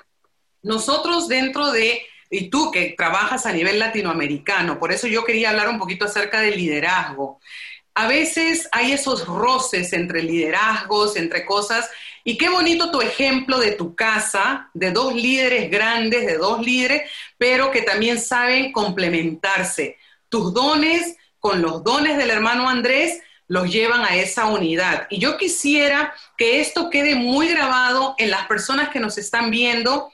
nosotros 0.63 1.27
dentro 1.27 1.71
de 1.71 2.01
y 2.31 2.49
tú 2.49 2.71
que 2.71 2.95
trabajas 2.97 3.45
a 3.45 3.51
nivel 3.51 3.77
latinoamericano, 3.77 4.79
por 4.79 4.93
eso 4.93 5.05
yo 5.05 5.25
quería 5.25 5.49
hablar 5.49 5.67
un 5.67 5.77
poquito 5.77 6.05
acerca 6.05 6.39
del 6.39 6.55
liderazgo. 6.55 7.41
A 7.93 8.07
veces 8.07 8.69
hay 8.71 8.93
esos 8.93 9.27
roces 9.27 9.91
entre 9.91 10.23
liderazgos, 10.23 11.17
entre 11.17 11.45
cosas, 11.45 11.89
y 12.23 12.37
qué 12.37 12.47
bonito 12.47 12.89
tu 12.89 13.01
ejemplo 13.01 13.59
de 13.59 13.73
tu 13.73 13.95
casa, 13.95 14.69
de 14.73 14.91
dos 14.91 15.13
líderes 15.13 15.69
grandes, 15.69 16.25
de 16.25 16.37
dos 16.37 16.61
líderes, 16.65 17.11
pero 17.37 17.69
que 17.69 17.81
también 17.81 18.19
saben 18.19 18.71
complementarse. 18.71 19.97
Tus 20.29 20.53
dones 20.53 21.17
con 21.39 21.61
los 21.61 21.83
dones 21.83 22.17
del 22.17 22.29
hermano 22.29 22.69
Andrés 22.69 23.19
los 23.47 23.69
llevan 23.69 24.05
a 24.05 24.15
esa 24.15 24.45
unidad. 24.45 25.07
Y 25.09 25.19
yo 25.19 25.37
quisiera 25.37 26.13
que 26.37 26.61
esto 26.61 26.89
quede 26.89 27.15
muy 27.15 27.49
grabado 27.49 28.15
en 28.17 28.29
las 28.31 28.45
personas 28.47 28.87
que 28.87 29.01
nos 29.01 29.17
están 29.17 29.51
viendo 29.51 30.09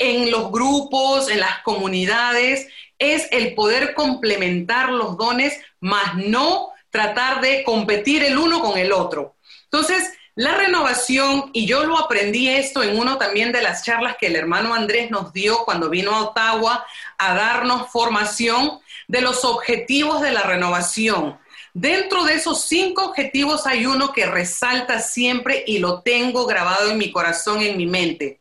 en 0.00 0.30
los 0.30 0.50
grupos, 0.50 1.30
en 1.30 1.40
las 1.40 1.60
comunidades, 1.60 2.66
es 2.98 3.28
el 3.30 3.54
poder 3.54 3.94
complementar 3.94 4.90
los 4.90 5.16
dones, 5.16 5.60
más 5.78 6.16
no 6.16 6.70
tratar 6.90 7.40
de 7.40 7.62
competir 7.62 8.24
el 8.24 8.36
uno 8.36 8.60
con 8.60 8.78
el 8.78 8.92
otro. 8.92 9.36
Entonces, 9.64 10.12
la 10.34 10.54
renovación, 10.54 11.50
y 11.52 11.66
yo 11.66 11.84
lo 11.84 11.98
aprendí 11.98 12.48
esto 12.48 12.82
en 12.82 12.98
uno 12.98 13.18
también 13.18 13.52
de 13.52 13.60
las 13.60 13.84
charlas 13.84 14.16
que 14.18 14.28
el 14.28 14.36
hermano 14.36 14.74
Andrés 14.74 15.10
nos 15.10 15.34
dio 15.34 15.64
cuando 15.64 15.90
vino 15.90 16.12
a 16.12 16.22
Ottawa 16.24 16.84
a 17.18 17.34
darnos 17.34 17.90
formación 17.90 18.80
de 19.06 19.20
los 19.20 19.44
objetivos 19.44 20.22
de 20.22 20.32
la 20.32 20.42
renovación. 20.42 21.38
Dentro 21.74 22.24
de 22.24 22.34
esos 22.34 22.64
cinco 22.64 23.04
objetivos 23.04 23.66
hay 23.66 23.84
uno 23.84 24.12
que 24.12 24.26
resalta 24.26 24.98
siempre 25.00 25.62
y 25.66 25.78
lo 25.78 26.00
tengo 26.00 26.46
grabado 26.46 26.90
en 26.90 26.98
mi 26.98 27.12
corazón, 27.12 27.60
en 27.60 27.76
mi 27.76 27.86
mente 27.86 28.40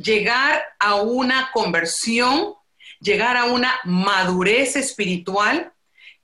llegar 0.00 0.62
a 0.78 0.96
una 0.96 1.50
conversión, 1.52 2.54
llegar 3.00 3.36
a 3.36 3.44
una 3.44 3.72
madurez 3.84 4.76
espiritual 4.76 5.72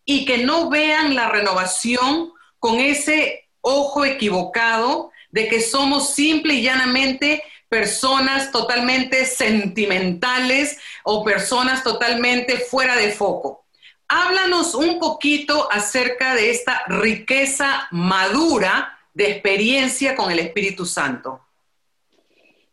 y 0.04 0.24
que 0.24 0.38
no 0.38 0.70
vean 0.70 1.14
la 1.14 1.28
renovación 1.28 2.32
con 2.58 2.80
ese 2.80 3.48
ojo 3.60 4.04
equivocado 4.04 5.10
de 5.30 5.48
que 5.48 5.60
somos 5.60 6.14
simple 6.14 6.54
y 6.54 6.62
llanamente 6.62 7.42
personas 7.68 8.52
totalmente 8.52 9.26
sentimentales 9.26 10.78
o 11.02 11.24
personas 11.24 11.82
totalmente 11.82 12.58
fuera 12.58 12.96
de 12.96 13.10
foco. 13.10 13.66
Háblanos 14.08 14.74
un 14.74 15.00
poquito 15.00 15.68
acerca 15.70 16.34
de 16.34 16.50
esta 16.50 16.84
riqueza 16.86 17.88
madura 17.90 18.96
de 19.12 19.32
experiencia 19.32 20.14
con 20.14 20.30
el 20.30 20.38
Espíritu 20.38 20.86
Santo. 20.86 21.45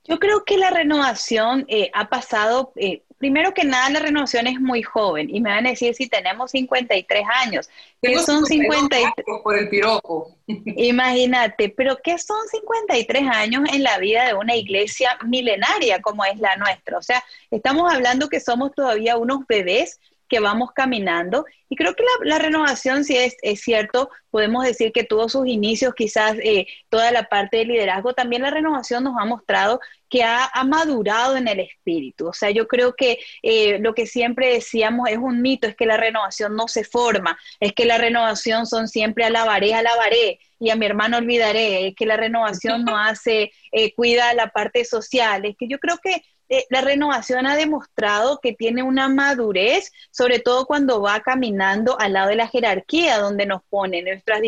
Yo 0.05 0.19
creo 0.19 0.43
que 0.43 0.57
la 0.57 0.69
renovación 0.69 1.65
eh, 1.69 1.89
ha 1.93 2.09
pasado, 2.09 2.73
eh, 2.75 3.03
primero 3.17 3.53
que 3.53 3.63
nada, 3.63 3.89
la 3.89 3.99
renovación 3.99 4.47
es 4.47 4.59
muy 4.59 4.83
joven 4.83 5.33
y 5.33 5.39
me 5.39 5.49
van 5.49 5.65
a 5.65 5.69
decir 5.69 5.95
si 5.95 6.09
tenemos 6.09 6.51
53 6.51 7.23
años. 7.45 7.69
¿Qué 8.01 8.19
son 8.19 8.45
53? 8.45 9.13
Por 9.43 9.57
el 9.57 9.69
piropo. 9.69 10.35
Imagínate, 10.47 11.69
pero 11.69 11.97
¿qué 12.03 12.17
son 12.17 12.45
53 12.49 13.23
años 13.31 13.63
en 13.71 13.83
la 13.83 13.97
vida 13.97 14.25
de 14.25 14.33
una 14.33 14.55
iglesia 14.55 15.17
milenaria 15.25 16.01
como 16.01 16.25
es 16.25 16.37
la 16.37 16.57
nuestra? 16.57 16.97
O 16.97 17.01
sea, 17.01 17.23
estamos 17.49 17.91
hablando 17.93 18.27
que 18.27 18.41
somos 18.41 18.73
todavía 18.73 19.15
unos 19.15 19.47
bebés 19.47 20.01
que 20.33 20.39
vamos 20.39 20.71
caminando. 20.71 21.45
Y 21.69 21.75
creo 21.75 21.93
que 21.93 22.03
la, 22.23 22.39
renovación, 22.39 23.03
si 23.05 23.15
es, 23.15 23.37
es, 23.43 23.61
cierto, 23.61 24.09
podemos 24.31 24.65
decir 24.65 24.91
que 24.91 25.03
tuvo 25.03 25.29
sus 25.29 25.45
inicios, 25.45 25.93
quizás 25.93 26.35
eh, 26.43 26.65
toda 26.89 27.11
la 27.11 27.29
parte 27.29 27.57
de 27.57 27.65
liderazgo, 27.65 28.13
también 28.13 28.41
la 28.41 28.49
renovación 28.49 29.03
nos 29.03 29.13
ha 29.19 29.25
mostrado 29.25 29.79
que 30.09 30.23
ha, 30.23 30.49
madurado 30.65 31.37
en 31.37 31.47
el 31.47 31.59
espíritu. 31.59 32.29
O 32.29 32.33
sea, 32.33 32.49
yo 32.49 32.67
creo 32.67 32.95
que 32.95 33.19
eh, 33.43 33.77
lo 33.77 33.93
que 33.93 34.07
siempre 34.07 34.53
decíamos 34.53 35.07
es 35.07 35.19
un 35.19 35.43
mito, 35.43 35.67
es 35.67 35.75
que 35.75 35.85
la 35.85 35.97
renovación 35.97 36.55
no 36.55 36.67
se 36.67 36.83
forma, 36.83 37.37
es 37.59 37.73
que 37.73 37.85
la 37.85 37.99
renovación 37.99 38.65
son 38.65 38.87
siempre 38.87 39.25
alabaré, 39.25 39.75
alabaré 39.75 40.39
y 40.59 40.71
a 40.71 40.75
mi 40.75 40.87
hermano 40.87 41.17
olvidaré, 41.17 41.89
es 41.89 41.95
que 41.95 42.07
la 42.07 42.17
renovación 42.17 42.85
no 42.85 42.97
hace, 42.97 43.51
eh, 43.71 43.93
cuida 43.93 44.33
la 44.33 44.47
parte 44.47 44.83
social, 44.83 45.45
es 45.45 45.55
que 45.57 45.67
yo 45.67 45.77
creo 45.77 45.99
que 46.01 46.23
eh, 46.57 46.65
la 46.69 46.81
renovación 46.81 47.47
ha 47.47 47.55
demostrado 47.55 48.39
que 48.41 48.53
tiene 48.53 48.83
una 48.83 49.09
madurez, 49.09 49.91
sobre 50.11 50.39
todo 50.39 50.65
cuando 50.65 51.01
va 51.01 51.19
caminando 51.21 51.99
al 51.99 52.13
lado 52.13 52.29
de 52.29 52.35
la 52.35 52.47
jerarquía 52.47 53.17
donde 53.17 53.45
nos 53.45 53.63
ponen 53.69 54.05
nuestras 54.05 54.41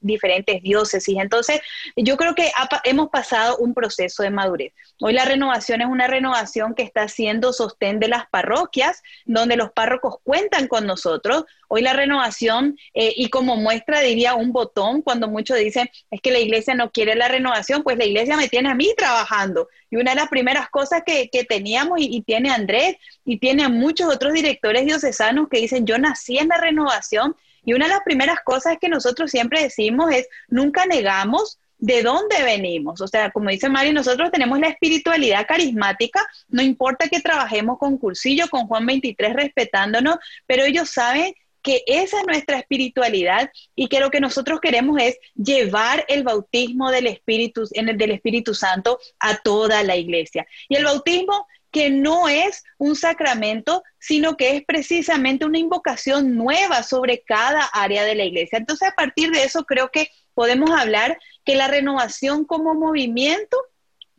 diferentes 0.00 0.62
diócesis. 0.62 1.16
Entonces, 1.18 1.60
yo 1.96 2.16
creo 2.16 2.34
que 2.34 2.50
hemos 2.84 3.08
pasado 3.10 3.56
un 3.58 3.74
proceso 3.74 4.22
de 4.22 4.30
madurez. 4.30 4.72
Hoy 5.00 5.12
la 5.12 5.24
renovación 5.24 5.80
es 5.80 5.88
una 5.88 6.06
renovación 6.06 6.74
que 6.74 6.82
está 6.82 7.08
siendo 7.08 7.52
sostén 7.52 7.98
de 7.98 8.08
las 8.08 8.28
parroquias, 8.28 9.02
donde 9.24 9.56
los 9.56 9.72
párrocos 9.72 10.16
cuentan 10.22 10.68
con 10.68 10.86
nosotros. 10.86 11.44
Hoy 11.68 11.82
la 11.82 11.92
renovación, 11.92 12.76
eh, 12.94 13.12
y 13.16 13.30
como 13.30 13.56
muestra 13.56 14.00
diría 14.00 14.34
un 14.34 14.52
botón, 14.52 15.02
cuando 15.02 15.28
muchos 15.28 15.56
dicen 15.58 15.88
es 16.10 16.20
que 16.20 16.30
la 16.30 16.38
iglesia 16.38 16.74
no 16.74 16.90
quiere 16.90 17.14
la 17.14 17.28
renovación, 17.28 17.82
pues 17.82 17.96
la 17.96 18.04
iglesia 18.04 18.36
me 18.36 18.48
tiene 18.48 18.70
a 18.70 18.74
mí 18.74 18.92
trabajando. 18.96 19.68
Y 19.90 19.96
una 19.96 20.12
de 20.12 20.16
las 20.16 20.28
primeras 20.28 20.68
cosas 20.70 21.02
que, 21.04 21.28
teníamos 21.48 21.98
y, 22.00 22.22
tiene 22.22 22.50
Andrés 22.50 22.96
y 23.24 23.38
tiene 23.38 23.68
muchos 23.68 24.12
otros 24.12 24.32
directores 24.32 24.86
diocesanos 24.86 25.48
que 25.48 25.60
dicen, 25.60 25.86
yo 25.86 25.98
nací 25.98 26.38
en 26.38 26.48
la 26.48 26.58
renovación. 26.58 27.36
Y 27.64 27.74
una 27.74 27.86
de 27.86 27.92
las 27.94 28.02
primeras 28.04 28.38
cosas 28.44 28.78
que 28.80 28.88
nosotros 28.88 29.30
siempre 29.30 29.62
decimos 29.62 30.10
es, 30.12 30.28
nunca 30.48 30.86
negamos 30.86 31.58
de 31.80 32.02
dónde 32.02 32.42
venimos. 32.42 33.00
O 33.00 33.08
sea, 33.08 33.30
como 33.30 33.50
dice 33.50 33.68
Mari, 33.68 33.92
nosotros 33.92 34.30
tenemos 34.30 34.60
la 34.60 34.68
espiritualidad 34.68 35.46
carismática, 35.46 36.24
no 36.48 36.62
importa 36.62 37.08
que 37.08 37.20
trabajemos 37.20 37.78
con 37.78 37.96
Cursillo, 37.98 38.48
con 38.48 38.66
Juan 38.66 38.86
23, 38.86 39.34
respetándonos, 39.34 40.16
pero 40.46 40.64
ellos 40.64 40.90
saben 40.90 41.34
que 41.62 41.82
esa 41.86 42.20
es 42.20 42.26
nuestra 42.26 42.58
espiritualidad 42.58 43.50
y 43.74 43.88
que 43.88 44.00
lo 44.00 44.10
que 44.10 44.20
nosotros 44.20 44.60
queremos 44.60 45.00
es 45.00 45.18
llevar 45.34 46.04
el 46.08 46.22
bautismo 46.22 46.90
del 46.90 47.06
Espíritu, 47.06 47.64
del 47.70 48.10
Espíritu 48.10 48.54
Santo 48.54 48.98
a 49.18 49.38
toda 49.38 49.82
la 49.82 49.96
iglesia. 49.96 50.46
Y 50.68 50.76
el 50.76 50.84
bautismo 50.84 51.46
que 51.70 51.90
no 51.90 52.28
es 52.28 52.64
un 52.78 52.96
sacramento, 52.96 53.82
sino 53.98 54.36
que 54.36 54.56
es 54.56 54.64
precisamente 54.64 55.44
una 55.44 55.58
invocación 55.58 56.34
nueva 56.34 56.82
sobre 56.82 57.22
cada 57.22 57.64
área 57.64 58.04
de 58.04 58.14
la 58.14 58.24
iglesia. 58.24 58.58
Entonces, 58.58 58.88
a 58.88 58.94
partir 58.94 59.30
de 59.30 59.44
eso, 59.44 59.64
creo 59.64 59.90
que 59.90 60.10
podemos 60.34 60.70
hablar 60.70 61.18
que 61.44 61.54
la 61.54 61.68
renovación 61.68 62.44
como 62.44 62.74
movimiento, 62.74 63.56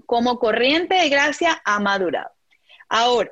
como 0.05 0.39
corriente 0.39 0.95
de 0.95 1.09
gracia, 1.09 1.61
ha 1.65 1.79
madurado. 1.79 2.31
Ahora, 2.87 3.31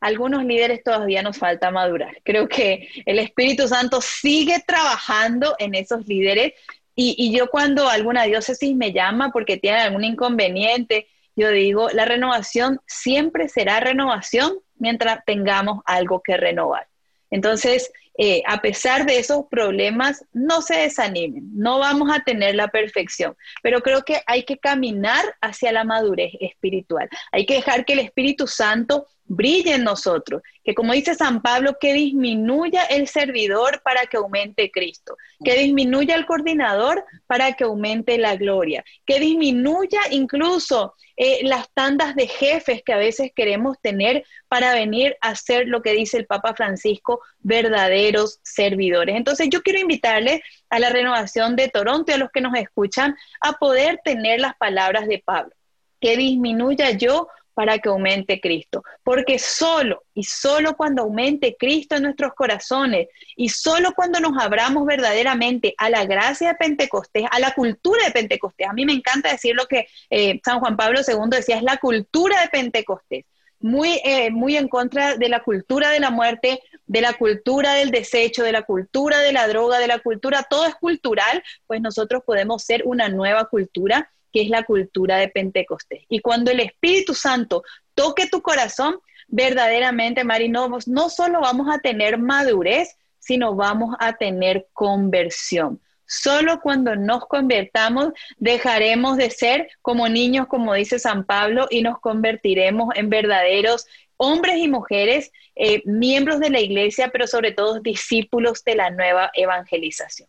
algunos 0.00 0.44
líderes 0.44 0.82
todavía 0.82 1.22
nos 1.22 1.38
falta 1.38 1.70
madurar. 1.70 2.18
Creo 2.24 2.48
que 2.48 2.88
el 3.06 3.18
Espíritu 3.18 3.68
Santo 3.68 4.00
sigue 4.00 4.62
trabajando 4.66 5.54
en 5.58 5.74
esos 5.74 6.06
líderes 6.06 6.54
y, 6.98 7.36
yo 7.36 7.48
cuando 7.50 7.88
alguna 7.90 8.24
diócesis 8.24 8.74
me 8.74 8.92
llama 8.92 9.30
porque 9.30 9.58
tiene 9.58 9.80
algún 9.80 10.02
inconveniente, 10.02 11.08
yo 11.36 11.50
digo, 11.50 11.90
la 11.90 12.06
renovación 12.06 12.80
siempre 12.86 13.50
será 13.50 13.80
renovación 13.80 14.54
mientras 14.78 15.22
tengamos 15.26 15.82
algo 15.84 16.22
que 16.22 16.38
renovar. 16.38 16.88
Entonces, 17.30 17.92
eh, 18.16 18.42
a 18.46 18.62
pesar 18.62 19.04
de 19.04 19.18
esos 19.18 19.44
problemas, 19.50 20.24
no 20.32 20.62
se 20.62 20.76
desanimen, 20.76 21.50
no 21.52 21.78
vamos 21.78 22.10
a 22.10 22.20
tener 22.20 22.54
la 22.54 22.68
perfección, 22.68 23.36
pero 23.62 23.82
creo 23.82 24.02
que 24.02 24.22
hay 24.26 24.44
que 24.44 24.56
caminar 24.56 25.22
hacia 25.42 25.72
la 25.72 25.84
madurez 25.84 26.32
espiritual. 26.40 27.10
Hay 27.30 27.44
que 27.44 27.56
dejar 27.56 27.84
que 27.84 27.92
el 27.92 27.98
Espíritu 27.98 28.46
Santo 28.46 29.06
brille 29.28 29.74
en 29.74 29.84
nosotros, 29.84 30.42
que 30.64 30.74
como 30.74 30.92
dice 30.92 31.14
San 31.14 31.42
Pablo, 31.42 31.76
que 31.80 31.92
disminuya 31.94 32.84
el 32.84 33.08
servidor 33.08 33.82
para 33.82 34.06
que 34.06 34.16
aumente 34.16 34.70
Cristo, 34.70 35.16
que 35.44 35.54
disminuya 35.54 36.14
el 36.14 36.26
coordinador 36.26 37.04
para 37.26 37.52
que 37.52 37.64
aumente 37.64 38.18
la 38.18 38.36
gloria, 38.36 38.84
que 39.04 39.20
disminuya 39.20 40.00
incluso 40.10 40.94
eh, 41.16 41.40
las 41.44 41.70
tandas 41.72 42.14
de 42.14 42.28
jefes 42.28 42.82
que 42.84 42.92
a 42.92 42.98
veces 42.98 43.32
queremos 43.34 43.78
tener 43.80 44.24
para 44.48 44.74
venir 44.74 45.16
a 45.22 45.34
ser 45.34 45.66
lo 45.66 45.80
que 45.80 45.92
dice 45.92 46.18
el 46.18 46.26
Papa 46.26 46.54
Francisco, 46.54 47.20
verdaderos 47.38 48.38
servidores. 48.42 49.16
Entonces 49.16 49.48
yo 49.50 49.62
quiero 49.62 49.80
invitarles 49.80 50.40
a 50.68 50.78
la 50.78 50.90
renovación 50.90 51.56
de 51.56 51.68
Toronto 51.68 52.12
y 52.12 52.14
a 52.14 52.18
los 52.18 52.30
que 52.30 52.42
nos 52.42 52.54
escuchan 52.54 53.16
a 53.40 53.54
poder 53.54 54.00
tener 54.04 54.40
las 54.40 54.56
palabras 54.56 55.06
de 55.08 55.22
Pablo, 55.24 55.54
que 56.00 56.16
disminuya 56.16 56.90
yo 56.90 57.28
para 57.56 57.78
que 57.78 57.88
aumente 57.88 58.38
Cristo. 58.38 58.84
Porque 59.02 59.38
solo 59.38 60.04
y 60.12 60.24
solo 60.24 60.76
cuando 60.76 61.04
aumente 61.04 61.56
Cristo 61.58 61.96
en 61.96 62.02
nuestros 62.02 62.34
corazones 62.34 63.08
y 63.34 63.48
solo 63.48 63.94
cuando 63.96 64.20
nos 64.20 64.36
abramos 64.38 64.84
verdaderamente 64.84 65.74
a 65.78 65.88
la 65.88 66.04
gracia 66.04 66.48
de 66.48 66.54
Pentecostés, 66.56 67.24
a 67.30 67.38
la 67.38 67.52
cultura 67.52 68.04
de 68.04 68.10
Pentecostés. 68.10 68.68
A 68.68 68.74
mí 68.74 68.84
me 68.84 68.92
encanta 68.92 69.32
decir 69.32 69.54
lo 69.54 69.64
que 69.64 69.88
eh, 70.10 70.38
San 70.44 70.60
Juan 70.60 70.76
Pablo 70.76 71.00
II 71.00 71.30
decía, 71.30 71.56
es 71.56 71.62
la 71.62 71.78
cultura 71.78 72.42
de 72.42 72.48
Pentecostés. 72.48 73.24
Muy, 73.58 74.02
eh, 74.04 74.30
muy 74.30 74.58
en 74.58 74.68
contra 74.68 75.16
de 75.16 75.30
la 75.30 75.42
cultura 75.42 75.88
de 75.88 75.98
la 75.98 76.10
muerte, 76.10 76.60
de 76.84 77.00
la 77.00 77.14
cultura 77.14 77.72
del 77.72 77.90
desecho, 77.90 78.42
de 78.42 78.52
la 78.52 78.64
cultura 78.64 79.20
de 79.20 79.32
la 79.32 79.48
droga, 79.48 79.78
de 79.78 79.86
la 79.86 79.98
cultura, 80.00 80.46
todo 80.48 80.66
es 80.66 80.74
cultural, 80.74 81.42
pues 81.66 81.80
nosotros 81.80 82.22
podemos 82.26 82.62
ser 82.62 82.82
una 82.84 83.08
nueva 83.08 83.46
cultura 83.46 84.10
que 84.36 84.42
es 84.42 84.50
la 84.50 84.64
cultura 84.64 85.16
de 85.16 85.28
Pentecostés. 85.28 86.04
Y 86.10 86.20
cuando 86.20 86.50
el 86.50 86.60
Espíritu 86.60 87.14
Santo 87.14 87.62
toque 87.94 88.26
tu 88.26 88.42
corazón, 88.42 88.98
verdaderamente, 89.28 90.24
Mari, 90.24 90.50
no, 90.50 90.68
solo 91.08 91.40
vamos 91.40 91.74
a 91.74 91.78
tener 91.78 92.18
madurez, 92.18 92.98
sino 93.18 93.54
vamos 93.54 93.96
a 93.98 94.12
tener 94.12 94.66
conversión. 94.74 95.80
Solo 96.04 96.60
cuando 96.60 96.96
nos 96.96 97.24
convertamos 97.24 98.10
dejaremos 98.36 99.16
de 99.16 99.30
ser 99.30 99.70
como 99.80 100.06
niños, 100.06 100.48
como 100.48 100.74
dice 100.74 100.98
San 100.98 101.24
Pablo, 101.24 101.66
y 101.70 101.80
nos 101.80 101.98
convertiremos 102.00 102.94
en 102.94 103.08
verdaderos 103.08 103.86
hombres 104.18 104.58
y 104.58 104.68
mujeres, 104.68 105.32
eh, 105.54 105.80
miembros 105.86 106.40
de 106.40 106.50
la 106.50 106.60
iglesia, 106.60 107.08
pero 107.10 107.26
sobre 107.26 107.52
todo 107.52 107.80
discípulos 107.80 108.62
de 108.64 108.74
la 108.74 108.90
nueva 108.90 109.30
evangelización. 109.32 110.28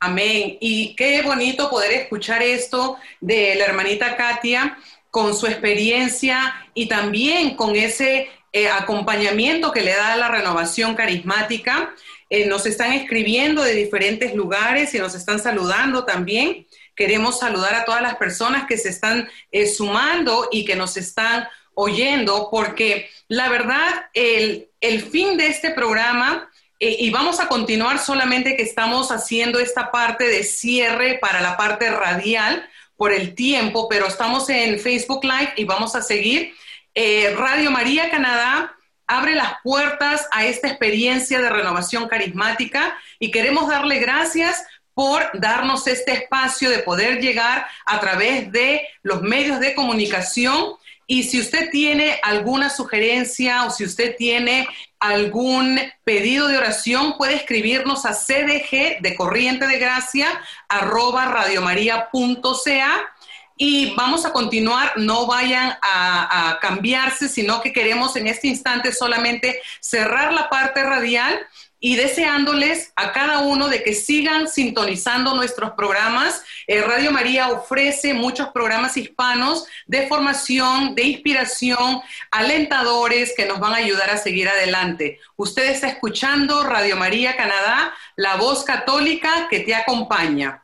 Amén. 0.00 0.58
Y 0.60 0.94
qué 0.96 1.22
bonito 1.22 1.70
poder 1.70 1.92
escuchar 1.92 2.42
esto 2.42 2.98
de 3.20 3.54
la 3.54 3.64
hermanita 3.64 4.16
Katia 4.16 4.76
con 5.10 5.34
su 5.34 5.46
experiencia 5.46 6.54
y 6.74 6.86
también 6.88 7.56
con 7.56 7.76
ese 7.76 8.28
eh, 8.52 8.68
acompañamiento 8.68 9.72
que 9.72 9.80
le 9.80 9.94
da 9.94 10.16
la 10.16 10.28
renovación 10.28 10.94
carismática. 10.94 11.94
Eh, 12.30 12.46
nos 12.46 12.66
están 12.66 12.92
escribiendo 12.92 13.62
de 13.62 13.74
diferentes 13.74 14.34
lugares 14.34 14.94
y 14.94 14.98
nos 14.98 15.14
están 15.14 15.38
saludando 15.40 16.04
también. 16.04 16.66
Queremos 16.94 17.38
saludar 17.38 17.74
a 17.74 17.84
todas 17.84 18.02
las 18.02 18.16
personas 18.16 18.66
que 18.66 18.76
se 18.76 18.90
están 18.90 19.28
eh, 19.52 19.66
sumando 19.66 20.48
y 20.52 20.64
que 20.64 20.76
nos 20.76 20.96
están 20.96 21.48
oyendo, 21.74 22.48
porque 22.50 23.08
la 23.28 23.48
verdad, 23.48 24.06
el, 24.14 24.68
el 24.80 25.02
fin 25.02 25.36
de 25.36 25.46
este 25.48 25.70
programa 25.70 26.50
y 26.86 27.10
vamos 27.10 27.40
a 27.40 27.48
continuar 27.48 27.98
solamente 27.98 28.56
que 28.56 28.62
estamos 28.62 29.10
haciendo 29.10 29.58
esta 29.58 29.90
parte 29.90 30.24
de 30.24 30.44
cierre 30.44 31.18
para 31.20 31.40
la 31.40 31.56
parte 31.56 31.90
radial 31.90 32.68
por 32.96 33.12
el 33.12 33.34
tiempo, 33.34 33.88
pero 33.88 34.06
estamos 34.06 34.48
en 34.50 34.78
Facebook 34.78 35.24
Live 35.24 35.54
y 35.56 35.64
vamos 35.64 35.96
a 35.96 36.02
seguir. 36.02 36.54
Eh, 36.94 37.34
Radio 37.36 37.70
María 37.70 38.10
Canadá 38.10 38.74
abre 39.06 39.34
las 39.34 39.54
puertas 39.62 40.28
a 40.32 40.46
esta 40.46 40.68
experiencia 40.68 41.40
de 41.40 41.50
renovación 41.50 42.08
carismática 42.08 42.96
y 43.18 43.30
queremos 43.30 43.68
darle 43.68 43.98
gracias 43.98 44.64
por 44.94 45.28
darnos 45.34 45.86
este 45.86 46.12
espacio 46.12 46.70
de 46.70 46.78
poder 46.78 47.20
llegar 47.20 47.66
a 47.84 47.98
través 48.00 48.50
de 48.52 48.86
los 49.02 49.22
medios 49.22 49.58
de 49.58 49.74
comunicación 49.74 50.76
y 51.06 51.24
si 51.24 51.40
usted 51.40 51.70
tiene 51.70 52.18
alguna 52.22 52.70
sugerencia 52.70 53.64
o 53.64 53.70
si 53.70 53.84
usted 53.84 54.16
tiene 54.16 54.66
algún 54.98 55.78
pedido 56.04 56.48
de 56.48 56.56
oración, 56.56 57.16
puede 57.18 57.34
escribirnos 57.34 58.06
a 58.06 58.14
cdg 58.14 59.00
de 59.00 59.14
corriente 59.16 59.66
de 59.66 59.78
gracia 59.78 60.28
arroba 60.68 61.26
radiomaria.ca 61.26 63.14
y 63.56 63.94
vamos 63.94 64.24
a 64.24 64.32
continuar, 64.32 64.94
no 64.96 65.26
vayan 65.26 65.76
a, 65.80 66.50
a, 66.50 66.58
cambiarse, 66.58 67.28
sino 67.28 67.60
que 67.60 67.72
queremos 67.72 68.16
en 68.16 68.26
este 68.26 68.48
instante 68.48 68.92
solamente 68.92 69.60
cerrar 69.80 70.32
la 70.32 70.48
parte 70.48 70.82
radial 70.82 71.46
y 71.84 71.96
deseándoles 71.96 72.94
a 72.96 73.12
cada 73.12 73.40
uno 73.40 73.68
de 73.68 73.82
que 73.82 73.92
sigan 73.92 74.48
sintonizando 74.48 75.34
nuestros 75.34 75.72
programas. 75.72 76.42
Eh, 76.66 76.80
Radio 76.80 77.12
María 77.12 77.50
ofrece 77.50 78.14
muchos 78.14 78.48
programas 78.48 78.96
hispanos 78.96 79.66
de 79.86 80.06
formación, 80.06 80.94
de 80.94 81.02
inspiración, 81.02 82.00
alentadores 82.30 83.34
que 83.36 83.44
nos 83.44 83.60
van 83.60 83.74
a 83.74 83.84
ayudar 83.84 84.08
a 84.08 84.16
seguir 84.16 84.48
adelante. 84.48 85.20
Usted 85.36 85.66
está 85.66 85.88
escuchando 85.88 86.64
Radio 86.64 86.96
María 86.96 87.36
Canadá, 87.36 87.92
la 88.16 88.36
voz 88.36 88.64
católica 88.64 89.48
que 89.50 89.60
te 89.60 89.74
acompaña. 89.74 90.63